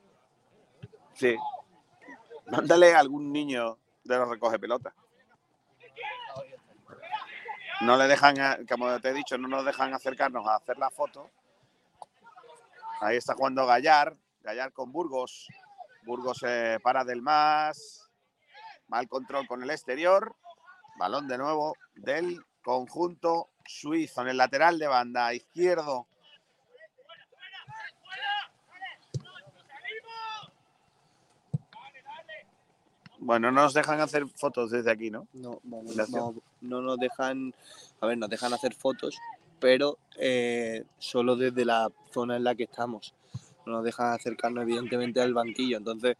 [1.14, 1.35] Sí.
[2.48, 4.91] Mándale a algún niño de los recoge pelota.
[7.81, 10.90] No le dejan, a- como te he dicho, no nos dejan acercarnos a hacer la
[10.90, 11.30] foto.
[13.02, 15.48] Ahí está jugando Gallar, Gallar con Burgos.
[16.06, 18.10] Burgos eh, para del más.
[18.88, 20.36] Mal control con el exterior.
[20.98, 26.08] Balón de nuevo del conjunto suizo en el lateral de banda izquierdo.
[33.26, 35.28] Bueno, no nos dejan hacer fotos desde aquí, ¿no?
[35.32, 35.96] No, vamos,
[36.60, 37.54] no nos dejan,
[38.02, 39.18] a ver, nos dejan hacer fotos,
[39.62, 43.16] pero eh, solo desde la zona en la que estamos.
[43.65, 46.18] No nos dejan acercarnos evidentemente al banquillo, entonces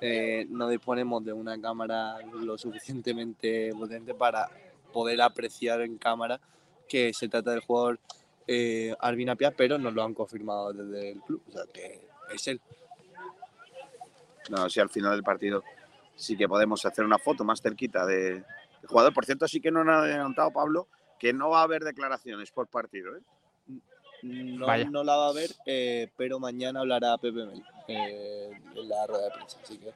[0.00, 4.50] eh, no disponemos de una cámara lo suficientemente potente para
[4.92, 6.40] poder apreciar en cámara
[6.88, 7.98] que se trata del jugador
[8.46, 12.48] eh, Arvin Apia, pero nos lo han confirmado desde el club, o sea que es
[12.48, 12.60] él.
[14.50, 15.64] No, si al final del partido
[16.16, 18.44] sí que podemos hacer una foto más cerquita de,
[18.86, 19.12] jugador.
[19.12, 20.88] Por cierto, sí que no nos ha adelantado Pablo
[21.18, 23.16] que no va a haber declaraciones por partido.
[23.16, 23.20] ¿eh?
[24.24, 24.88] No, Vaya.
[24.88, 29.24] no la va a ver, eh, pero mañana hablará Pepe Mel eh, en la rueda
[29.24, 29.58] de prensa.
[29.62, 29.92] Así que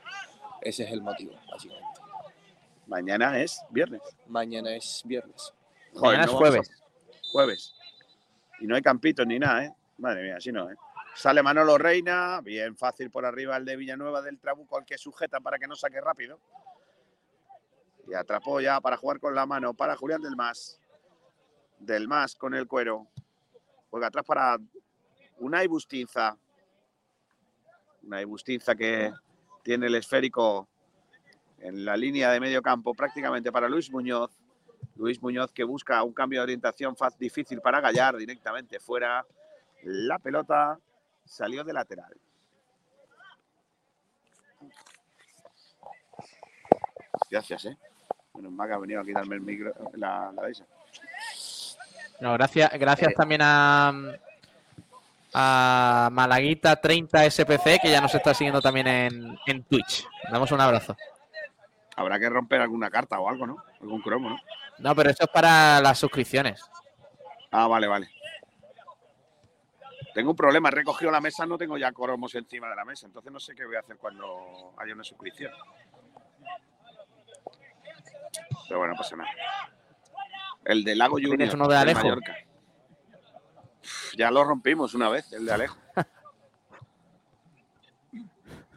[0.61, 2.01] ese es el motivo, básicamente.
[2.87, 4.03] Mañana es viernes.
[4.27, 5.55] Mañana es viernes.
[5.95, 6.71] Mañana es a- jueves.
[7.33, 7.75] Jueves.
[8.61, 9.75] Y no hay campitos ni nada, ¿eh?
[9.97, 10.77] Madre mía, así no, ¿eh?
[11.15, 15.41] Sale Manolo Reina, bien fácil por arriba el de Villanueva del Trabuco, al que sujeta
[15.41, 16.39] para que no saque rápido.
[18.07, 20.79] Y atrapó ya para jugar con la mano para Julián del Mas.
[21.79, 23.07] Del Mas con el cuero.
[23.91, 24.59] Juega atrás para
[25.39, 26.37] Unai Bustinza.
[28.03, 29.13] Unai Bustinza que
[29.63, 30.69] tiene el esférico
[31.59, 34.37] en la línea de medio campo prácticamente para Luis Muñoz.
[34.97, 39.25] Luis Muñoz que busca un cambio de orientación difícil para Gallar directamente fuera.
[39.83, 40.79] La pelota
[41.25, 42.15] salió de lateral.
[47.31, 47.79] Gracias, ¿eh?
[48.35, 50.49] Menos mal que ha venido a quitarme el micro, la, la.
[52.21, 53.93] No, gracias, gracias también a,
[55.35, 60.07] a Malaguita 30 SPC, que ya nos está siguiendo también en, en Twitch.
[60.31, 60.97] Damos un abrazo.
[61.97, 63.57] Habrá que romper alguna carta o algo, ¿no?
[63.81, 64.39] Algún cromo, ¿no?
[64.79, 66.65] No, pero eso es para las suscripciones.
[67.51, 68.09] Ah, vale, vale.
[70.15, 73.07] Tengo un problema, he recogido la mesa, no tengo ya cromos encima de la mesa,
[73.07, 75.53] entonces no sé qué voy a hacer cuando haya una suscripción.
[78.69, 79.31] Pero bueno, no pasa nada.
[80.69, 81.39] El de Lago Junior.
[81.39, 82.01] ¿Tienes uno de Alejo?
[82.01, 82.37] Mallorca.
[83.83, 85.79] Uf, Ya lo rompimos una vez, el de Alejo.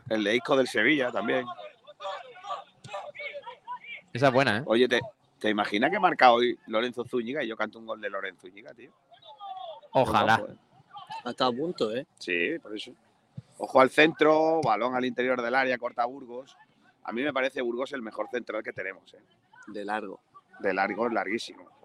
[0.09, 1.45] El de Isco del Sevilla también.
[4.11, 4.63] Esa es buena, ¿eh?
[4.65, 4.99] Oye, ¿te,
[5.39, 8.73] ¿te imaginas que marca hoy Lorenzo Zúñiga y yo canto un gol de Lorenzo Zúñiga,
[8.73, 8.91] tío?
[9.93, 10.35] Ojalá.
[10.37, 10.57] Guapo, ¿eh?
[11.23, 12.05] Hasta a punto, ¿eh?
[12.19, 12.91] Sí, por eso.
[13.57, 16.57] Ojo al centro, balón al interior del área, corta Burgos.
[17.03, 19.23] A mí me parece Burgos el mejor central que tenemos, ¿eh?
[19.67, 20.19] De largo.
[20.59, 21.80] De largo, larguísimo.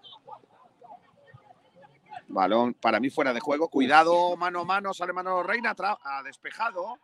[2.29, 3.69] Balón para mí fuera de juego.
[3.69, 5.73] Cuidado, mano a mano, sale mano Reina,
[6.03, 6.97] ha despejado.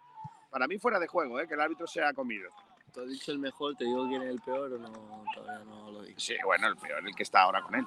[0.50, 1.48] Para mí fuera de juego, ¿eh?
[1.48, 2.50] que el árbitro se ha comido.
[2.94, 3.76] ¿Tú has dicho el mejor?
[3.76, 5.24] ¿Te digo quién es el peor o no?
[5.34, 6.20] Todavía no lo digo.
[6.20, 7.86] Sí, bueno, el peor, el que está ahora con él.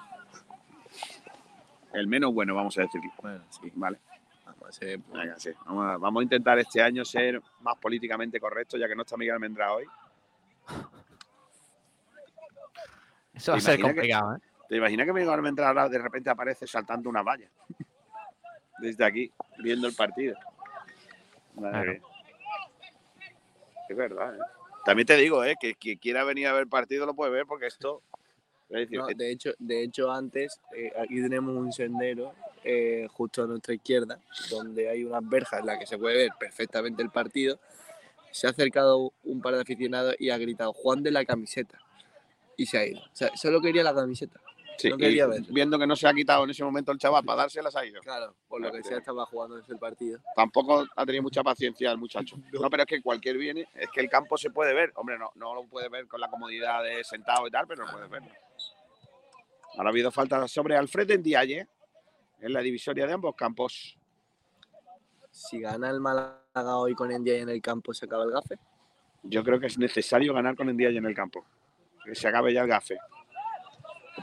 [1.92, 3.00] El menos bueno, vamos a decir.
[3.22, 3.70] Bueno, sí.
[3.74, 4.00] Vale.
[4.44, 5.50] Vamos a ser- Venga, sí.
[5.64, 9.16] Vamos a, vamos a intentar este año ser más políticamente correctos, ya que no está
[9.16, 9.84] Miguel Almendra hoy.
[13.34, 14.38] Eso va a ¿Te ser que- complicado, ¿eh?
[14.68, 17.48] ¿Te imaginas que Miguel Almendra ahora de repente aparece saltando una valla?
[18.78, 20.36] Desde aquí, viendo el partido.
[21.54, 22.16] Madre Claro.
[23.88, 24.40] Es verdad, ¿eh?
[24.84, 25.56] También te digo, ¿eh?
[25.60, 28.02] Que quien quiera venir a ver el partido lo puede ver porque esto...
[28.68, 32.32] decir, No, de hecho, de hecho antes eh, aquí tenemos un sendero
[32.62, 34.20] eh, justo a nuestra izquierda
[34.50, 37.58] donde hay unas verjas en las que se puede ver perfectamente el partido.
[38.30, 41.78] Se ha acercado un par de aficionados y ha gritado Juan de la camiseta
[42.56, 43.00] y se ha ido.
[43.00, 44.40] O sea, solo quería la camiseta.
[44.78, 45.42] Sí, no quería y ver.
[45.48, 48.00] Viendo que no se ha quitado en ese momento el chaval para dárselas ha ido.
[48.00, 50.20] Claro, por lo que sea estaba jugando en el partido.
[50.34, 52.36] Tampoco ha tenido mucha paciencia el muchacho.
[52.66, 54.92] No, pero es que cualquier viene, es que el campo se puede ver.
[54.96, 57.92] Hombre, no, no lo puede ver con la comodidad de sentado y tal, pero lo
[57.92, 58.22] puede ver.
[59.76, 61.68] Ahora ha habido falta sobre Alfred en Dialle,
[62.40, 63.98] en la divisoria de ambos campos.
[65.30, 68.58] Si gana el Málaga hoy con Endia en el campo, ¿se acaba el gafe?
[69.22, 71.44] Yo creo que es necesario ganar con el Dialle en el campo.
[72.04, 72.96] Que se acabe ya el gafe.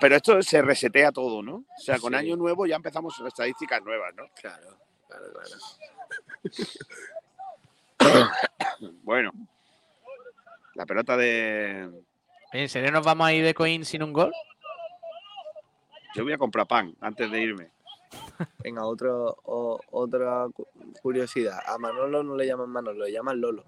[0.01, 1.55] Pero esto se resetea todo, ¿no?
[1.57, 2.19] O sea, con Sí.
[2.19, 4.23] año nuevo ya empezamos estadísticas nuevas, ¿no?
[4.35, 5.49] Claro, claro, claro.
[9.03, 9.31] Bueno.
[10.75, 11.89] La pelota de.
[12.51, 14.31] ¿En serio nos vamos a ir de Coin sin un gol?
[16.15, 17.71] Yo voy a comprar pan antes de irme.
[18.63, 20.67] Venga, otro, o- otra cu-
[21.01, 21.59] curiosidad.
[21.65, 23.63] A Manolo no le llaman Manolo, le llaman Lolo.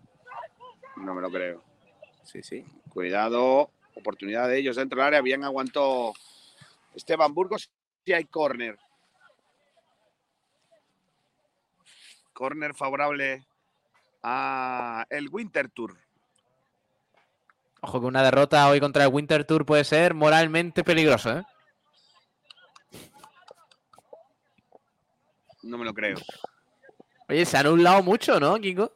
[0.97, 1.64] No me lo creo.
[2.23, 2.65] Sí, sí.
[2.89, 3.69] Cuidado.
[3.95, 5.22] Oportunidad de ellos dentro del área.
[5.22, 6.13] Bien aguantó
[6.93, 7.69] Esteban Burgos.
[8.05, 8.77] Y hay córner.
[12.34, 13.45] Córner favorable
[14.22, 15.97] a el Winter Tour.
[17.81, 21.43] Ojo que una derrota hoy contra el Winter Tour puede ser moralmente peligroso, ¿eh?
[25.63, 26.17] No me lo creo.
[27.27, 28.91] Oye, se han anulado mucho, ¿no, Kiko?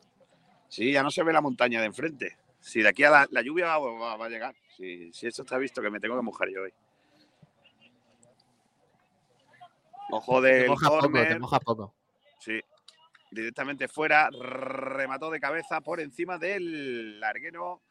[0.67, 2.37] Sí, ya no se ve la montaña de enfrente.
[2.59, 4.55] Si de aquí a la, la lluvia va, va- va a llegar.
[4.75, 6.73] Si, si eso está visto, que me tengo que mojar yo hoy.
[10.11, 11.93] Ojo Te del mojas poco, te mojas poco.
[12.39, 12.59] Sí.
[13.31, 14.29] Directamente fuera.
[14.31, 17.81] Remató de cabeza por encima del larguero.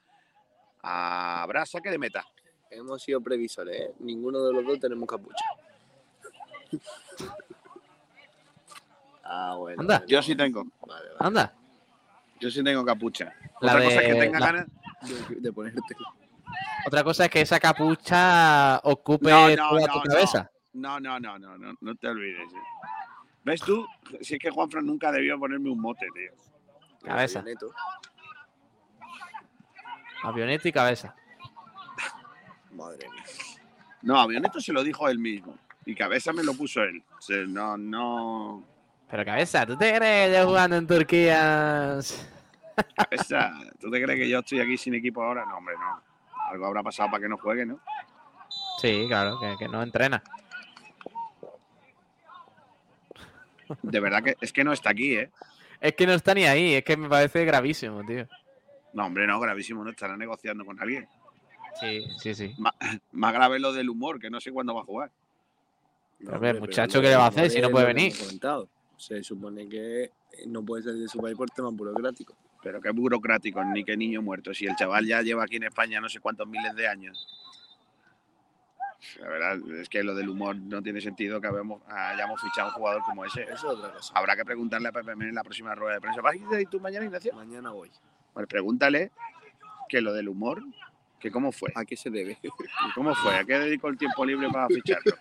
[0.83, 2.25] A Brasa que de meta.
[2.71, 3.95] Hemos sido previsores, ¿eh?
[4.01, 5.45] Ninguno de los dos tenemos capucha.
[9.25, 9.81] ah, bueno.
[9.81, 10.05] Anda.
[10.07, 10.65] Yo sí tengo.
[10.87, 11.17] Vale, vale.
[11.21, 11.55] Anda.
[12.41, 13.33] Yo sí tengo capucha.
[13.61, 14.67] La Otra cosa es que tenga la- ganas.
[15.29, 15.81] De, de ponerte.
[16.87, 20.51] Otra cosa es que esa capucha ocupe No, no, toda no, tu cabeza.
[20.73, 22.53] No, no, no, no, no, no te olvides.
[22.53, 22.57] eh.
[23.45, 23.87] ¿Ves tú?
[24.21, 26.33] Si es que Juanfran nunca debió ponerme un mote, tío.
[27.03, 27.43] Cabeza.
[27.43, 27.71] Neto.
[30.23, 31.15] Avioneta y cabeza.
[32.73, 33.23] Madre mía.
[34.03, 35.57] No, Avioneto se lo dijo él mismo.
[35.87, 37.03] Y cabeza me lo puso él.
[37.17, 38.65] O sea, no, no.
[39.11, 41.99] Pero cabeza, ¿tú te crees yo jugando en Turquía?
[42.95, 45.45] Cabeza, ¿tú te crees que yo estoy aquí sin equipo ahora?
[45.47, 46.01] No, hombre, no.
[46.51, 47.81] Algo habrá pasado para que no juegue, ¿no?
[48.81, 50.23] Sí, claro, que, que no entrena.
[53.83, 55.31] De verdad que es que no está aquí, ¿eh?
[55.81, 58.27] Es que no está ni ahí, es que me parece gravísimo, tío.
[58.93, 61.09] No, hombre, no, gravísimo, no estará negociando con alguien.
[61.81, 62.55] Sí, sí, sí.
[63.13, 65.11] Más grave es lo del humor, que no sé cuándo va a jugar.
[66.19, 68.13] Pero, a ver, hombre, muchacho, ¿qué le va a hacer si no de puede venir?
[68.99, 70.11] Se supone que
[70.49, 72.37] no puede salir de su país por temas burocráticos.
[72.63, 74.53] Pero qué burocrático, ni qué niño muerto.
[74.53, 77.27] Si el chaval ya lleva aquí en España no sé cuántos miles de años.
[79.21, 82.71] La verdad es que lo del humor no tiene sentido que habemos- hayamos fichado a
[82.73, 83.43] un jugador como ese.
[83.45, 84.13] Eso es otra cosa.
[84.17, 86.21] Habrá que preguntarle a Pepe en la próxima rueda de prensa.
[86.21, 87.33] ¿Vas a ir tú mañana, Ignacio?
[87.35, 87.91] Mañana voy.
[88.35, 89.13] Pues pregúntale
[89.89, 90.65] que lo del humor,
[91.21, 91.71] que cómo fue.
[91.77, 92.39] ¿A qué se debe?
[92.43, 92.49] ¿Y
[92.95, 93.37] ¿Cómo fue?
[93.37, 95.13] ¿A qué dedicó el tiempo libre para ficharlo?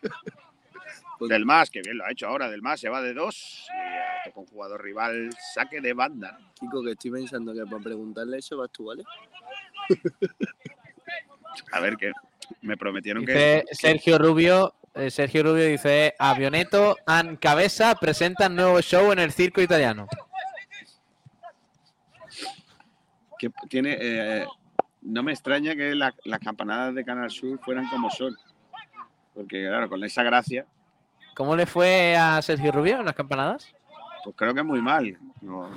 [1.19, 2.49] Del más, que bien lo ha hecho ahora.
[2.49, 3.67] Del más se va de dos.
[4.25, 6.37] Y toca un jugador rival, saque de banda.
[6.59, 9.03] Kiko, que estoy pensando que para preguntarle eso vas tú, ¿vale?
[11.71, 12.11] A ver, que
[12.61, 13.75] me prometieron Dice que.
[13.75, 19.59] Sergio Rubio, eh, Sergio Rubio dice, Avioneto and Cabeza presentan nuevo show en el circo
[19.61, 20.07] italiano.
[23.39, 23.97] que tiene.
[23.99, 24.45] eh,
[25.01, 28.35] no me extraña que la- las campanadas de Canal Sur fueran como son.
[29.33, 30.65] Porque, claro, con esa gracia,
[31.37, 33.71] ¿Cómo le fue a Sergio Rubio en las campanadas?
[34.23, 35.15] pues creo que muy mal.
[35.41, 35.69] No,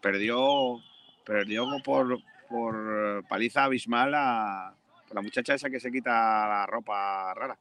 [0.00, 0.80] perdió
[1.24, 2.18] perdió por,
[2.48, 4.72] por paliza abismal a
[5.06, 7.58] por la muchacha esa que se quita la ropa rara.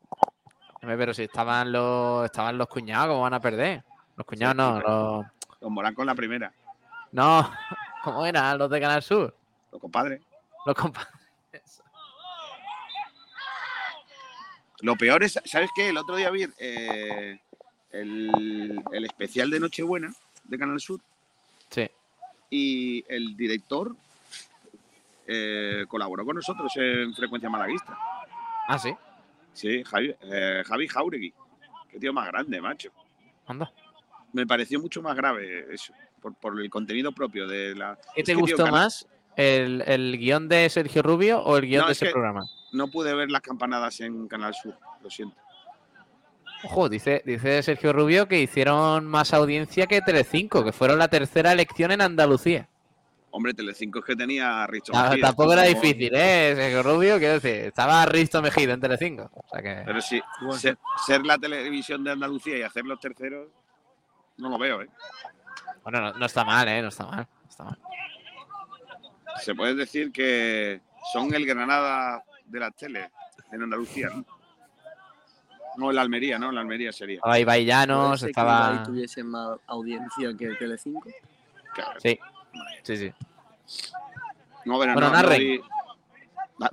[0.79, 3.83] Pero si estaban los, estaban los cuñados, ¿cómo van a perder?
[4.15, 4.57] Los cuñados Sí,
[4.87, 5.25] no, los,
[5.59, 6.53] Con Morán con la primera.
[7.11, 7.51] no,
[8.03, 9.35] ¿cómo eran los de Canal Sur?
[9.73, 10.21] Los compadres.
[10.65, 11.07] Los compa-
[14.81, 15.89] Lo peor es, ¿sabes qué?
[15.89, 17.39] El otro día vi eh,
[17.91, 20.13] el, el especial de Nochebuena
[20.45, 20.99] de Canal Sur
[21.69, 21.89] Sí.
[22.49, 23.95] y el director
[25.27, 27.97] eh, colaboró con nosotros en Frecuencia Malaguista.
[28.67, 28.93] Ah, sí,
[29.53, 31.33] Sí, Javi, eh, Javi Jauregui.
[31.91, 32.89] Qué tío más grande, macho.
[33.47, 33.71] anda.
[34.33, 37.97] Me pareció mucho más grave eso, por, por el contenido propio de la...
[38.15, 39.05] ¿Qué Es te tío, gustó Canal- más?
[39.35, 42.45] ¿El, el guion de Sergio Rubio o el guion No, de es ese que- programa?
[42.73, 45.35] No pude ver las campanadas en Canal Sur, lo siento.
[46.63, 51.51] Ojo, dice, dice Sergio Rubio que hicieron más audiencia que Telecinco, que fueron la tercera
[51.51, 52.67] elección en Andalucía.
[53.31, 55.27] Hombre, Telecinco es que tenía a Risto Ah, Mejía.
[55.27, 56.51] tampoco era Como- difícil, ¿eh?
[56.51, 59.29] Ese Rubio, quiero decir, estaba Risto Mejía en Telecinco.
[59.33, 59.81] O sea que...
[59.85, 60.21] Pero sí,
[60.57, 63.47] ser, ser la televisión de Andalucía y hacer los terceros,
[64.37, 64.89] no lo veo, ¿eh?
[65.83, 66.81] Bueno, no, no está mal, ¿eh?
[66.81, 67.27] No está mal.
[67.43, 67.77] no está mal.
[69.39, 70.81] Se puede decir que
[71.13, 73.09] son el Granada de las teles
[73.51, 74.25] en Andalucía, ¿no?
[75.77, 76.49] No, el Almería, ¿no?
[76.49, 77.15] El Almería sería.
[77.15, 78.71] Estaba Ibai Llanos, ¿Puede ser que estaba...
[78.73, 81.09] Ibai tuviese más audiencia que Telecinco?
[81.73, 81.99] Claro.
[82.01, 82.19] Sí,
[82.83, 83.13] sí, sí.
[84.65, 85.61] No, pero Bueno, no, narren.
[86.59, 86.67] no.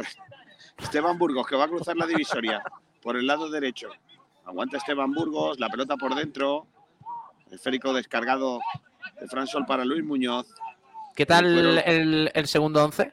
[0.78, 2.62] Esteban Burgos, que va a cruzar la divisoria
[3.02, 3.88] por el lado derecho.
[4.44, 6.66] Aguanta Esteban Burgos, la pelota por dentro.
[7.50, 8.60] Esférico descargado
[9.20, 10.46] de Fran Sol para Luis Muñoz.
[11.18, 13.12] ¿Qué tal el, el segundo once?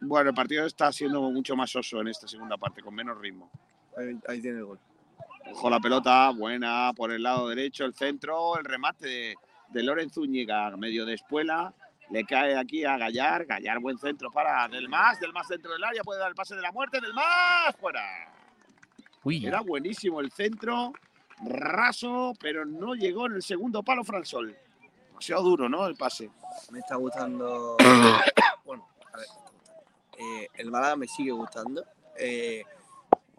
[0.00, 3.48] Bueno, el partido está siendo mucho más oso en esta segunda parte, con menos ritmo.
[3.96, 4.80] Ahí, ahí tiene el gol.
[5.52, 9.34] Ojo la pelota, buena por el lado derecho, el centro, el remate de,
[9.68, 11.72] de Lorenzo Zúñiga, medio de espuela.
[12.10, 15.84] Le cae aquí a Gallar, Gallar buen centro para Del Más, Del Más dentro del
[15.84, 18.02] área, puede dar el pase de la muerte, Del Más fuera.
[19.22, 20.92] Uy, Era buenísimo el centro,
[21.40, 24.56] raso, pero no llegó en el segundo palo Fransol.
[25.14, 25.86] Demasiado duro, ¿no?
[25.86, 26.30] El pase.
[26.70, 27.76] Me está gustando.
[28.64, 29.26] bueno, a ver.
[30.18, 31.84] eh, el Málaga me sigue gustando.
[32.18, 32.62] eh,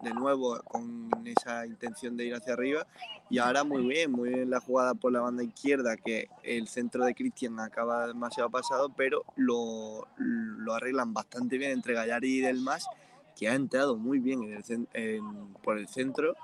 [0.02, 2.85] de nuevo, con esa intención de ir hacia arriba.
[3.30, 7.06] Y ahora muy bien, muy bien la jugada por la banda izquierda, que el centro
[7.06, 12.88] de Cristian acaba demasiado pasado, pero lo, lo arreglan bastante bien entre Gallari y Delmas,
[13.35, 16.35] que ha entrado muy bien en el cen- en- por el centro,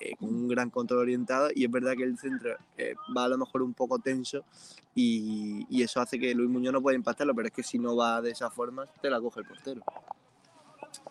[0.00, 1.48] eh, con un gran control orientado.
[1.54, 4.44] Y es verdad que el centro eh, va a lo mejor un poco tenso,
[4.94, 7.96] y, y eso hace que Luis Muñoz no pueda impactarlo, pero es que si no
[7.96, 9.82] va de esa forma, te la coge el portero.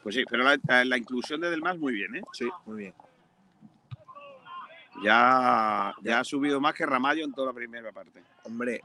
[0.01, 2.21] Pues sí, pero la, la inclusión de Del Más muy bien, ¿eh?
[2.33, 2.93] Sí, muy bien.
[5.03, 8.23] Ya, ya ha subido más que Ramallo en toda la primera parte.
[8.43, 8.81] Hombre,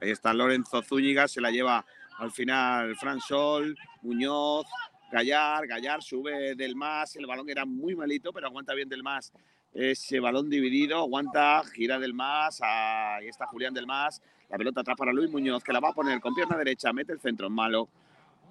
[0.00, 1.84] Ahí está Lorenzo Zúñiga, se la lleva
[2.18, 4.66] al final Fran Sol, Muñoz,
[5.10, 9.32] Gallar, Gallar sube del más, el balón era muy malito, pero aguanta bien del más
[9.72, 14.96] ese balón dividido, aguanta, gira del más, ahí está Julián del más, la pelota atrás
[14.96, 17.88] para Luis Muñoz, que la va a poner con pierna derecha, mete el centro, malo,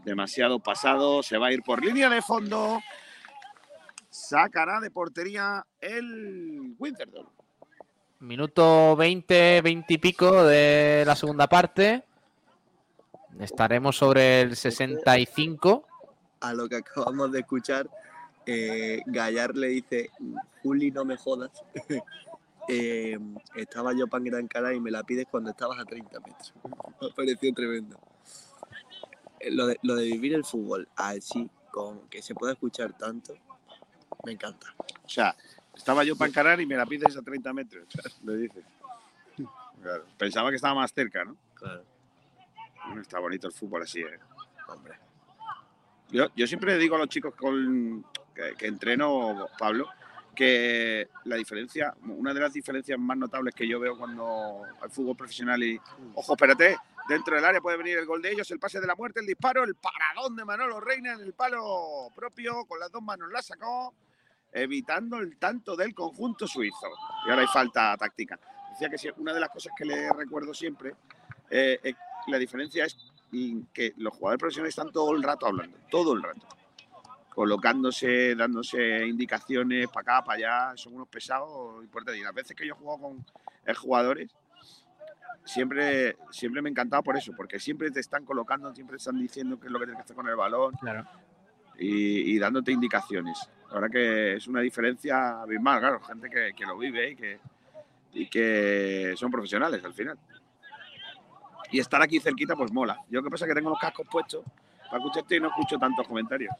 [0.05, 2.79] demasiado pasado, se va a ir por línea de fondo,
[4.09, 7.27] sacará de portería el Winterthur.
[8.19, 12.03] Minuto 20, 20 y pico de la segunda parte.
[13.39, 15.85] Estaremos sobre el 65.
[16.39, 17.89] A lo que acabamos de escuchar,
[18.45, 20.09] eh, Gallar le dice,
[20.64, 21.51] Juli, no me jodas.
[22.69, 23.18] Eh,
[23.55, 26.53] estaba yo para Gran y me la pides cuando estabas a 30 metros.
[27.01, 27.97] Me pareció tremendo.
[29.39, 33.35] Eh, Lo de, lo de vivir el fútbol así, con que se pueda escuchar tanto,
[34.26, 34.76] me encanta.
[35.05, 35.34] O sea,
[35.73, 37.88] estaba yo para encarar y me la pides a 30 metros,
[38.26, 38.61] le dice.
[39.81, 41.38] Claro, Pensaba que estaba más cerca, ¿no?
[41.53, 41.85] Claro,
[42.88, 44.19] Bueno, está bonito el fútbol así, ¿eh?
[44.68, 44.99] hombre.
[46.09, 48.05] Yo, yo siempre digo a los chicos con,
[48.57, 49.89] que, entreno, Pablo,
[50.35, 55.17] que la diferencia, una de las diferencias más notables que yo veo cuando hay fútbol
[55.17, 55.79] profesional y,
[56.13, 56.77] ojo, espérate,
[57.09, 59.25] dentro del área puede venir el gol de ellos, el pase de la muerte, el
[59.25, 63.41] disparo, el paradón de Manolo Reina en el palo propio, con las dos manos la
[63.41, 63.93] sacó,
[64.51, 66.88] evitando el tanto del conjunto suizo.
[67.25, 68.39] Y ahora hay falta táctica.
[68.71, 70.93] Decía que una de las cosas que le recuerdo siempre,
[71.49, 71.93] eh,
[72.27, 76.23] la diferencia es y que los jugadores profesionales están todo el rato hablando, todo el
[76.23, 76.45] rato.
[77.29, 80.37] Colocándose, dándose indicaciones para acá, para
[80.69, 82.19] allá, son unos pesados importantes.
[82.21, 83.25] Y las veces que yo juego con
[83.65, 84.31] eh, jugadores,
[85.45, 89.59] siempre, siempre me ha encantado por eso, porque siempre te están colocando, siempre están diciendo
[89.59, 91.05] qué es lo que tienes que hacer con el balón Claro.
[91.77, 93.37] y, y dándote indicaciones.
[93.69, 97.39] Ahora que es una diferencia abismal, claro, gente que, que lo vive y que,
[98.13, 100.17] y que son profesionales al final.
[101.72, 102.98] Y estar aquí cerquita, pues mola.
[103.10, 104.45] Yo que pasa es que tengo los cascos puestos
[104.85, 106.56] para escucharte y no escucho tantos comentarios.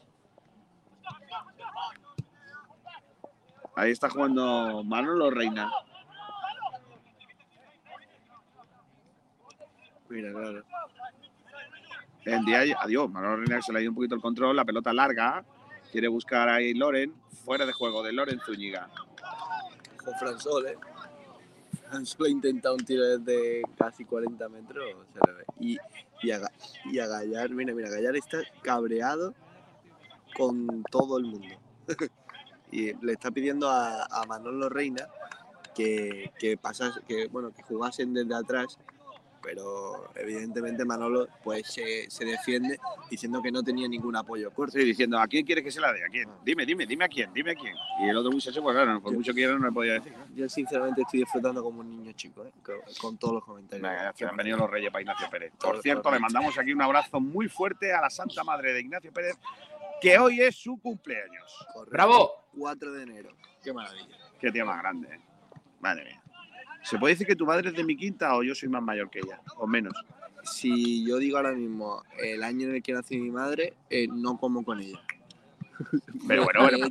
[3.74, 5.70] Ahí está jugando Manolo Reina.
[10.08, 10.64] Mira, claro.
[12.24, 14.92] El día, adiós, Manolo Reina se le ha ido un poquito el control, la pelota
[14.92, 15.44] larga.
[15.90, 17.14] Quiere buscar ahí Loren,
[17.44, 18.90] fuera de juego de Loren Zúñiga.
[20.04, 20.76] Con Fransol, ¿eh?
[21.88, 24.84] Fransol ha intentado un tiro desde casi 40 metros.
[25.58, 25.78] Y,
[26.22, 26.40] y, a,
[26.84, 29.34] y a Gallar, mira, mira, Gallar está cabreado
[30.36, 31.56] con todo el mundo.
[32.70, 35.08] y le está pidiendo a, a Manolo Reina
[35.74, 38.78] que, que, pasase, que, bueno, que jugasen desde atrás
[39.42, 42.78] pero evidentemente Manolo pues se, se defiende
[43.10, 44.50] diciendo que no tenía ningún apoyo.
[44.50, 46.04] Pues estoy diciendo, ¿a quién quieres que se la dé?
[46.04, 46.28] ¿A quién?
[46.44, 47.74] Dime, dime, dime a quién, dime a quién.
[48.00, 50.12] Y el otro muchacho, pues claro, por mucho que quiera no le podía decir.
[50.16, 50.26] ¿no?
[50.34, 52.52] Yo sinceramente estoy disfrutando como un niño chico, ¿eh?
[52.62, 53.88] con, con todos los comentarios.
[53.88, 55.52] Venga, han venido los reyes para Ignacio Pérez.
[55.58, 59.12] Por cierto, le mandamos aquí un abrazo muy fuerte a la Santa Madre de Ignacio
[59.12, 59.36] Pérez,
[60.00, 61.66] que hoy es su cumpleaños.
[61.72, 61.90] Correcto.
[61.90, 62.48] ¡Bravo!
[62.56, 63.30] 4 de enero.
[63.62, 64.16] Qué maravilla.
[64.40, 65.20] Qué tía más grande, ¿eh?
[65.80, 66.22] Madre mía.
[66.88, 69.10] ¿Se puede decir que tu madre es de mi quinta o yo soy más mayor
[69.10, 69.40] que ella?
[69.56, 69.94] O menos.
[70.44, 74.38] Si yo digo ahora mismo el año en el que nació mi madre, eh, no
[74.38, 75.00] como con ella.
[76.26, 76.86] Pero No bueno, bueno,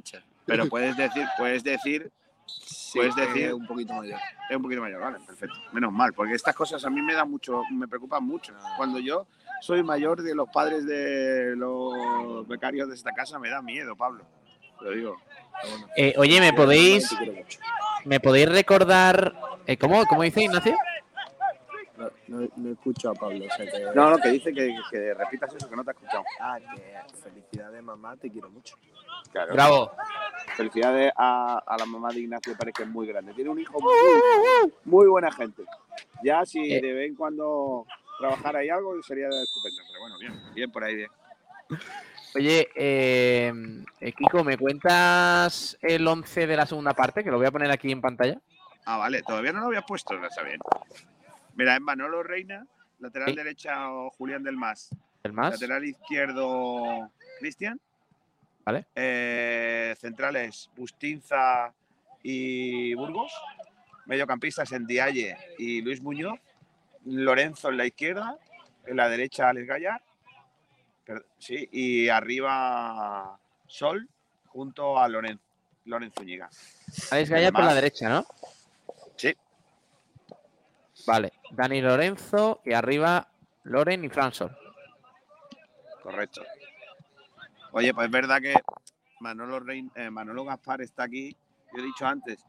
[0.46, 2.12] pero puedes decir, puedes decir,
[2.46, 4.20] Sí, puedes es decir- un poquito mayor.
[4.50, 5.56] es un poquito mayor, vale, perfecto.
[5.74, 8.54] Menos mal, porque estas cosas a mí me dan mucho, me preocupan mucho.
[8.78, 9.28] Cuando yo
[9.62, 14.24] soy mayor de los padres de los becarios de esta casa, me da miedo, Pablo.
[14.82, 15.18] Lo digo.
[15.70, 17.10] Bueno, Eh, oye, ¿me podéis.
[18.08, 19.34] ¿Me podéis recordar...
[19.66, 20.76] eh, ¿cómo, ¿Cómo dice Ignacio?
[21.98, 23.46] No, no- no escucho a Pablo.
[23.46, 23.80] O sea que...
[23.96, 26.24] No, no, que dice que, que repitas eso, que no te ha escuchado.
[26.40, 28.76] Ah, que felicidades mamá, te quiero mucho.
[29.32, 29.54] Claro.
[29.54, 29.92] Bravo.
[30.56, 33.34] Felicidades a, a la mamá de Ignacio Pérez, que es muy grande.
[33.34, 35.64] Tiene un hijo muy, muy buena gente.
[36.24, 36.82] Ya si Eh.
[36.82, 37.86] de vez en cuando
[38.20, 39.82] trabajara ahí algo, sería estupendo.
[39.88, 41.10] Pero bueno, bien, bien por ahí, bien.
[42.36, 43.52] Oye, eh,
[44.00, 47.24] eh, Kiko, ¿me cuentas el 11 de la segunda parte?
[47.24, 48.40] Que lo voy a poner aquí en pantalla.
[48.86, 50.60] Ah, vale, todavía no lo había puesto, no está bien.
[51.56, 52.66] Mira, es Manolo Reina,
[53.00, 53.36] lateral Sí.
[53.36, 53.88] derecha
[54.18, 54.90] Julián del Mas,
[55.24, 55.54] ¿El más?
[55.54, 57.80] lateral izquierdo Cristian.
[58.66, 58.86] Vale.
[58.96, 61.74] Eh, centrales Bustinza
[62.22, 63.32] y Burgos.
[64.06, 66.40] Mediocampistas en Dialle y Luis Muñoz.
[67.06, 68.38] Lorenzo en la izquierda.
[68.86, 70.02] En la derecha Alex Gallar.
[71.38, 74.08] Sí, y arriba Sol
[74.48, 75.44] junto a Lorenzo,
[75.86, 76.50] Lorenzo Zúñiga.
[77.12, 78.26] Alex Gallar por la derecha, ¿no?
[79.16, 79.36] Sí.
[81.06, 81.34] Vale.
[81.52, 83.28] Dani Lorenzo y arriba
[83.64, 84.56] Loren y Fransol.
[86.04, 86.42] Correcto.
[87.72, 88.56] Oye, pues es verdad que
[89.20, 91.36] Manolo, Rein- eh, Manolo Gaspar está aquí.
[91.74, 92.44] Yo he dicho antes,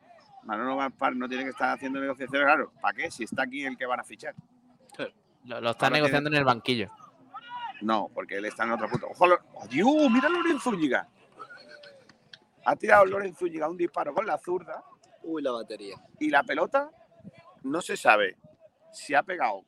[0.45, 2.73] Manolo Gaspar no tiene que estar haciendo negociaciones, claro.
[2.81, 3.11] ¿Para qué?
[3.11, 4.35] Si está aquí el que van a fichar.
[5.45, 6.91] Lo, lo está Ahora negociando en el banquillo.
[7.81, 9.09] No, porque él está en otro punto.
[9.09, 9.27] ¡Ojo!
[9.63, 10.11] ¡Adiós!
[10.11, 11.09] ¡Mira a Lorenzo Zúñiga!
[12.65, 14.83] Ha tirado Lorenzo Zúñiga un disparo con la zurda
[15.23, 15.97] Uy, la batería.
[16.19, 16.91] y la pelota
[17.63, 18.37] no se sabe
[18.93, 19.65] si ha pegado.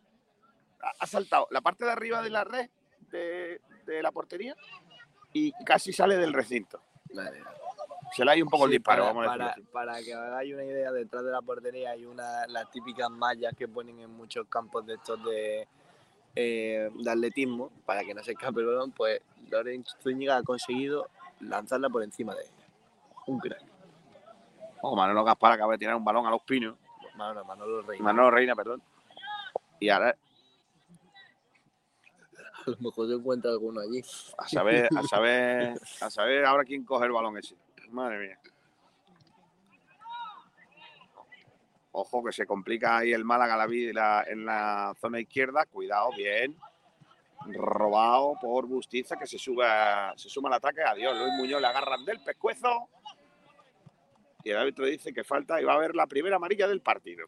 [0.99, 2.71] Ha, saltado la parte de arriba de la red
[3.11, 4.55] de, de la portería
[5.33, 6.83] y casi sale del recinto.
[7.15, 7.43] Vale.
[8.13, 10.15] Se le ha ido un poco el disparo, para, vamos a decirlo para, para que
[10.15, 14.11] hagáis una idea, detrás de la portería hay una las típicas mallas que ponen en
[14.11, 15.69] muchos campos de estos de,
[16.35, 19.21] eh, de atletismo, para que no se escape el balón, pues
[19.51, 21.09] Lorenzo Zúñiga ha conseguido
[21.41, 22.53] lanzarla por encima de ella.
[23.27, 23.63] Un crack.
[24.83, 26.77] Oh, Manolo Gaspar acaba de tirar un balón a los pinos.
[27.17, 28.05] Manolo, Manolo Reina.
[28.05, 28.83] Manolo Reina, perdón.
[29.79, 30.17] Y ahora,
[32.67, 34.03] A lo mejor se encuentra alguno allí.
[34.39, 37.57] a saber, a saber, a saber ahora quién coge el balón ese.
[37.91, 38.39] Madre mía.
[41.93, 45.67] Ojo que se complica ahí el Málaga la vi- la- en la zona izquierda.
[45.67, 46.57] Cuidado, bien.
[47.47, 50.83] Robado por Bustiza que se sube, a- se suma al ataque.
[50.83, 52.89] Adiós, Luis Muñoz le agarran del pescuezo.
[54.45, 57.27] Y el árbitro dice que falta y va a haber la primera amarilla del partido.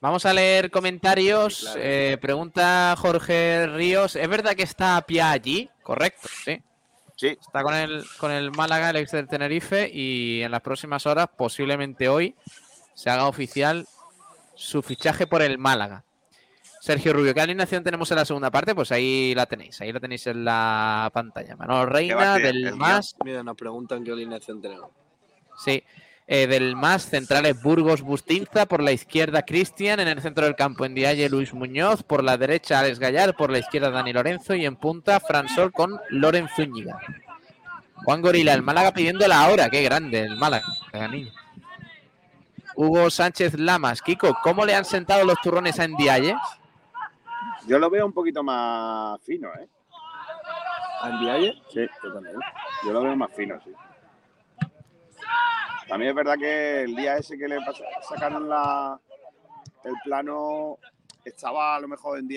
[0.00, 1.60] Vamos a leer comentarios.
[1.62, 1.80] Claro.
[1.82, 4.14] Eh, pregunta Jorge Ríos.
[4.16, 5.68] ¿Es verdad que está Pia allí?
[5.82, 6.62] Correcto, sí.
[7.16, 11.06] Sí, Está con el, con el Málaga, el ex del Tenerife, y en las próximas
[11.06, 12.34] horas, posiblemente hoy,
[12.96, 13.86] se haga oficial
[14.54, 16.02] su fichaje por el Málaga.
[16.80, 18.74] Sergio Rubio, ¿qué alineación tenemos en la segunda parte?
[18.74, 21.56] Pues ahí la tenéis, ahí la tenéis en la pantalla.
[21.56, 24.90] Manolo Reina, del más, Mira, nos preguntan qué alineación tenemos.
[25.62, 25.82] sí,
[26.28, 30.84] eh, del más centrales Burgos Bustinza, por la izquierda Cristian, en el centro del campo
[30.84, 34.64] en Dialle Luis Muñoz, por la derecha Alex Gallar, por la izquierda Dani Lorenzo y
[34.64, 36.98] en punta Fransol con Loren Zúñiga.
[38.04, 40.66] Juan Gorila, el Málaga pidiendo la hora, qué grande el Málaga,
[41.10, 41.32] niño.
[42.76, 46.36] Hugo Sánchez Lamas, Kiko, ¿cómo le han sentado los turrones a Ndiaye?
[47.66, 49.68] yo lo veo un poquito más fino, ¿eh?
[51.02, 51.54] ¿Andy Ayer?
[51.72, 52.36] Sí, Yo también.
[52.84, 53.72] Yo lo veo más fino, sí.
[55.88, 57.58] También es verdad que el día ese que le
[58.08, 58.98] sacaron la,
[59.84, 60.78] el plano
[61.24, 62.28] estaba a lo mejor en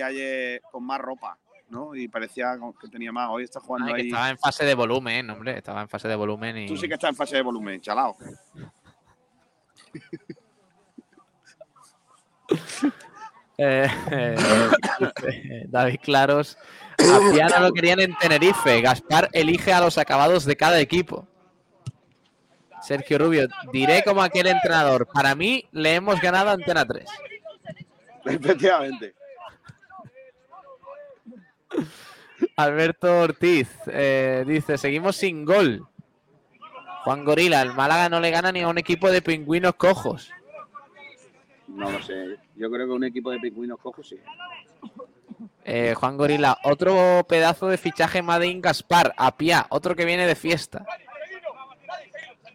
[0.72, 1.38] con más ropa,
[1.70, 1.96] ¿no?
[1.96, 3.30] Y parecía que tenía más.
[3.32, 4.08] Hoy está jugando Ay, que ahí.
[4.08, 6.68] estaba en fase de volumen, hombre, estaba en fase de volumen y...
[6.68, 8.18] Tú sí que estás en fase de volumen, chalao.
[13.62, 16.58] Eh, eh, David Claros.
[16.98, 18.80] A Piano lo querían en Tenerife.
[18.80, 21.28] Gaspar elige a los acabados de cada equipo.
[22.82, 25.08] Sergio Rubio, diré como aquel entrenador.
[25.08, 27.06] Para mí le hemos ganado a Antena 3.
[28.24, 29.14] Efectivamente.
[32.56, 35.86] Alberto Ortiz eh, dice: Seguimos sin gol.
[37.04, 40.32] Juan Gorila, el Málaga no le gana ni a un equipo de pingüinos cojos.
[41.68, 42.38] No lo sé.
[42.56, 44.18] Yo creo que un equipo de pingüinos cojos sí.
[45.64, 50.36] Eh, Juan Gorila, otro pedazo de fichaje Madin Gaspar, a Pia, otro que viene de
[50.36, 50.86] fiesta.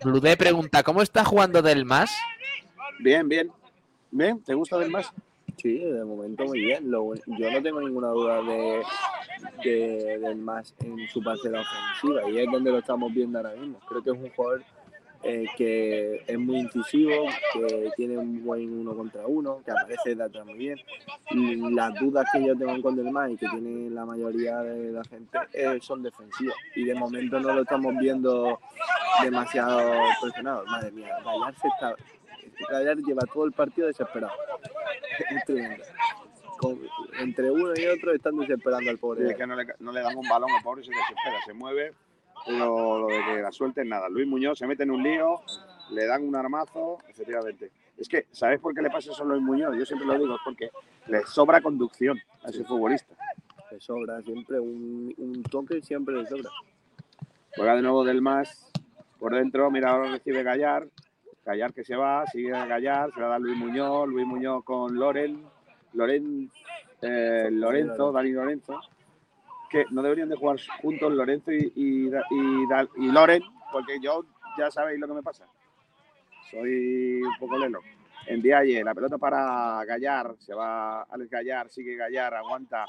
[0.02, 2.10] Bludé pregunta, ¿cómo está jugando Del Más?
[2.98, 3.50] Bien, bien.
[4.10, 5.12] Bien, ¿te gusta del más?
[5.56, 6.90] Sí, de momento muy bien.
[6.90, 8.82] Lo- yo no tengo ninguna duda de,
[9.64, 13.78] de- del más en su parcela ofensiva y es donde lo estamos viendo ahora mismo.
[13.88, 14.62] Creo que es un jugador
[15.26, 17.14] eh, que es muy incisivo,
[17.54, 20.78] que tiene un buen uno contra uno, que aparece de atrás muy bien.
[21.30, 24.92] Y las dudas que yo tengo con del más y que tiene la mayoría de
[24.92, 26.54] la gente eh, son defensivas.
[26.76, 28.58] Y de momento no lo estamos viendo
[29.22, 29.80] demasiado
[30.20, 30.64] presionado.
[30.66, 31.94] Madre mía, Gallar se está.
[32.70, 34.32] Gallar lleva todo el partido desesperado.
[35.30, 35.84] Es tremendo.
[36.58, 36.80] Con-
[37.20, 39.30] entre uno y otro están desesperando al Sí, pobre.
[39.30, 41.92] es que no le, no le dan un balón, el pobre se desespera, se mueve,
[42.46, 44.08] pero lo de que la suelten nada.
[44.08, 45.40] Luis Muñoz se mete en un lío,
[45.90, 47.70] le dan un armazo, efectivamente.
[47.98, 49.76] Es que, ¿sabes por qué le pasa eso a Luis Muñoz?
[49.76, 50.70] Yo siempre lo digo, es porque
[51.08, 53.14] le sobra conducción a ese futbolista.
[53.70, 56.50] Le sobra siempre un, un toque, siempre le sobra.
[57.56, 58.70] Juega de nuevo del más
[59.18, 60.86] por dentro, mira, ahora recibe Gallar.
[61.44, 65.44] Gallar que se va, sigue Gallar, se la da Luis Muñoz, Luis Muñoz con Loren,
[65.92, 66.50] Loren,
[67.02, 68.80] eh, Lorenzo, Dani Lorenzo.
[69.68, 72.64] Que no deberían de jugar juntos Lorenzo y, y, y,
[72.96, 73.42] y Loren,
[73.72, 74.24] porque yo
[74.56, 75.46] ya sabéis lo que me pasa.
[76.50, 77.80] Soy un poco lelo.
[78.26, 82.86] En Vialle, la pelota para Gallar, se va Alex Gallar, sigue Gallar, aguanta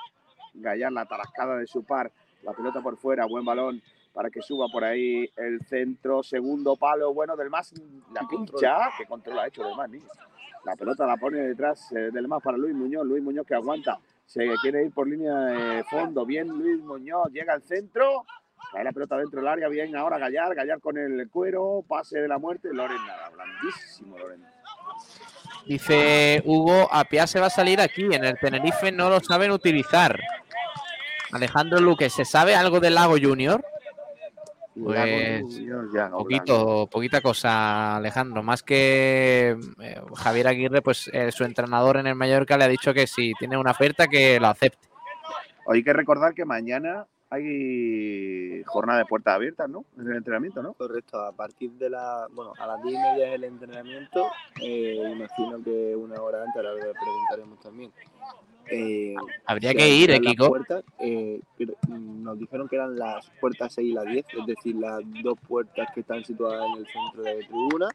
[0.53, 2.09] Gallar la tarascada de su par,
[2.43, 3.81] la pelota por fuera, buen balón
[4.15, 7.73] para que suba por ahí el centro, segundo palo, bueno, del más,
[8.13, 10.07] la pincha, que control ha hecho del más, niño.
[10.63, 13.99] La pelota la pone detrás eh, del más para Luis Muñoz, Luis Muñoz que aguanta,
[14.25, 18.25] se quiere ir por línea de fondo, bien Luis Muñoz, llega al centro,
[18.71, 22.29] cae la pelota dentro del área, bien ahora Gallar, Gallar con el cuero, pase de
[22.29, 24.45] la muerte, Loren nada, blandísimo Loren.
[25.65, 28.05] Dice Hugo, Apia se va a salir aquí.
[28.11, 30.19] En el Tenerife no lo saben utilizar.
[31.31, 33.65] Alejandro Luque, ¿se sabe algo del Lago Junior?
[34.75, 35.55] Pues,
[35.93, 38.43] ya, no, Poquito, poquita cosa, Alejandro.
[38.43, 42.93] Más que eh, Javier Aguirre, pues eh, su entrenador en el Mallorca le ha dicho
[42.93, 44.89] que si tiene una oferta que lo acepte.
[45.67, 49.85] Hay que recordar que mañana hay jornada de puertas abiertas, ¿no?
[49.97, 50.73] En el entrenamiento, ¿no?
[50.73, 52.27] Correcto, a partir de la.
[52.31, 54.27] Bueno, a las 10 y media es el entrenamiento.
[54.61, 57.91] eh, imagino que una hora antes, ahora le preguntaremos también.
[58.69, 59.15] Eh,
[59.45, 60.47] Habría que ir, ¿eh, Kiko?
[60.47, 61.39] puertas, eh,
[61.87, 65.87] nos dijeron que eran las puertas 6 y las 10, es decir, las dos puertas
[65.93, 67.89] que están situadas en el centro de tribuna.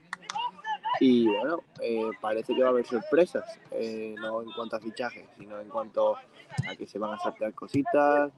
[1.01, 5.27] Y bueno, eh, parece que va a haber sorpresas, eh, no en cuanto a fichajes,
[5.39, 8.31] sino en cuanto a que se van a sortear cositas,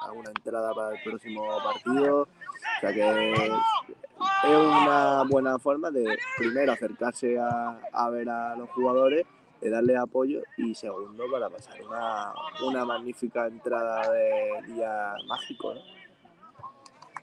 [0.00, 2.22] alguna entrada para el próximo partido.
[2.22, 8.68] O sea que es una buena forma de, primero, acercarse a, a ver a los
[8.70, 9.26] jugadores,
[9.60, 12.32] de darle apoyo y, segundo, para pasar una,
[12.66, 15.74] una magnífica entrada de día mágico.
[15.74, 15.80] ¿no?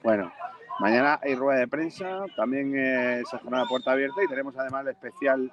[0.03, 0.31] Bueno,
[0.79, 4.81] mañana hay rueda de prensa, también eh, esa jornada de puerta abierta y tenemos además
[4.83, 5.51] el especial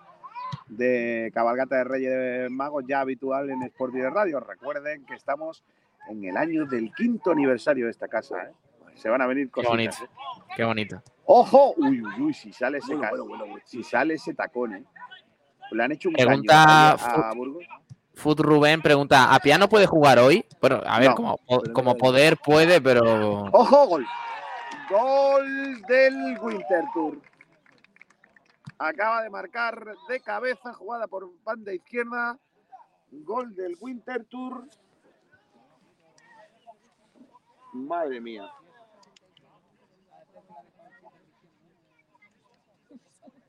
[0.69, 4.41] de cabalgata de Reyes Magos ya habitual en Sport de Radio.
[4.41, 5.63] Recuerden que estamos
[6.09, 8.43] en el año del quinto aniversario de esta casa.
[8.43, 8.53] ¿eh?
[8.97, 9.71] Se van a venir Qué cositas.
[9.71, 10.05] bonito.
[10.05, 10.09] ¿eh?
[10.57, 11.03] Qué bonito.
[11.25, 11.73] ¡Ojo!
[11.77, 13.63] Uy, uy, uy, si sale ese, Bueno, ca- bueno, bueno, bueno.
[13.65, 14.85] si sale ese tacón, ¿eh?
[15.73, 17.65] Le han hecho un Pregunta a, a Burgos.
[18.25, 20.45] Rubén pregunta, ¿Apia no puede jugar hoy?
[20.61, 21.37] Bueno, a ver, No,
[21.73, 23.49] como, poder puede, pero...
[23.53, 24.07] ¡Ojo, gol!
[24.89, 27.19] Gol del Winter Tour.
[28.79, 32.39] Acaba de marcar de cabeza, jugada por banda izquierda.
[33.11, 34.67] Gol del Winter Tour.
[37.73, 38.51] Madre mía.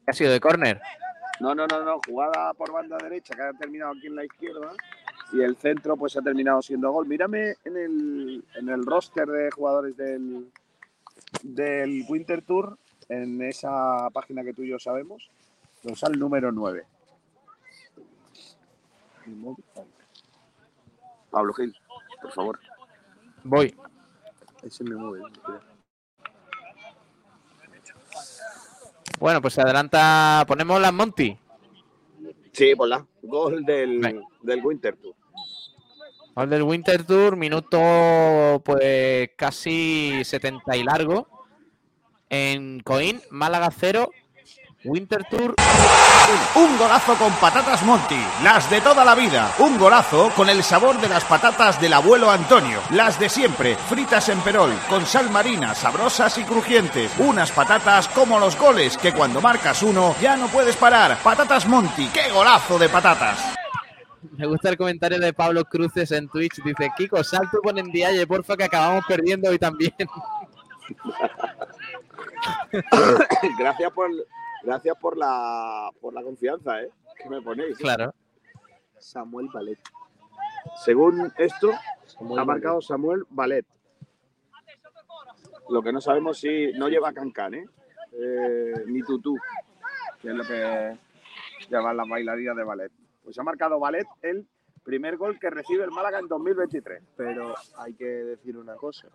[0.07, 0.81] Ha sido de córner.
[1.39, 1.99] No, no, no, no.
[2.05, 4.72] Jugada por banda derecha que ha terminado aquí en la izquierda.
[5.31, 7.07] Y el centro pues ha terminado siendo gol.
[7.07, 10.51] Mírame en el, en el roster de jugadores del,
[11.41, 12.77] del Winter Tour,
[13.10, 15.30] en esa página que tú y yo sabemos,
[15.84, 16.85] nos sale el número 9.
[21.31, 21.76] Pablo Gil,
[22.22, 22.60] por favor.
[23.43, 23.76] Voy.
[24.61, 25.23] Ese es mi móvil.
[29.23, 30.43] Bueno, pues se adelanta.
[30.45, 31.37] Ponemos las Monty.
[32.51, 35.15] Sí, la Gol del, del Winter Tour.
[36.35, 41.29] Gol del Winter Tour, minuto pues casi 70 y largo.
[42.27, 44.11] En Coín, Málaga 0,
[44.85, 45.55] Winter Tour.
[46.55, 49.53] Un golazo con patatas Monty, las de toda la vida.
[49.60, 54.27] Un golazo con el sabor de las patatas del abuelo Antonio, las de siempre, fritas
[54.30, 57.11] en perol, con sal marina, sabrosas y crujientes.
[57.18, 61.18] Unas patatas como los goles, que cuando marcas uno ya no puedes parar.
[61.23, 63.55] Patatas Monty, qué golazo de patatas.
[64.38, 66.61] Me gusta el comentario de Pablo Cruces en Twitch.
[66.64, 69.93] Dice, Kiko, salto con Ndiaye, porfa, que acabamos perdiendo hoy también.
[73.57, 74.10] gracias por
[74.64, 76.90] gracias por la por la confianza, ¿eh?
[77.22, 77.80] Que me ponéis.
[77.80, 77.84] ¿eh?
[77.84, 78.14] Claro.
[78.98, 79.80] Samuel Ballet.
[80.84, 81.72] Según esto,
[82.06, 83.65] Samuel ha marcado Samuel Ballet.
[85.69, 87.65] Lo que no sabemos si no lleva cancán, ¿eh?
[88.14, 89.38] Eh, ni tutú,
[90.22, 90.98] que es lo que
[91.69, 92.91] llaman las bailarinas de ballet.
[93.23, 94.45] Pues ha marcado Ballet el
[94.84, 97.01] primer gol que recibe el Málaga en 2023.
[97.15, 99.07] Pero hay que decir una cosa.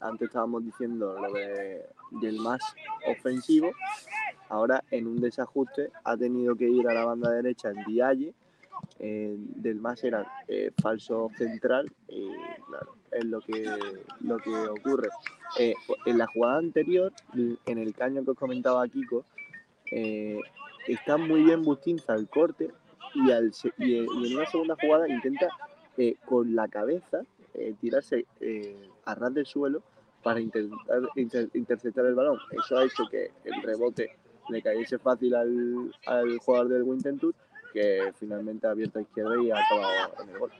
[0.00, 1.84] antes estábamos diciendo lo de,
[2.20, 2.60] del más
[3.06, 3.70] ofensivo.
[4.48, 8.34] Ahora, en un desajuste, ha tenido que ir a la banda derecha en Dialle.
[8.98, 11.90] del más era eh, falso central.
[12.08, 12.28] Y
[12.68, 13.68] claro, es lo que,
[14.20, 15.08] lo que ocurre.
[15.58, 15.74] Eh,
[16.06, 19.24] en la jugada anterior, en el caño que os comentaba Kiko,
[19.90, 20.40] eh,
[20.86, 22.70] está muy bien Bustinza al corte
[23.24, 25.48] y, al, y, y en una segunda jugada intenta
[25.96, 27.22] eh, con la cabeza
[27.54, 29.82] eh, tirarse eh, a ras del suelo
[30.22, 32.38] para intentar inter- interceptar el balón.
[32.50, 34.16] Eso ha hecho que el rebote
[34.48, 37.34] le cayese fácil al, al jugador del Winter Tour,
[37.72, 40.50] que finalmente ha abierto a izquierda y ha acabado en el gol.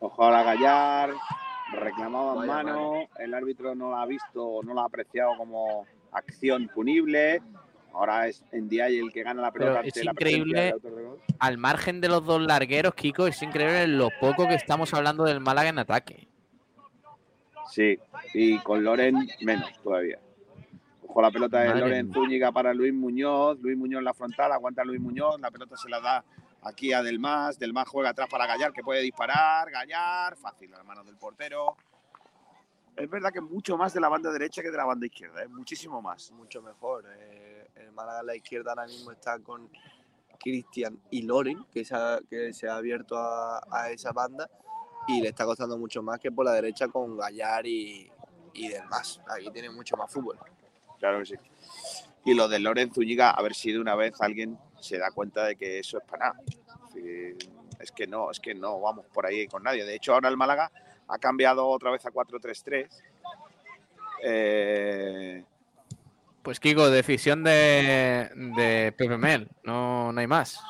[0.00, 1.14] Ahora Gallar,
[1.72, 5.86] reclamado en Vaya mano, el árbitro no la ha visto, no la ha apreciado como
[6.12, 7.42] acción punible.
[7.96, 10.74] Ahora es Ndiaye el que gana la pelota Pero es ante la increíble.
[11.38, 15.40] Al margen de los dos largueros, Kiko, es increíble lo poco que estamos hablando del
[15.40, 16.28] Málaga en ataque.
[17.70, 17.98] Sí,
[18.34, 20.18] y con Loren menos todavía.
[21.08, 22.12] Ojo la pelota de Madre Loren.
[22.12, 23.58] Zúñiga para Luis Muñoz.
[23.60, 25.40] Luis Muñoz en la frontal, aguanta Luis Muñoz.
[25.40, 26.22] La pelota se la da
[26.64, 27.58] aquí a Delmas.
[27.58, 29.70] Delmas juega atrás para Gallar, que puede disparar.
[29.70, 31.76] Gallar, fácil a las manos del portero.
[32.94, 35.48] Es verdad que mucho más de la banda derecha que de la banda izquierda, ¿eh?
[35.48, 36.30] muchísimo más.
[36.32, 37.04] Mucho mejor.
[37.18, 39.70] eh, el Málaga a la izquierda ahora mismo está con
[40.38, 44.48] Cristian y Loren, que se ha, que se ha abierto a, a esa banda
[45.08, 48.10] y le está costando mucho más que por la derecha con Gallar y,
[48.54, 49.20] y Delmas.
[49.28, 50.38] Aquí tiene mucho más fútbol.
[50.98, 51.34] Claro que sí.
[52.24, 55.56] Y lo de Loren Zúñiga, a ver si una vez alguien se da cuenta de
[55.56, 56.42] que eso es para nada.
[57.78, 59.84] Es que no, es que no vamos por ahí con nadie.
[59.84, 60.70] De hecho, ahora el Málaga
[61.08, 62.88] ha cambiado otra vez a 4-3-3.
[64.22, 65.44] Eh,
[66.46, 70.62] Pues Kiko, decisión de, de Pepe Mel, no, no hay más.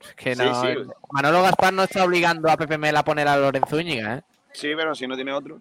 [0.00, 0.68] Es que no, sí.
[1.12, 4.22] Manolo Gaspar no está obligando a Pepe Mel a poner a Lorenzo Úñiga, ¿eh?
[4.54, 5.60] sí, pero si no tiene otro,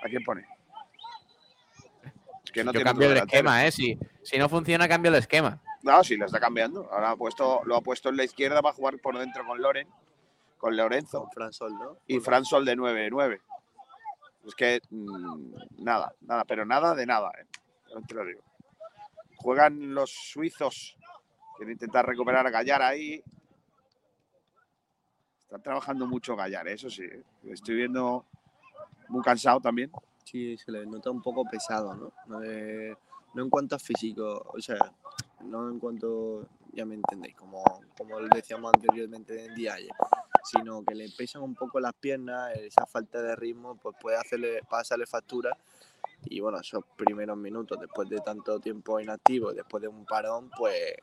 [0.00, 0.46] ¿a quién pone?
[2.44, 3.72] Es que no Yo tiene cambio el esquema, ¿eh?
[3.72, 5.60] Si, si no funciona, cambio el esquema.
[5.82, 6.88] No, sí, lo está cambiando.
[6.92, 9.88] Ahora ha puesto, lo ha puesto en la izquierda para jugar por dentro con Loren,
[10.56, 11.22] con Lorenzo.
[11.22, 11.96] Con Fran Sol, ¿no?
[12.06, 13.40] y Fran Sol de 9-9.
[14.46, 17.46] Es que mm, nada, nada, pero nada de nada, ¿eh?
[18.06, 18.40] Te lo digo.
[19.36, 20.96] Juegan los suizos,
[21.56, 23.22] quieren intentar recuperar a Gallar ahí.
[25.42, 26.74] Están trabajando mucho Gallar, ¿eh?
[26.74, 27.04] eso sí.
[27.04, 27.24] ¿eh?
[27.44, 28.26] Estoy viendo
[29.08, 29.90] muy cansado también.
[30.24, 32.12] Sí, se le nota un poco pesado, ¿no?
[32.26, 34.78] No, en cuanto a físico, o sea,
[35.40, 37.62] no en cuanto, ya me entendéis, como,
[37.96, 39.88] como decíamos anteriormente en Diaye,
[40.44, 44.60] sino que le pesan un poco las piernas, esa falta de ritmo, pues puede hacerle,
[44.68, 45.56] pasarle factura.
[46.24, 50.94] Y bueno, esos primeros minutos, después de tanto tiempo inactivo, después de un parón, pues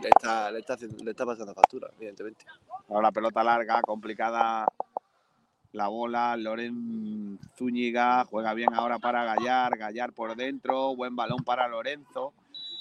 [0.00, 2.44] le está, le está, le está pasando factura, evidentemente.
[2.88, 4.66] Ahora la pelota larga, complicada.
[5.72, 11.66] La bola, Loren Zúñiga juega bien ahora para Gallar, Gallar por dentro, buen balón para
[11.66, 12.32] Lorenzo,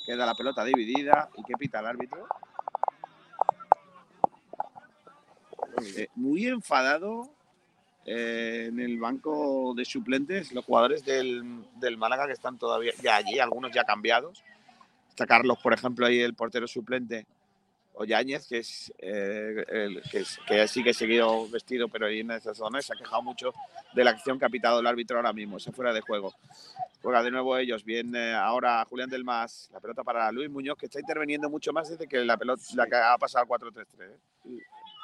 [0.06, 1.30] queda la pelota dividida.
[1.36, 2.28] ¿Y qué pita el árbitro?
[5.98, 7.33] Eh, muy enfadado
[8.06, 13.16] eh, en el banco de suplentes los jugadores del, del Málaga que están todavía ya
[13.18, 14.44] allí, algunos ya cambiados.
[15.10, 17.26] Está Carlos, por ejemplo, ahí el portero suplente,
[17.94, 18.04] o
[18.48, 22.32] que es, eh, el- que, es- que sí que ha seguido vestido, pero ahí en
[22.32, 23.54] esa zona se ha quejado mucho
[23.94, 26.34] de la acción que ha pitado el árbitro ahora mismo, se fuera de juego.
[27.04, 30.78] Juega de nuevo ellos, bien eh, ahora Julián del Mas, la pelota para Luis Muñoz,
[30.78, 33.86] que está interviniendo mucho más desde que la pelota la que ha pasado al 4-3-3.
[34.00, 34.18] ¿eh?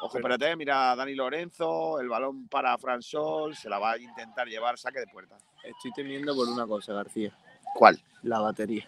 [0.02, 3.98] Ojo, espérate, mira a Dani Lorenzo, el balón para Fran Sol, se la va a
[3.98, 5.38] intentar llevar, saque de puerta.
[5.64, 7.36] Estoy temiendo por una cosa, García,
[7.76, 8.02] ¿Cuál?
[8.24, 8.88] la batería,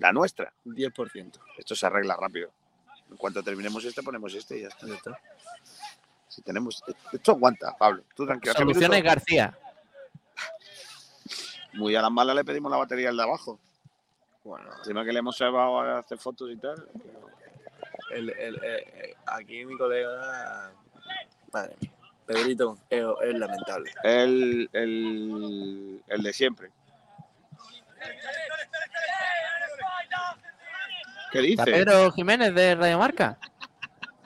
[0.00, 0.52] La nuestra.
[0.64, 1.38] 10%.
[1.58, 2.50] Esto se arregla rápido.
[3.10, 4.86] En cuanto terminemos este, ponemos este y ya está.
[4.86, 5.18] Ya está.
[6.28, 6.82] Si tenemos.
[7.12, 8.02] Esto aguanta, Pablo.
[8.14, 8.52] Tú tranquilo.
[8.54, 9.56] Soluciones García.
[11.74, 13.60] Muy a la mala le pedimos la batería al de abajo.
[14.42, 16.88] Bueno, Encima que le hemos llevado a hacer fotos y tal.
[18.12, 20.72] El, el- eh, eh, aquí mi colega.
[21.52, 21.92] Madre mía.
[22.26, 23.92] Pedrito es, es lamentable.
[24.02, 26.70] El, el, el de siempre.
[31.32, 31.78] ¿Qué ¿Está dice?
[31.84, 33.38] Pedro Jiménez de Radio Marca?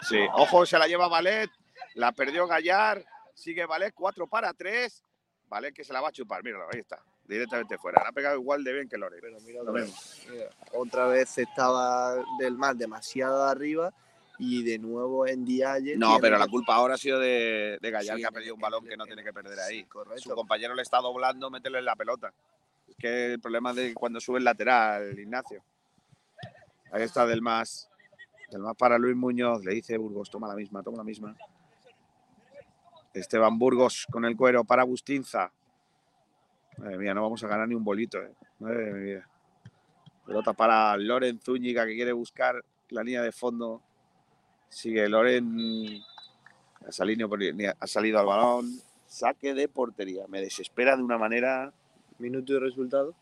[0.03, 1.51] Sí, ojo, se la lleva Valet,
[1.95, 3.05] la perdió Gallar,
[3.35, 5.03] sigue Valet, 4 para 3.
[5.49, 8.03] Valet que se la va a chupar, míralo, ahí está, directamente fuera.
[8.03, 9.19] La ha pegado igual de bien que Lore.
[9.21, 10.23] Pero mira, Lo vemos.
[10.31, 13.93] mira, otra vez estaba del mal demasiado arriba
[14.39, 15.97] y de nuevo en Dialle.
[15.97, 18.61] No, pero la culpa ahora ha sido de, de Gallar, Sí, que ha perdido un
[18.61, 19.87] balón que no en- tiene que perder sí, ahí.
[20.19, 22.33] Su compañero le está doblando, métele en la pelota.
[22.89, 25.63] Es que el problema es de cuando sube el lateral, Ignacio.
[26.93, 27.89] Ahí está del más.
[28.51, 29.65] Del más para Luis Muñoz.
[29.65, 31.37] Le dice Burgos, toma la misma, toma la misma.
[33.13, 35.53] Esteban Burgos con el cuero para Bustinza.
[36.81, 38.33] Madre mía, no vamos a ganar ni un bolito, eh.
[38.59, 39.29] Madre mía.
[40.27, 43.83] Pelota para Loren Zúñiga que quiere buscar la línea de fondo.
[44.71, 46.01] Sigue Loren.
[46.87, 47.29] Ha salido,
[47.79, 48.81] ha salido al balón.
[49.07, 50.27] Saque de portería.
[50.29, 51.71] Me desespera de una manera.
[52.19, 53.15] Minuto y resultado.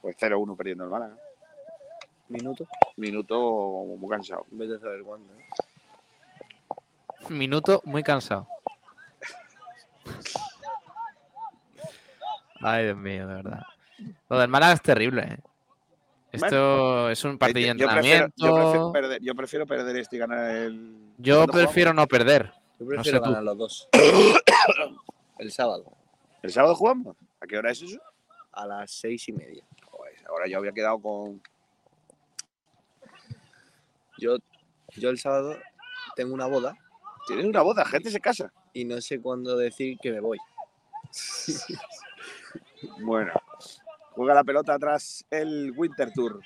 [0.00, 1.16] Pues 0-1 perdiendo el Málaga.
[2.28, 2.68] Minuto.
[2.96, 4.46] Minuto muy cansado.
[4.52, 5.32] En vez de saber cuándo.
[5.34, 5.44] ¿eh?
[7.30, 8.46] Minuto muy cansado.
[12.62, 13.62] Ay, Dios mío, de verdad.
[14.28, 15.38] Lo del Málaga es terrible, ¿eh?
[16.32, 18.34] Esto es un partido de yo, prefiero, entrenamiento.
[18.36, 20.96] yo, prefiero perder, yo prefiero perder este y ganar el.
[21.18, 22.52] Yo ¿Cuándo prefiero no perder.
[22.78, 23.24] Yo No prefiero tú.
[23.24, 23.88] ganar los dos.
[25.38, 25.84] el sábado?
[26.42, 27.16] ¿El sábado jugamos?
[27.40, 28.00] ¿A qué hora es eso?
[28.54, 29.62] a las seis y media.
[29.90, 31.42] Joder, ahora yo había quedado con.
[34.18, 34.36] Yo,
[34.96, 35.56] yo el sábado
[36.16, 36.76] tengo una boda
[37.26, 38.52] Tienes una boda, gente se casa.
[38.72, 40.38] y no sé cuándo decir que me voy.
[43.00, 43.32] Bueno,
[44.12, 46.40] juega la pelota atrás el Winter Tour.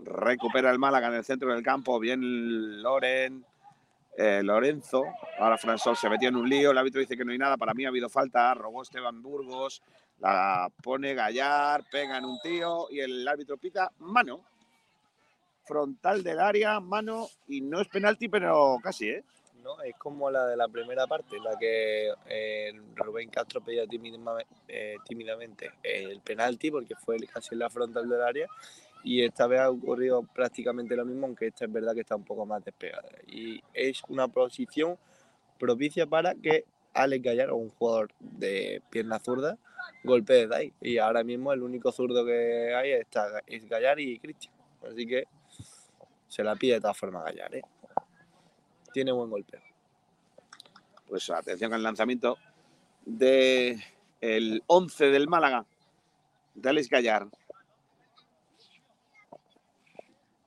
[0.00, 1.98] Recupera el Málaga en el centro del campo.
[1.98, 3.44] Bien Loren.
[4.16, 5.04] eh, Lorenzo.
[5.38, 6.70] Ahora Fransol se metió en un lío.
[6.70, 7.56] El árbitro dice que no hay nada.
[7.56, 8.52] Para mí ha habido falta.
[8.54, 9.82] Robó Esteban Burgos.
[10.18, 11.84] La pone Gallar.
[11.90, 12.88] Pega en un tío.
[12.90, 14.40] Y el árbitro pita mano.
[15.64, 17.28] Frontal del área, mano.
[17.48, 19.24] Y no es penalti, pero casi, ¿eh?
[19.62, 23.84] No, es como la de la primera parte, la que eh, Rubén Castro pedía
[24.68, 28.48] eh, tímidamente el penalti porque fue casi en la frontal del área
[29.04, 32.24] y esta vez ha ocurrido prácticamente lo mismo, aunque esta es verdad que está un
[32.24, 33.08] poco más despegada.
[33.26, 34.96] Y es una posición
[35.58, 36.64] propicia para que
[36.94, 39.58] Alex Gallar, un jugador de pierna zurda,
[40.04, 40.72] golpee de ahí.
[40.80, 44.54] Y ahora mismo el único zurdo que hay está, es Gallar y Cristian.
[44.88, 45.24] Así que
[46.28, 47.62] se la pide de todas formas Gallar, ¿eh?
[48.92, 49.60] Tiene buen golpeo.
[51.08, 52.38] Pues atención al lanzamiento
[53.04, 53.82] de
[54.20, 55.64] el 11 del Málaga,
[56.54, 57.26] de Alex Gallar.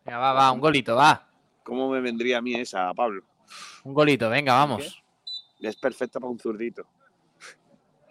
[0.06, 1.28] Venga, va, va, un golito, va.
[1.64, 3.24] ¿Cómo me vendría a mí esa, Pablo?
[3.84, 5.04] Un golito, venga, vamos.
[5.60, 6.86] Es perfecta para un zurdito.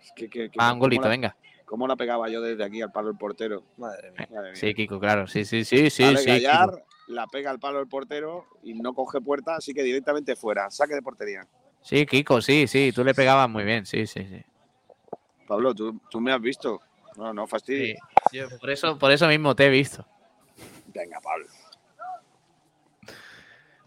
[0.01, 1.37] Es que, que- que- Va, un ¿cómo golito, la- venga.
[1.65, 3.65] ¿Cómo la pegaba yo desde aquí al palo del portero?
[3.79, 4.29] Madre mía.
[4.31, 4.57] Madre mía.
[4.57, 5.27] Sí, Kiko, claro.
[5.27, 6.31] Sí, sí, sí, sí, Alex sí.
[6.31, 6.87] Gallar Kiko.
[7.09, 10.71] La pega al palo del portero y no coge puerta, así que directamente fuera.
[10.71, 11.47] Saque de portería.
[11.83, 12.93] Sí, Kiko, sí, sí.
[12.95, 14.43] Tú le pegabas muy bien, sí, sí, sí.
[15.47, 16.81] Pablo, tú, tú me has visto.
[17.17, 17.99] No, no Sí, fastidies.
[18.33, 20.05] yo por, eso, por eso mismo te he visto.
[20.87, 21.47] Venga, Pablo.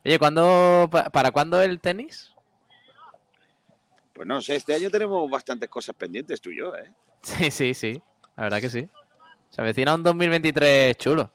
[0.05, 2.31] Oye, ¿cuándo, pa- ¿para cuándo el tenis?
[4.13, 6.91] Pues no sé, este año tenemos bastantes cosas pendientes tú y yo, ¿eh?
[7.23, 8.01] Sí, sí, sí.
[8.35, 8.87] La verdad que sí.
[9.49, 11.31] Se avecina un 2023 chulo.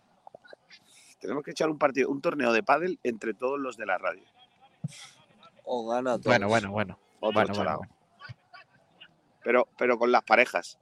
[1.22, 4.24] Tenemos que echar un partido, un torneo de pádel entre todos los de la radio.
[5.64, 6.24] O gana todos.
[6.26, 6.98] Bueno, bueno, bueno.
[7.20, 7.80] Otro Bueno, bueno.
[9.44, 10.78] Pero, pero con las parejas.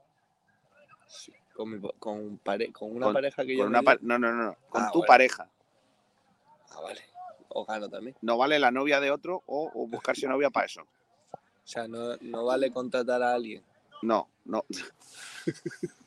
[1.55, 4.31] Con, mi pa- con, pare- con una Con- pareja que yo una pa- no, no,
[4.33, 4.55] no, no.
[4.69, 5.47] Con Ah, tu pareja.
[6.71, 7.01] Ah, vale.
[7.49, 8.15] O gano también.
[8.21, 10.81] No vale la novia de otro o, o buscarse novia para eso.
[10.83, 13.63] O sea, no, no vale contratar a alguien.
[14.01, 14.65] No, no.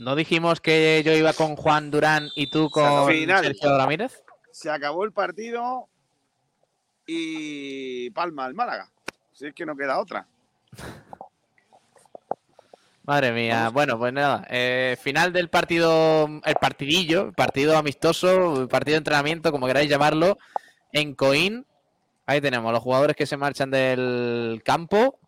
[0.00, 3.44] ¿No dijimos que yo iba con Juan Durán y tú con Final.
[3.44, 4.24] Sergio Ramírez?
[4.50, 5.90] Se acabó el partido
[7.06, 8.90] y palma el Málaga.
[9.34, 10.26] Si es que no queda otra.
[13.04, 13.68] Madre mía.
[13.68, 14.46] Bueno, pues nada.
[14.48, 20.38] eh, final del partido, el partidillo, partido amistoso, partido de entrenamiento, como queráis llamarlo,
[20.92, 21.66] en Coín.
[22.24, 25.18] Ahí tenemos los jugadores que se marchan del campo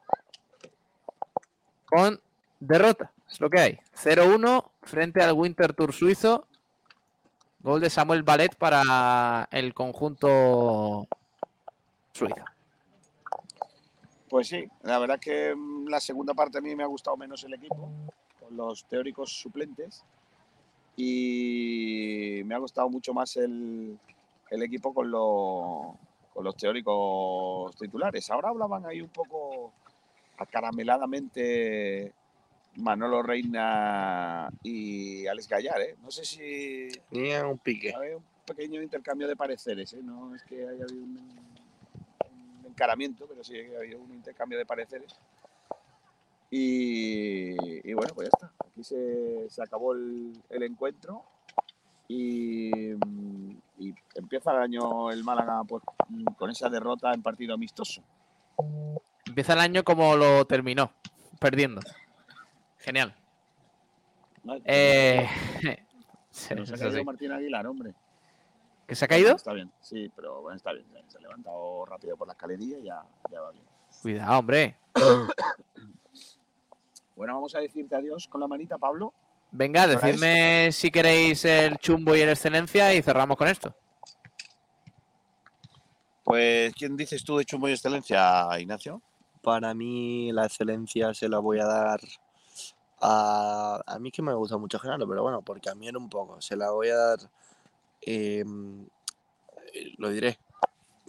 [1.84, 2.18] con
[2.58, 3.12] derrota.
[3.32, 3.78] Es lo que hay.
[3.96, 6.46] 0-1 frente al Winter Tour suizo.
[7.60, 11.08] Gol de Samuel Ballet para el conjunto
[12.12, 12.44] suizo.
[14.28, 17.16] Pues sí, la verdad es que mm, la segunda parte a mí me ha gustado
[17.16, 17.90] menos el equipo,
[18.38, 20.04] con los teóricos suplentes.
[20.94, 23.98] y me ha gustado mucho más el,
[24.50, 28.30] equipo con los teóricos titulares.
[28.30, 29.72] Ahora hablaban ahí un poco
[30.36, 32.12] acarameladamente
[32.76, 35.80] Manolo Reina y Alex Gallar.
[35.80, 35.96] ¿eh?
[36.02, 37.94] No sé si Tenía un pique.
[37.94, 39.92] había un pequeño intercambio de pareceres.
[39.92, 40.00] ¿eh?
[40.02, 41.18] No es que haya habido un,
[42.60, 45.14] un encaramiento, pero sí que ha habido un intercambio de pareceres.
[46.50, 47.54] Y,
[47.88, 48.52] y bueno, pues ya está.
[48.66, 51.24] Aquí se, se acabó el, el encuentro
[52.08, 52.92] y,
[53.78, 55.82] y empieza el año el Málaga pues,
[56.36, 58.02] con esa derrota en partido amistoso.
[59.26, 60.92] Empieza el año como lo terminó,
[61.40, 61.80] perdiendo.
[62.82, 63.14] Genial.
[64.44, 64.56] ¿no?
[64.64, 65.28] Eh,
[66.30, 67.04] se ha eso caído sí.
[67.04, 67.94] Martín Aguilar, hombre.
[68.86, 69.36] ¿Que se ha caído?
[69.36, 70.86] Está bien, sí, pero bueno, está bien.
[71.08, 73.64] Se ha levantado rápido por la escalerilla y ya, ya va bien.
[74.02, 74.76] Cuidado, hombre.
[77.14, 79.12] Bueno, vamos a decirte adiós con la manita, Pablo.
[79.52, 83.76] Venga, decidme si queréis el chumbo y el excelencia y cerramos con esto.
[86.24, 89.02] Pues, ¿quién dices tú de chumbo y excelencia, Ignacio?
[89.42, 92.00] Para mí la excelencia se la voy a dar
[93.02, 93.82] a...
[93.86, 96.40] A mí que me gusta mucho Genaro, pero bueno, porque a mí era un poco.
[96.40, 97.18] Se la voy a dar...
[98.00, 98.44] eh,
[99.98, 100.38] lo diré.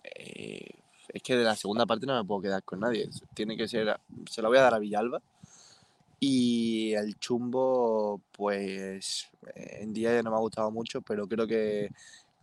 [0.04, 0.70] eh,
[1.10, 3.10] es que de la segunda parte no me puedo quedar con nadie.
[3.34, 4.00] Tiene que ser...
[4.30, 5.22] Se la voy a dar a Villalba.
[6.20, 11.92] Y el chumbo, pues en día ya no me ha gustado mucho, pero creo que,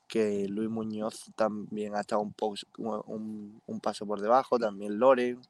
[0.06, 5.40] que Luis Muñoz también ha estado un, poco, un, un paso por debajo, también Loren,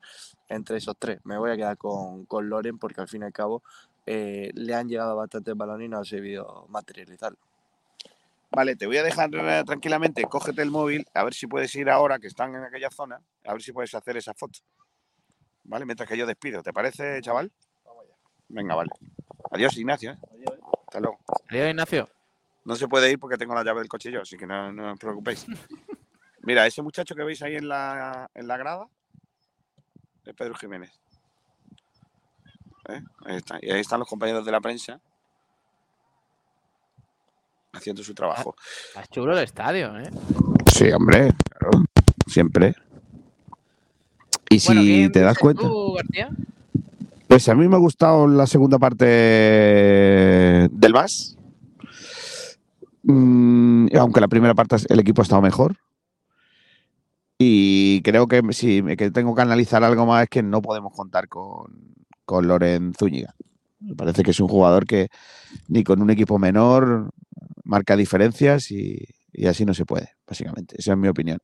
[0.48, 1.18] entre esos tres.
[1.24, 3.64] Me voy a quedar con, con Loren porque al fin y al cabo
[4.12, 7.38] eh, le han llegado bastantes balones y no ha sabido materializarlo.
[8.50, 11.88] Vale, te voy a dejar eh, tranquilamente, cógete el móvil, a ver si puedes ir
[11.88, 14.58] ahora, que están en aquella zona, a ver si puedes hacer esa foto.
[15.62, 16.60] Vale, mientras que yo despido.
[16.60, 17.52] ¿Te parece, chaval?
[18.48, 18.90] Venga, vale.
[19.52, 20.10] Adiós, Ignacio.
[20.10, 20.18] ¿eh?
[20.88, 21.20] Hasta luego.
[21.48, 22.08] Adiós, Ignacio.
[22.64, 24.94] No se puede ir porque tengo la llave del coche yo, así que no, no
[24.94, 25.46] os preocupéis.
[26.42, 28.88] Mira, ese muchacho que veis ahí en la, en la grada
[30.24, 30.90] es Pedro Jiménez.
[32.90, 33.02] ¿Eh?
[33.24, 33.58] Ahí está.
[33.62, 35.00] Y ahí están los compañeros de la prensa
[37.72, 38.54] haciendo su trabajo.
[38.88, 40.10] Está chulo el estadio, ¿eh?
[40.72, 41.84] Sí, hombre, claro,
[42.26, 42.74] siempre.
[44.48, 45.96] Y si Bueno, ¿quién te das cuenta, tú,
[47.28, 51.36] pues a mí me ha gustado la segunda parte del VAS.
[53.04, 55.76] Mm, aunque la primera parte el equipo ha estado mejor.
[57.38, 61.28] Y creo que si que tengo que analizar algo más es que no podemos contar
[61.28, 61.94] con,
[62.30, 63.34] con Loren Zúñiga.
[63.80, 65.08] Me parece que es un jugador que
[65.66, 67.10] ni con un equipo menor
[67.64, 70.76] marca diferencias y, y así no se puede, básicamente.
[70.78, 71.40] Esa es mi opinión.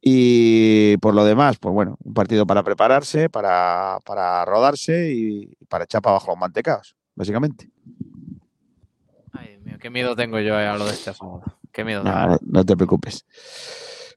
[0.00, 5.84] Y por lo demás, pues bueno, un partido para prepararse, para, para rodarse y para
[5.84, 7.68] echar para abajo los mantecaos, básicamente.
[9.32, 11.42] Ay, Dios mío, qué miedo tengo yo a lo de este sábado.
[11.70, 12.02] Qué miedo.
[12.02, 13.26] No- no te preocupes.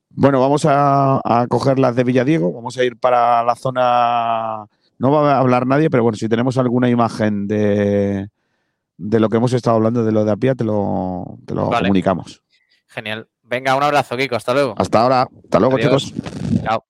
[0.09, 4.67] Bueno, vamos a, a coger las de Villadiego, vamos a ir para la zona...
[5.01, 8.29] No va a hablar nadie, pero bueno, si tenemos alguna imagen de,
[8.97, 11.87] de lo que hemos estado hablando, de lo de Apia, te lo, te lo Vale.
[11.87, 12.43] comunicamos.
[12.87, 13.27] Genial.
[13.41, 14.35] Venga, un abrazo, Kiko.
[14.35, 14.75] Hasta luego.
[14.77, 16.05] Hasta ahora, hasta luego Adiós.
[16.13, 16.61] chicos.
[16.63, 16.85] Chao.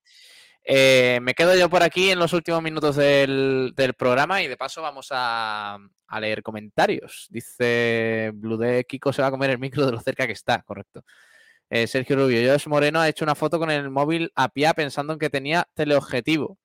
[0.65, 4.57] Eh, me quedo yo por aquí en los últimos minutos del, del programa y de
[4.57, 5.77] paso vamos a,
[6.07, 7.27] a leer comentarios.
[7.29, 10.61] Dice Blue de Kiko se va a comer el micro de lo cerca que está,
[10.63, 11.03] correcto.
[11.69, 15.13] Eh, Sergio Rubio, Jos Moreno ha hecho una foto con el móvil a pie pensando
[15.13, 16.57] en que tenía teleobjetivo.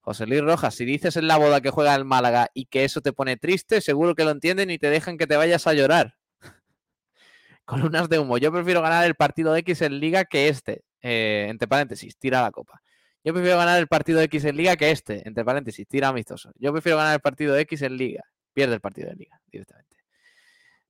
[0.00, 3.02] José Luis Rojas, si dices en la boda que juega el Málaga y que eso
[3.02, 6.14] te pone triste, seguro que lo entienden y te dejan que te vayas a llorar.
[7.64, 8.38] Columnas de humo.
[8.38, 10.84] Yo prefiero ganar el partido X en liga que este.
[11.02, 12.82] Eh, entre paréntesis, tira la copa.
[13.22, 15.26] Yo prefiero ganar el partido X en liga que este.
[15.28, 16.50] Entre paréntesis, tira amistoso.
[16.56, 18.24] Yo prefiero ganar el partido X en liga.
[18.54, 19.96] Pierde el partido de liga directamente.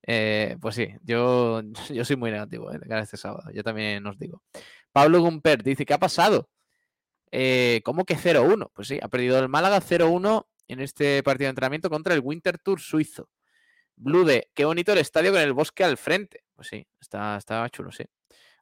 [0.06, 1.62] Eh, pues sí, yo,
[1.92, 3.50] yo soy muy negativo eh, de este sábado.
[3.52, 4.42] Yo también os digo.
[4.92, 6.48] Pablo Gumpert dice: ¿Qué ha pasado?
[7.32, 8.70] Eh, ¿Cómo que 0-1?
[8.74, 12.58] Pues sí, ha perdido el Málaga 0-1 en este partido de entrenamiento contra el Winter
[12.58, 13.28] Tour suizo.
[13.96, 16.44] Blude, qué bonito el estadio con el bosque al frente.
[16.56, 18.04] Pues sí, está, está chulo, sí.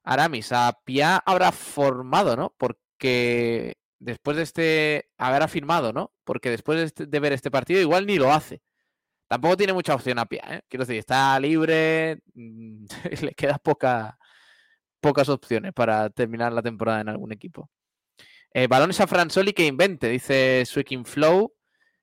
[0.02, 2.54] Aramis, a Pia habrá formado, ¿no?
[2.58, 5.10] Porque después de este.
[5.18, 6.12] Habrá firmado, ¿no?
[6.24, 8.62] Porque después de, este- de ver este partido, igual ni lo hace.
[9.28, 10.62] Tampoco tiene mucha opción a Pia, ¿eh?
[10.68, 12.86] Quiero decir, está libre, mm,
[13.22, 14.18] le queda poca,
[15.00, 17.70] pocas opciones para terminar la temporada en algún equipo.
[18.52, 21.54] Eh, balones a Fransoli que invente, dice Swicking Flow.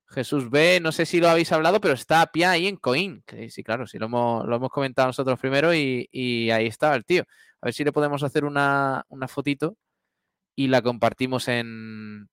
[0.07, 3.23] Jesús B, no sé si lo habéis hablado, pero está Pia ahí en Coin.
[3.49, 7.05] Sí, claro, sí lo hemos, lo hemos comentado nosotros primero y, y ahí estaba el
[7.05, 7.23] tío.
[7.61, 9.77] A ver si le podemos hacer una, una fotito
[10.55, 12.29] y la compartimos en,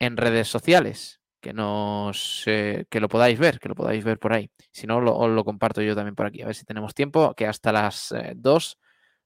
[0.00, 1.20] en redes sociales.
[1.40, 4.50] que nos eh, que lo podáis ver, que lo podáis ver por ahí.
[4.72, 6.42] Si no, lo, os lo comparto yo también por aquí.
[6.42, 8.78] A ver si tenemos tiempo, que hasta las 2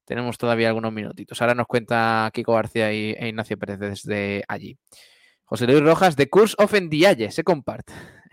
[0.04, 1.40] tenemos todavía algunos minutitos.
[1.40, 4.78] Ahora nos cuenta Kiko García y, e Ignacio Pérez desde allí.
[5.44, 7.92] José Luis Rojas, The Curse of Ndiaye, se comparte.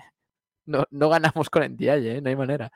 [0.63, 2.21] No, no ganamos con Ndiaye, ¿eh?
[2.21, 2.71] no hay manera.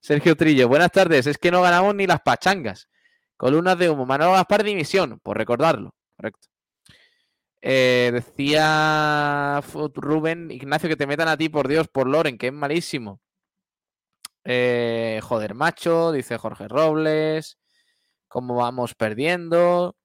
[0.00, 1.26] Sergio Trillo, buenas tardes.
[1.26, 2.88] Es que no ganamos ni las pachangas.
[3.36, 4.04] Columnas de humo.
[4.04, 5.94] Manuel Gaspar, dimisión, por recordarlo.
[6.16, 6.48] Correcto.
[7.62, 9.60] Eh, decía
[9.94, 13.20] Rubén, Ignacio, que te metan a ti, por Dios, por Loren, que es malísimo.
[14.44, 17.58] Eh, joder, macho, dice Jorge Robles.
[18.30, 19.96] ¿Cómo vamos perdiendo?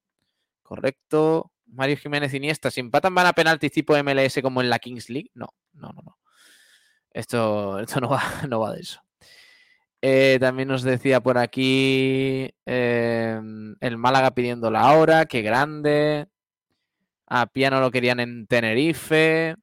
[0.63, 1.51] Correcto.
[1.67, 5.29] Mario Jiménez Iniesta, si empatan van a penaltis tipo MLS como en la Kings League.
[5.35, 6.17] No, no, no, no.
[7.11, 8.99] Esto, esto no, va, no va de eso.
[10.01, 16.27] Eh, también nos decía por aquí em, el Málaga pidiendo la hora, qué grande.
[17.27, 19.55] A Piano lo querían en Tenerife.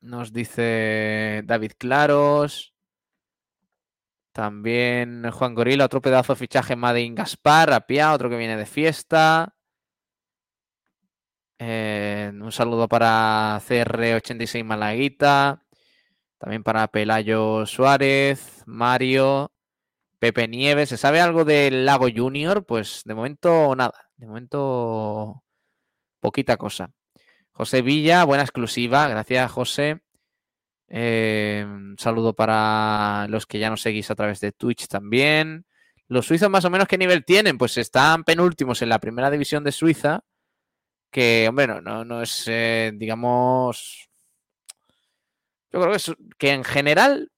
[0.00, 2.75] Nos dice David Claros.
[4.36, 9.56] También Juan Gorila, otro pedazo de fichaje Madin Gaspar, Apia, otro que viene de fiesta.
[11.58, 15.64] Eh, un saludo para CR86 Malaguita.
[16.36, 19.52] También para Pelayo Suárez, Mario,
[20.18, 20.90] Pepe Nieves.
[20.90, 22.66] ¿Se sabe algo del Lago Junior?
[22.66, 24.10] Pues de momento nada.
[24.18, 25.44] De momento
[26.20, 26.90] poquita cosa.
[27.52, 29.08] José Villa, buena exclusiva.
[29.08, 30.02] Gracias, José.
[30.88, 31.66] Eh,
[31.98, 35.66] saludo para los que ya nos seguís a través de Twitch también.
[36.08, 37.58] Los suizos más o menos qué nivel tienen?
[37.58, 40.24] Pues están penúltimos en la primera división de Suiza.
[41.10, 44.08] Que, hombre, no, no, es, eh, digamos...
[45.72, 47.32] Yo creo que, que en general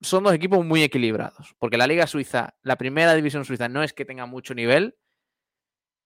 [0.00, 1.54] son dos equipos muy equilibrados.
[1.58, 4.96] Porque la Liga Suiza, la primera división suiza, no es que tenga mucho nivel.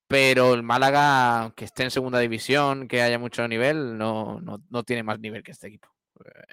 [0.09, 4.83] Pero el Málaga, aunque esté en segunda división, que haya mucho nivel, no, no, no
[4.83, 5.89] tiene más nivel que este equipo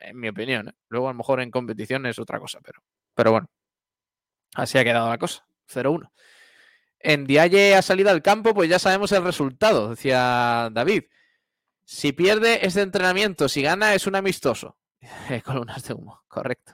[0.01, 0.69] en mi opinión.
[0.69, 0.73] ¿eh?
[0.89, 2.81] Luego a lo mejor en competición es otra cosa, pero,
[3.13, 3.47] pero bueno,
[4.55, 5.45] así ha quedado la cosa.
[5.69, 6.11] 0-1.
[6.99, 11.03] En Dialle ha salido al campo, pues ya sabemos el resultado, decía David.
[11.85, 14.77] Si pierde es de entrenamiento, si gana es un amistoso.
[15.45, 16.73] Columnas de humo, correcto.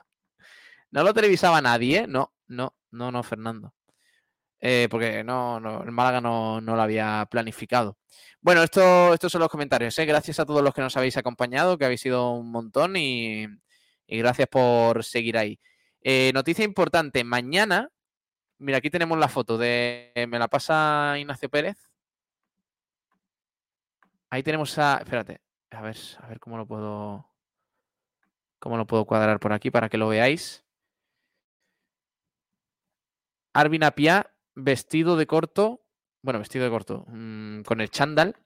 [0.90, 3.74] No lo televisaba nadie, no, no, no, no, Fernando.
[4.66, 7.98] Eh, porque no, el Málaga no, no lo había planificado.
[8.40, 9.98] Bueno, esto, estos son los comentarios.
[9.98, 10.06] ¿eh?
[10.06, 13.46] Gracias a todos los que nos habéis acompañado, que habéis sido un montón y,
[14.08, 15.60] gracias por seguir ahí.
[16.00, 17.90] Eh, noticia importante, mañana,
[18.58, 21.76] mira, aquí tenemos la foto de, me la pasa Ignacio Pérez.
[24.30, 25.42] Ahí tenemos a, espérate,
[25.72, 27.28] a ver, a ver cómo lo puedo,
[28.58, 30.64] cómo lo puedo cuadrar por aquí para que lo veáis.
[33.52, 35.84] Arvin Apia, vestido de corto,
[36.22, 38.36] bueno, vestido de corto, mm, con el chándal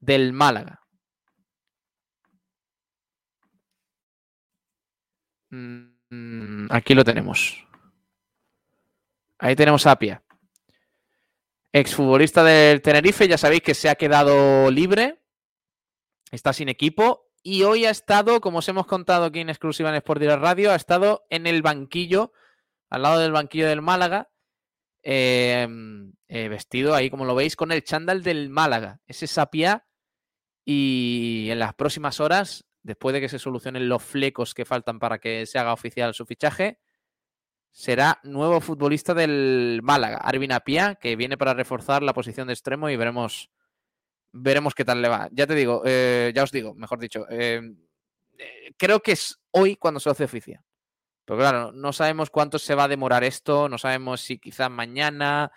[0.00, 0.80] del Málaga.
[5.50, 7.66] Mm, aquí lo tenemos.
[9.38, 10.22] Ahí tenemos a Apia.
[11.72, 15.20] Exfutbolista del Tenerife, ya sabéis que se ha quedado libre.
[16.30, 17.30] Está sin equipo.
[17.42, 20.76] Y hoy ha estado, como os hemos contado aquí en exclusiva en Sport Radio, ha
[20.76, 22.32] estado en el banquillo,
[22.90, 24.29] al lado del banquillo del Málaga,
[25.02, 29.00] Em, eh, vestido ahí, como lo veis, con el chándal del Málaga.
[29.06, 29.86] Ese Sapia.
[30.64, 35.18] Y en las próximas horas, después de que se solucionen los flecos que faltan para
[35.18, 36.78] que se haga oficial su fichaje,
[37.72, 42.90] será nuevo futbolista del Málaga, Arvin Apia, que viene para reforzar la posición de extremo
[42.90, 43.50] y veremos,
[44.32, 45.28] veremos qué tal le va.
[45.32, 47.76] Ya te digo, eh, ya os digo, mejor dicho, em,
[48.38, 50.62] eh, creo que es hoy cuando se hace oficial.
[51.30, 55.52] Pero claro, no sabemos cuánto se va a demorar esto, no sabemos si quizás mañana,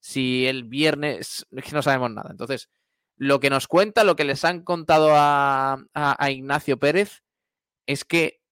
[0.00, 2.30] si el viernes, no sabemos nada.
[2.32, 2.70] Entonces,
[3.16, 5.78] lo que nos cuenta, lo que les han contado a,
[6.28, 7.22] Ignacio Pérez,
[7.86, 8.42] es que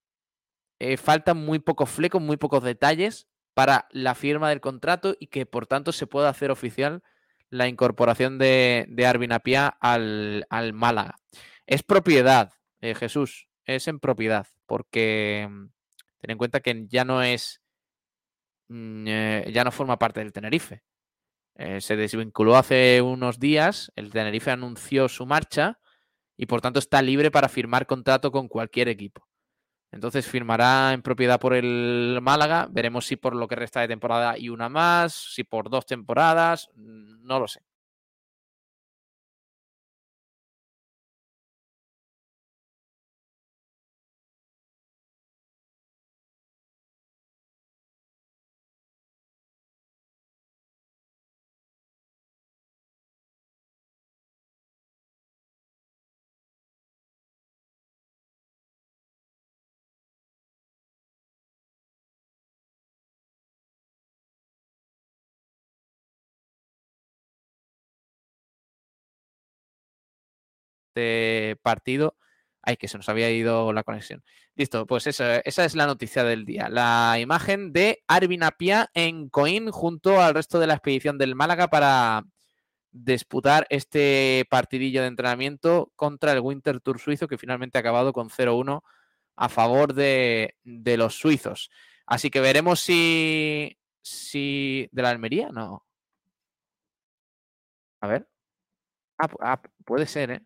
[0.79, 5.47] eh, faltan muy pocos flecos, muy pocos detalles para la firma del contrato y que
[5.47, 7.03] por tanto se pueda hacer oficial
[7.49, 11.17] la incorporación de, de Arvin Apia al, Málaga.
[11.67, 15.49] Es propiedad, eh, Jesús, es en propiedad, porque
[16.21, 17.61] Ten en cuenta que ya no es,
[18.69, 20.83] mm, eh, ya no forma parte del Tenerife.
[21.57, 25.79] Eh, se desvinculó hace unos días, el Tenerife anunció su marcha
[26.37, 29.29] y por tanto está libre para firmar contrato con cualquier equipo.
[29.93, 32.69] Entonces firmará en propiedad por el Málaga.
[32.71, 36.71] Veremos si por lo que resta de temporada y una más, si por dos temporadas,
[36.77, 37.61] no lo sé.
[70.91, 72.17] Este partido.
[72.63, 74.23] Ay, que se nos había ido la conexión.
[74.55, 76.69] Listo, pues eso, esa es la noticia del día.
[76.69, 81.69] La imagen de Arvin Apia en Coín junto al resto de la expedición del Málaga
[81.69, 82.25] para
[82.93, 88.29] disputar este partidillo de entrenamiento contra el Winter Tour suizo que finalmente ha acabado con
[88.29, 88.83] 0-1
[89.37, 91.71] a favor de, de, los suizos.
[92.07, 94.89] Así que veremos si, si...
[94.93, 95.49] ¿De la Almería?
[95.51, 95.87] No.
[98.01, 98.29] A ver.
[99.19, 100.43] Ah, ah, puede ser, ¿eh?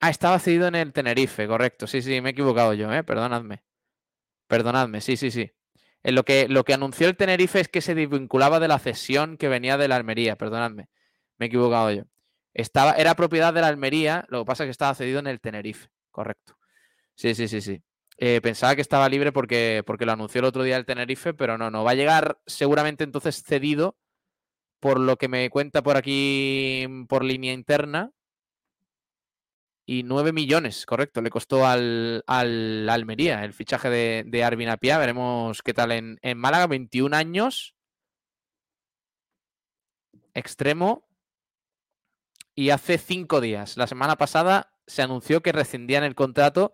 [0.00, 1.86] Ah, estaba cedido en el Tenerife, correcto.
[1.86, 3.04] Sí, sí, me he equivocado yo, ¿eh?
[3.04, 3.62] Perdonadme.
[4.48, 5.52] Perdonadme, sí, sí, sí.
[6.02, 9.36] En lo, que, lo que anunció el Tenerife es que se desvinculaba de la cesión
[9.36, 10.88] que venía de la Almería, perdonadme.
[11.38, 12.04] Me he equivocado yo.
[12.54, 15.40] Estaba, era propiedad de la Almería, lo que pasa es que estaba cedido en el
[15.40, 16.58] Tenerife, correcto.
[17.14, 17.82] Sí, sí, sí, sí.
[18.18, 21.58] Eh, pensaba que estaba libre porque, porque lo anunció el otro día el Tenerife, pero
[21.58, 21.84] no, no.
[21.84, 23.98] Va a llegar seguramente entonces cedido,
[24.80, 28.12] por lo que me cuenta por aquí por línea interna,
[29.90, 34.98] y 9 millones, correcto, le costó al, al Almería el fichaje de, Arvin Apia.
[34.98, 37.74] Veremos qué tal en, en, Málaga, 21 años,
[40.32, 41.08] extremo.
[42.54, 46.72] Y hace cinco días, la semana pasada, se anunció que rescindían el contrato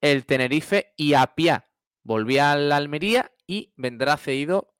[0.00, 1.72] el Tenerife y Apia.
[2.04, 4.76] Volvía al Almería y vendrá cedido.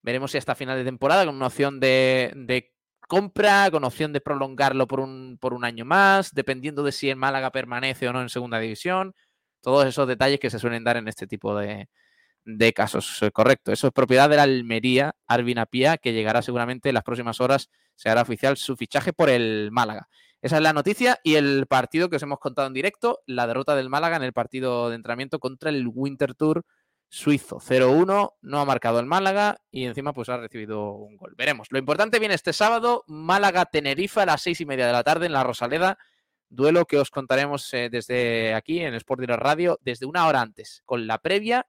[0.00, 2.72] Veremos si hasta final de temporada con una opción de
[3.10, 7.16] compra, con opción de prolongarlo por un, por un año más, dependiendo de si el
[7.16, 9.14] Málaga permanece o no en segunda división.
[9.60, 11.88] Todos esos detalles que se suelen dar en este tipo de,
[12.44, 13.20] de casos.
[13.22, 17.02] Eh, correcto, eso es propiedad de la Almería, Arvin Pía, que llegará seguramente en las
[17.02, 20.08] próximas horas, se hará oficial su fichaje por el Málaga.
[20.40, 23.74] Esa es la noticia y el partido que os hemos contado en directo, la derrota
[23.74, 26.64] del Málaga en el partido de entrenamiento contra el Winter Tour
[27.10, 27.58] suizo.
[27.58, 31.34] 0-1, no ha marcado el Málaga y encima pues ha recibido un gol.
[31.36, 31.66] Veremos.
[31.70, 35.32] Lo importante viene este sábado, Málaga-Tenerife a las seis y media de la tarde en
[35.32, 35.98] la Rosaleda.
[36.48, 40.82] Duelo que os contaremos eh, desde aquí en Sport Direct Radio desde una hora antes,
[40.84, 41.66] con la previa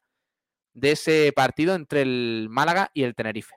[0.74, 3.56] de ese partido entre el Málaga y el Tenerife.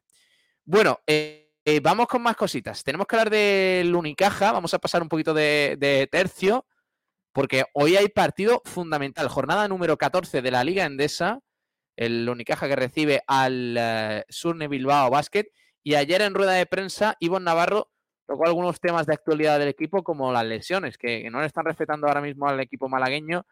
[0.65, 2.83] Bueno, eh, eh, vamos con más cositas.
[2.83, 6.67] Tenemos que hablar del Unicaja, vamos a pasar un poquito de, de tercio,
[7.33, 11.44] porque hoy hay partido fundamental, jornada número 14 de la Liga Endesa
[11.97, 15.47] el Unicaja que recibe al uh, Surne Bilbao Basket.
[15.83, 17.91] Y ayer en rueda de prensa, Ivonne Navarro
[18.27, 22.07] tocó algunos temas de actualidad del equipo, como las lesiones, que, no le están respetando
[22.07, 23.47] ahora mismo al equipo malagueño,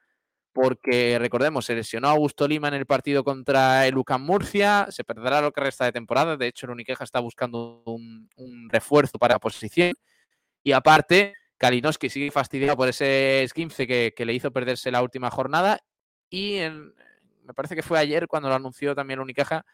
[0.52, 5.40] porque recordemos, se lesionó Augusto Lima en el partido contra el UCAM Murcia, se perderá
[5.40, 6.36] lo que resta de temporada.
[6.36, 9.94] De hecho, el Unicaja está buscando un, un refuerzo para la posición.
[10.62, 15.30] Y aparte, Kalinowski sigue fastidiado por ese esquince que, que le hizo perderse la última
[15.30, 15.80] jornada.
[16.28, 16.94] Y en,
[17.44, 19.64] me parece que fue ayer cuando lo anunció también Unicaja,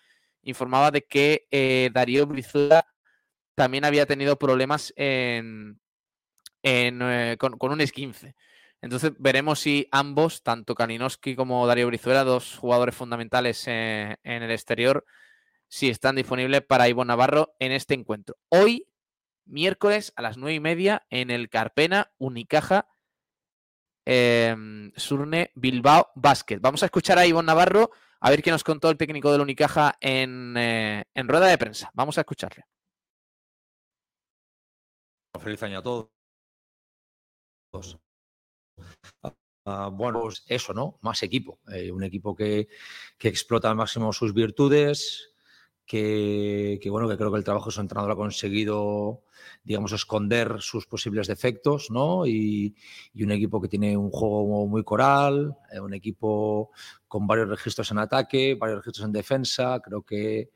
[0.43, 2.87] informaba de que eh, Darío Brizuela
[3.55, 5.81] también había tenido problemas en,
[6.63, 8.35] eh, con, con, un esquince.
[8.81, 14.51] Entonces veremos si ambos, tanto Kalinowski como Darío Brizuela, dos jugadores fundamentales eh, en el
[14.51, 15.05] exterior,
[15.69, 18.37] si están disponibles para Ivo Navarro en este encuentro.
[18.49, 18.87] Hoy,
[19.45, 22.87] miércoles a las nueve y media, en el Carpena Unicaja
[24.11, 24.57] eh,
[24.97, 26.59] Surne Bilbao Basket.
[26.61, 27.91] Vamos a escuchar a Ivonne Navarro
[28.21, 31.91] a ver qué nos contó el técnico del Unicaja en, eh, en rueda de prensa.
[31.93, 32.65] Vamos a escucharle.
[35.39, 36.09] Feliz año a todos.
[39.23, 40.99] Uh, bueno, pues eso, ¿no?
[41.03, 41.61] Más equipo.
[41.71, 42.69] Eh, un equipo que,
[43.19, 45.35] que, explota al máximo sus virtudes,
[45.89, 49.23] que, bueno, que creo que el trabajo de su entrenador ha conseguido,
[49.65, 52.27] digamos, esconder sus posibles defectos, ¿no?
[52.27, 52.77] Y,
[53.19, 56.71] un equipo que tiene un juego muy coral, eh, un equipo
[57.09, 59.81] con varios registros en ataque, varios registros en defensa.
[59.83, 60.51] Creo que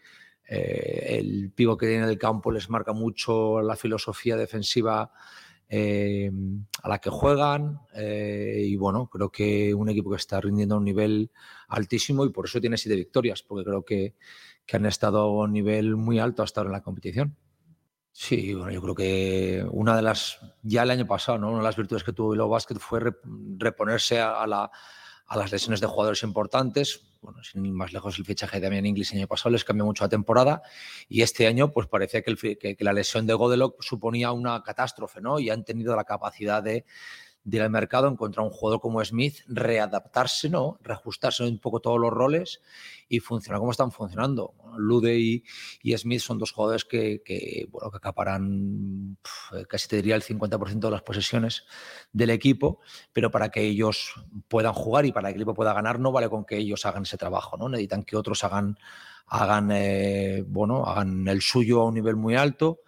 [0.47, 5.13] eh, el pivo que tiene en el campo les marca mucho la filosofía defensiva
[5.67, 6.31] eh,
[6.83, 10.85] a la que juegan y bueno, creo que un equipo que está rindiendo a un
[10.85, 11.31] nivel
[11.69, 14.15] altísimo y por eso tiene siete victorias, porque creo que,
[14.67, 17.37] que han estado a un nivel muy alto hasta ahora en la competición.
[18.13, 21.49] Sí, bueno, yo creo que una de las, ya el año pasado, ¿no?
[21.49, 23.01] una de las virtudes que tuvo Bilbao Basket fue
[23.57, 24.71] reponerse a, la,
[25.27, 27.09] a las lesiones de jugadores importantes.
[27.23, 29.87] Bueno, sin ir más lejos, el fichaje de Damian Inglis el año pasado les cambió
[29.87, 30.63] mucho la temporada
[31.09, 35.39] y este año pues parecía que, que la lesión de Godelock suponía una catástrofe, ¿no?
[35.39, 36.85] Y han tenido la capacidad de,
[37.44, 40.78] de ir al mercado, encontrar un jugador como Smith, readaptarse, ¿no?
[40.82, 42.60] reajustarse un poco todos los roles
[43.09, 44.55] y funcionar como están funcionando.
[44.77, 45.44] Lude y,
[45.97, 47.98] Smith son dos jugadores que, que, bueno, que
[49.69, 51.64] casi te diría el 50% de las posesiones
[52.12, 52.81] del equipo,
[53.12, 54.14] pero para que ellos
[54.48, 57.02] puedan jugar y para que el equipo pueda ganar no vale con que ellos hagan
[57.02, 57.69] ese trabajo, ¿no?
[57.69, 58.78] necesitan que otros hagan,
[59.27, 62.81] hagan, eh, bueno, hagan el suyo a un nivel muy alto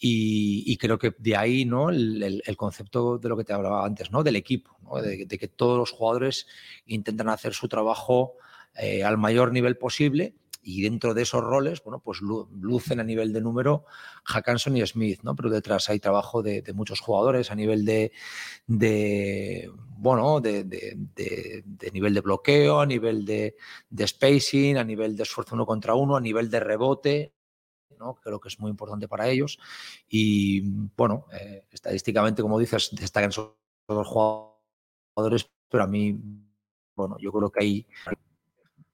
[0.00, 1.90] Y, creo que de ahí ¿no?
[1.90, 4.22] El, concepto de lo que te hablaba antes, ¿no?
[4.22, 6.46] del equipo, de, que todos los jugadores
[6.86, 8.34] intentan hacer su trabajo
[8.76, 10.34] eh, al mayor nivel posible
[10.68, 13.86] y dentro de esos roles, bueno, pues lucen a nivel de número
[14.24, 15.34] Hackanson y Smith, ¿no?
[15.34, 18.12] Pero detrás hay trabajo de, muchos jugadores a nivel de,
[19.96, 20.94] bueno, de,
[21.90, 23.56] nivel de bloqueo, a nivel de,
[24.06, 27.32] spacing, a nivel de esfuerzo uno contra uno, a nivel de rebote,
[27.98, 28.14] ¿no?
[28.14, 29.58] Creo que es muy importante para ellos.
[30.08, 30.62] Y
[30.96, 33.52] bueno, eh, estadísticamente, como dices, destacan esos
[33.86, 36.18] jugadores, pero a mí,
[36.94, 37.86] bueno, yo creo que hay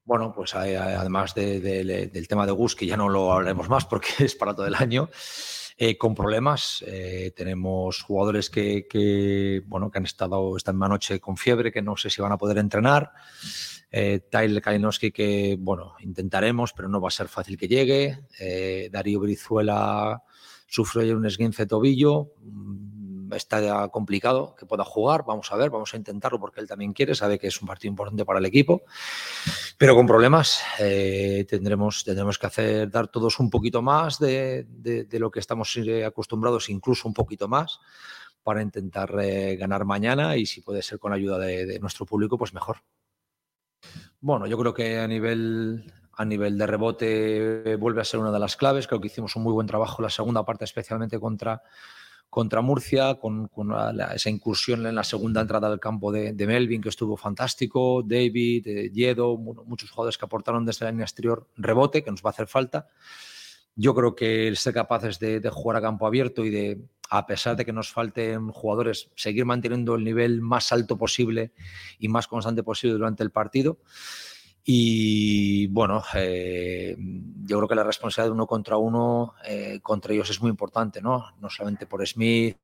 [0.04, 4.34] bueno, pues además del tema de Gus, que ya no lo hablaremos más porque es
[4.34, 5.08] para todo el año,
[5.76, 6.84] eh, con problemas.
[6.86, 11.96] Eh, tenemos jugadores que, bueno, que han estado esta misma noche con fiebre, que no
[11.96, 13.10] sé si van a poder entrenar.
[13.90, 18.20] Eh, Tyler Kalinowski, que bueno, intentaremos, pero no va a ser fácil que llegue.
[18.90, 20.22] Darío Brizuela
[20.66, 22.32] sufre un esguince tobillo
[23.32, 25.24] está complicado que pueda jugar.
[25.26, 27.90] Vamos a ver, vamos a intentarlo porque él también quiere, sabe que es un partido
[27.90, 28.82] importante para el equipo,
[29.78, 34.66] pero con problemas eh, tendremos, tendremos que hacer, dar todos un poquito más de,
[35.12, 37.80] lo que estamos eh, acostumbrados, incluso un poquito más,
[38.42, 42.52] para intentar eh, ganar mañana y si puede ser con ayuda de, nuestro público, pues
[42.52, 42.78] mejor.
[44.20, 48.38] Bueno, yo creo que a nivel, a nivel de rebote vuelve a ser una de
[48.38, 48.86] las claves.
[48.86, 51.62] Creo que hicimos un muy buen trabajo la segunda parte, especialmente contra,
[52.34, 53.48] contra Murcia, con,
[54.12, 58.90] esa incursión en la segunda entrada del campo de, Melvin, que estuvo fantástico, David, eh,
[58.92, 62.48] Yedo, muchos jugadores que aportaron desde la línea exterior rebote, que nos va a hacer
[62.48, 62.88] falta.
[63.76, 67.54] Yo creo que el ser capaces de, jugar a campo abierto y de, a pesar
[67.54, 71.52] de que nos falten jugadores, seguir manteniendo el nivel más alto posible
[72.00, 73.78] y más constante posible durante el partido.
[74.66, 76.96] Y bueno, eh,
[77.44, 81.02] yo creo que la responsabilidad de uno contra uno eh, contra ellos es muy importante,
[81.02, 81.32] ¿no?
[81.38, 82.56] No solamente por Smith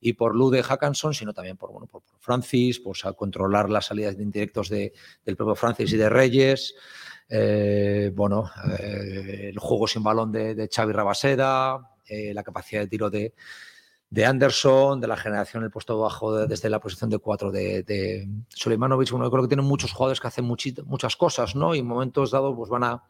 [0.00, 4.24] y por Lude Hackanson, sino también por, bueno, por, Francis, por controlar las salidas de
[4.24, 4.92] indirectos de,
[5.24, 6.74] del propio Francis y de Reyes.
[7.28, 8.50] Eh, bueno,
[8.80, 13.32] el juego sin balón de, de Xavi Rabaseda, la capacidad de tiro de,
[14.12, 18.28] de Anderson, de la generación el puesto bajo desde la posición de cuatro de, de
[18.50, 19.10] Suleimanovic.
[19.10, 21.74] Bueno, yo creo que tienen muchos jugadores que hacen muchas cosas, ¿no?
[21.74, 23.02] Y en momentos dados pues van a,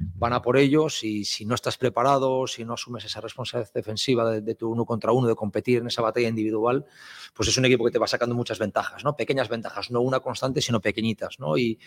[0.00, 4.30] van a por ellos y si no estás preparado, si no asumes esa responsabilidad defensiva
[4.40, 6.84] de, tu uno contra uno, de competir en esa batalla individual,
[7.34, 9.16] pues es un equipo que te va sacando muchas ventajas, ¿no?
[9.16, 11.56] Pequeñas ventajas, no una constante, sino pequeñitas, ¿no?
[11.56, 11.78] Y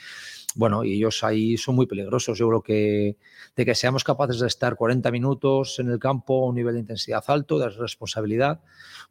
[0.55, 2.37] bueno, y ellos ahí son muy peligrosos.
[2.37, 3.17] Yo creo que
[3.55, 6.81] de que seamos capaces de estar 40 minutos en el campo a un nivel de
[6.81, 8.61] intensidad alto, de responsabilidad,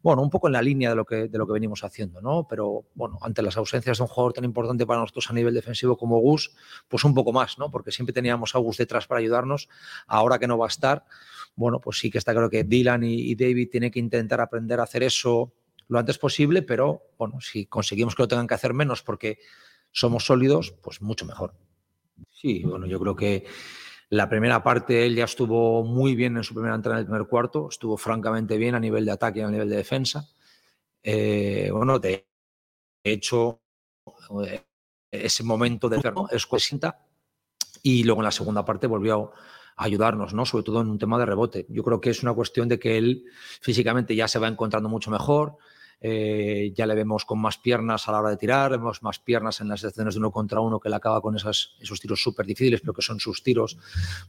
[0.01, 2.47] bueno, un poco en la línea de lo que, de lo que venimos haciendo, ¿no?
[2.47, 5.97] Pero bueno, ante las ausencias de un jugador tan importante para nosotros a nivel defensivo
[5.97, 6.51] como Gus,
[6.87, 7.71] pues un poco más, ¿no?
[7.71, 9.69] Porque siempre teníamos a Gus detrás para ayudarnos,
[10.07, 11.05] ahora que no va a estar,
[11.57, 14.83] bueno, pues sí que está claro que Dylan y, David tienen que intentar aprender a
[14.83, 15.53] hacer eso
[15.89, 19.39] lo antes posible, pero bueno, si conseguimos que lo tengan que hacer menos porque
[19.91, 21.55] somos sólidos, pues mucho mejor.
[22.29, 23.45] Sí, bueno, yo creo que
[24.09, 27.27] la primera parte él ya estuvo muy bien en su primera entrada en el primer
[27.27, 30.29] cuarto, estuvo francamente bien a nivel de ataque y a nivel de defensa.
[31.01, 32.27] Eh, bueno, de
[33.03, 33.61] hecho,
[34.45, 34.63] eh,
[35.09, 36.01] ese momento de
[36.31, 37.06] es cuesinta
[37.83, 39.31] y luego en la segunda parte volvió
[39.75, 40.45] a ayudarnos, ¿no?
[40.45, 41.65] Sobre todo en un tema de rebote.
[41.69, 43.25] Yo creo que es una cuestión de que él
[43.61, 45.57] físicamente ya se va encontrando mucho mejor,
[45.99, 49.61] eh, ya le vemos con más piernas a la hora de tirar, vemos más piernas
[49.61, 52.45] en las escenas de uno contra uno que le acaba con esas, esos tiros súper
[52.45, 53.77] difíciles, pero que son sus tiros.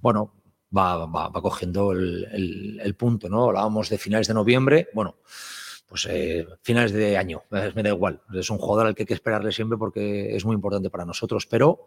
[0.01, 0.33] Bueno,
[0.77, 3.47] va, va, cogiendo el, punto, ¿no?
[3.47, 5.17] Hablábamos de finales de noviembre, bueno,
[5.87, 8.23] pues eh, finales de año, me da igual.
[8.33, 11.47] Es un jugador al que hay que esperarle siempre porque es muy importante para nosotros,
[11.47, 11.87] pero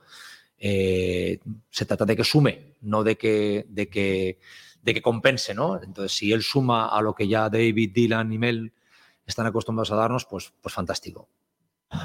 [0.63, 1.39] eh,
[1.71, 4.38] se trata de que sume, no de que, de que,
[4.83, 5.81] de que compense, ¿no?
[5.81, 8.73] Entonces, si él suma a lo que ya David, Dylan y Mel
[9.25, 11.29] están acostumbrados a darnos, pues, pues fantástico.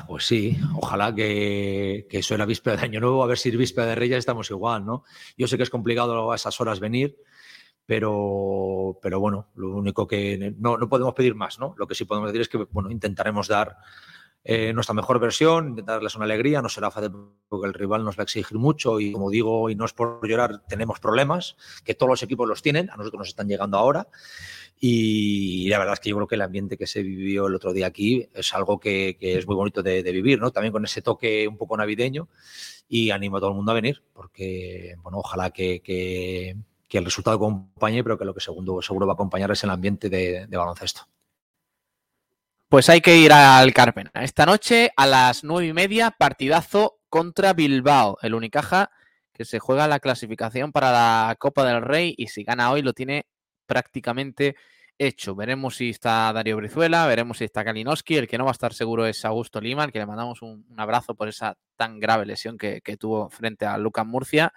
[0.08, 3.88] Pues sí, ojalá que, que eso era víspera de Año Nuevo, a ver si víspera
[3.88, 5.04] de Reyes estamos igual, ¿no?
[5.36, 7.18] Yo sé que es complicado a esas horas venir,
[7.84, 11.74] pero, pero bueno, lo único que no, no podemos pedir más, ¿no?
[11.76, 13.76] Lo que sí podemos decir es que, bueno, intentaremos dar
[14.48, 17.10] eh, nuestra mejor versión, intentar darles una alegría, no será fácil
[17.48, 20.24] porque el rival nos va a exigir mucho y como digo, y no es por
[20.28, 24.06] llorar, tenemos problemas, que todos los equipos los tienen, a nosotros nos están llegando ahora
[24.78, 27.72] y la verdad es que yo creo que el ambiente que se vivió el otro
[27.72, 30.52] día aquí es algo que, es muy bonito de, vivir, ¿no?
[30.52, 32.28] También con ese toque un poco navideño
[32.88, 36.54] y animo a todo el mundo a venir porque, bueno, ojalá que,
[36.88, 40.08] el resultado acompañe, pero que lo que segundo, seguro va a acompañar es el ambiente
[40.08, 41.08] de baloncesto.
[42.68, 44.10] Pues hay que ir al Carpena.
[44.14, 48.90] Esta noche a las nueve y media, partidazo contra Bilbao, el Unicaja
[49.32, 52.92] que se juega la clasificación para la Copa del Rey y si gana hoy lo
[52.92, 53.26] tiene
[53.66, 54.56] prácticamente
[54.98, 55.36] hecho.
[55.36, 58.16] Veremos si está Darío Brizuela, veremos si está Kalinowski.
[58.16, 60.66] El que no va a estar seguro es Augusto Lima, al que le mandamos un,
[60.76, 64.52] abrazo por esa tan grave lesión que, que, tuvo frente a Lucas Murcia.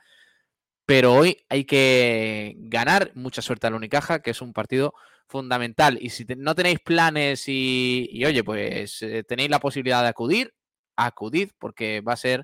[0.90, 3.12] Pero hoy hay que ganar.
[3.14, 4.96] Mucha suerte al Unicaja, que es un partido
[5.28, 6.00] fundamental.
[6.02, 10.52] Y si no tenéis planes y, y oye, pues eh, tenéis la posibilidad de acudir,
[10.96, 12.44] acudid, porque va a ser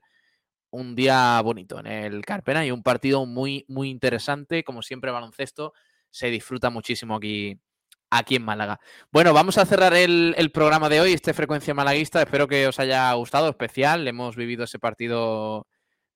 [0.70, 4.64] un día bonito en el Carpena y un partido muy, muy interesante.
[4.64, 5.74] Como siempre, baloncesto
[6.12, 7.60] se disfruta muchísimo aquí,
[8.12, 8.80] aquí en Málaga.
[9.12, 12.22] Bueno, vamos a cerrar el, el, programa de hoy, este Frecuencia Malaguista.
[12.22, 14.08] Espero que os haya gustado, especial.
[14.08, 15.66] Hemos vivido ese partido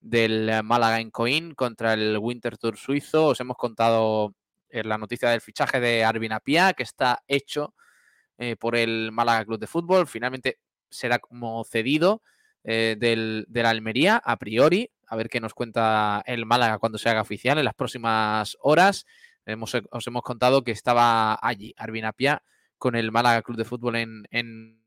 [0.00, 3.26] del Málaga en Coín contra el Winter Tour suizo.
[3.26, 4.34] Os hemos contado
[4.70, 7.74] eh, la noticia del fichaje de Arvin Apia, que está hecho
[8.38, 10.06] eh, por el Málaga Club de Fútbol.
[10.06, 10.58] Finalmente
[10.88, 12.22] será como cedido
[12.64, 14.90] eh, del, Almería, a priori.
[15.06, 19.06] A ver qué nos cuenta el Málaga cuando se haga oficial en las próximas horas.
[19.44, 22.42] Hemos, os hemos contado que estaba allí, Arvin Apia,
[22.78, 24.79] con el Málaga Club de Fútbol en, en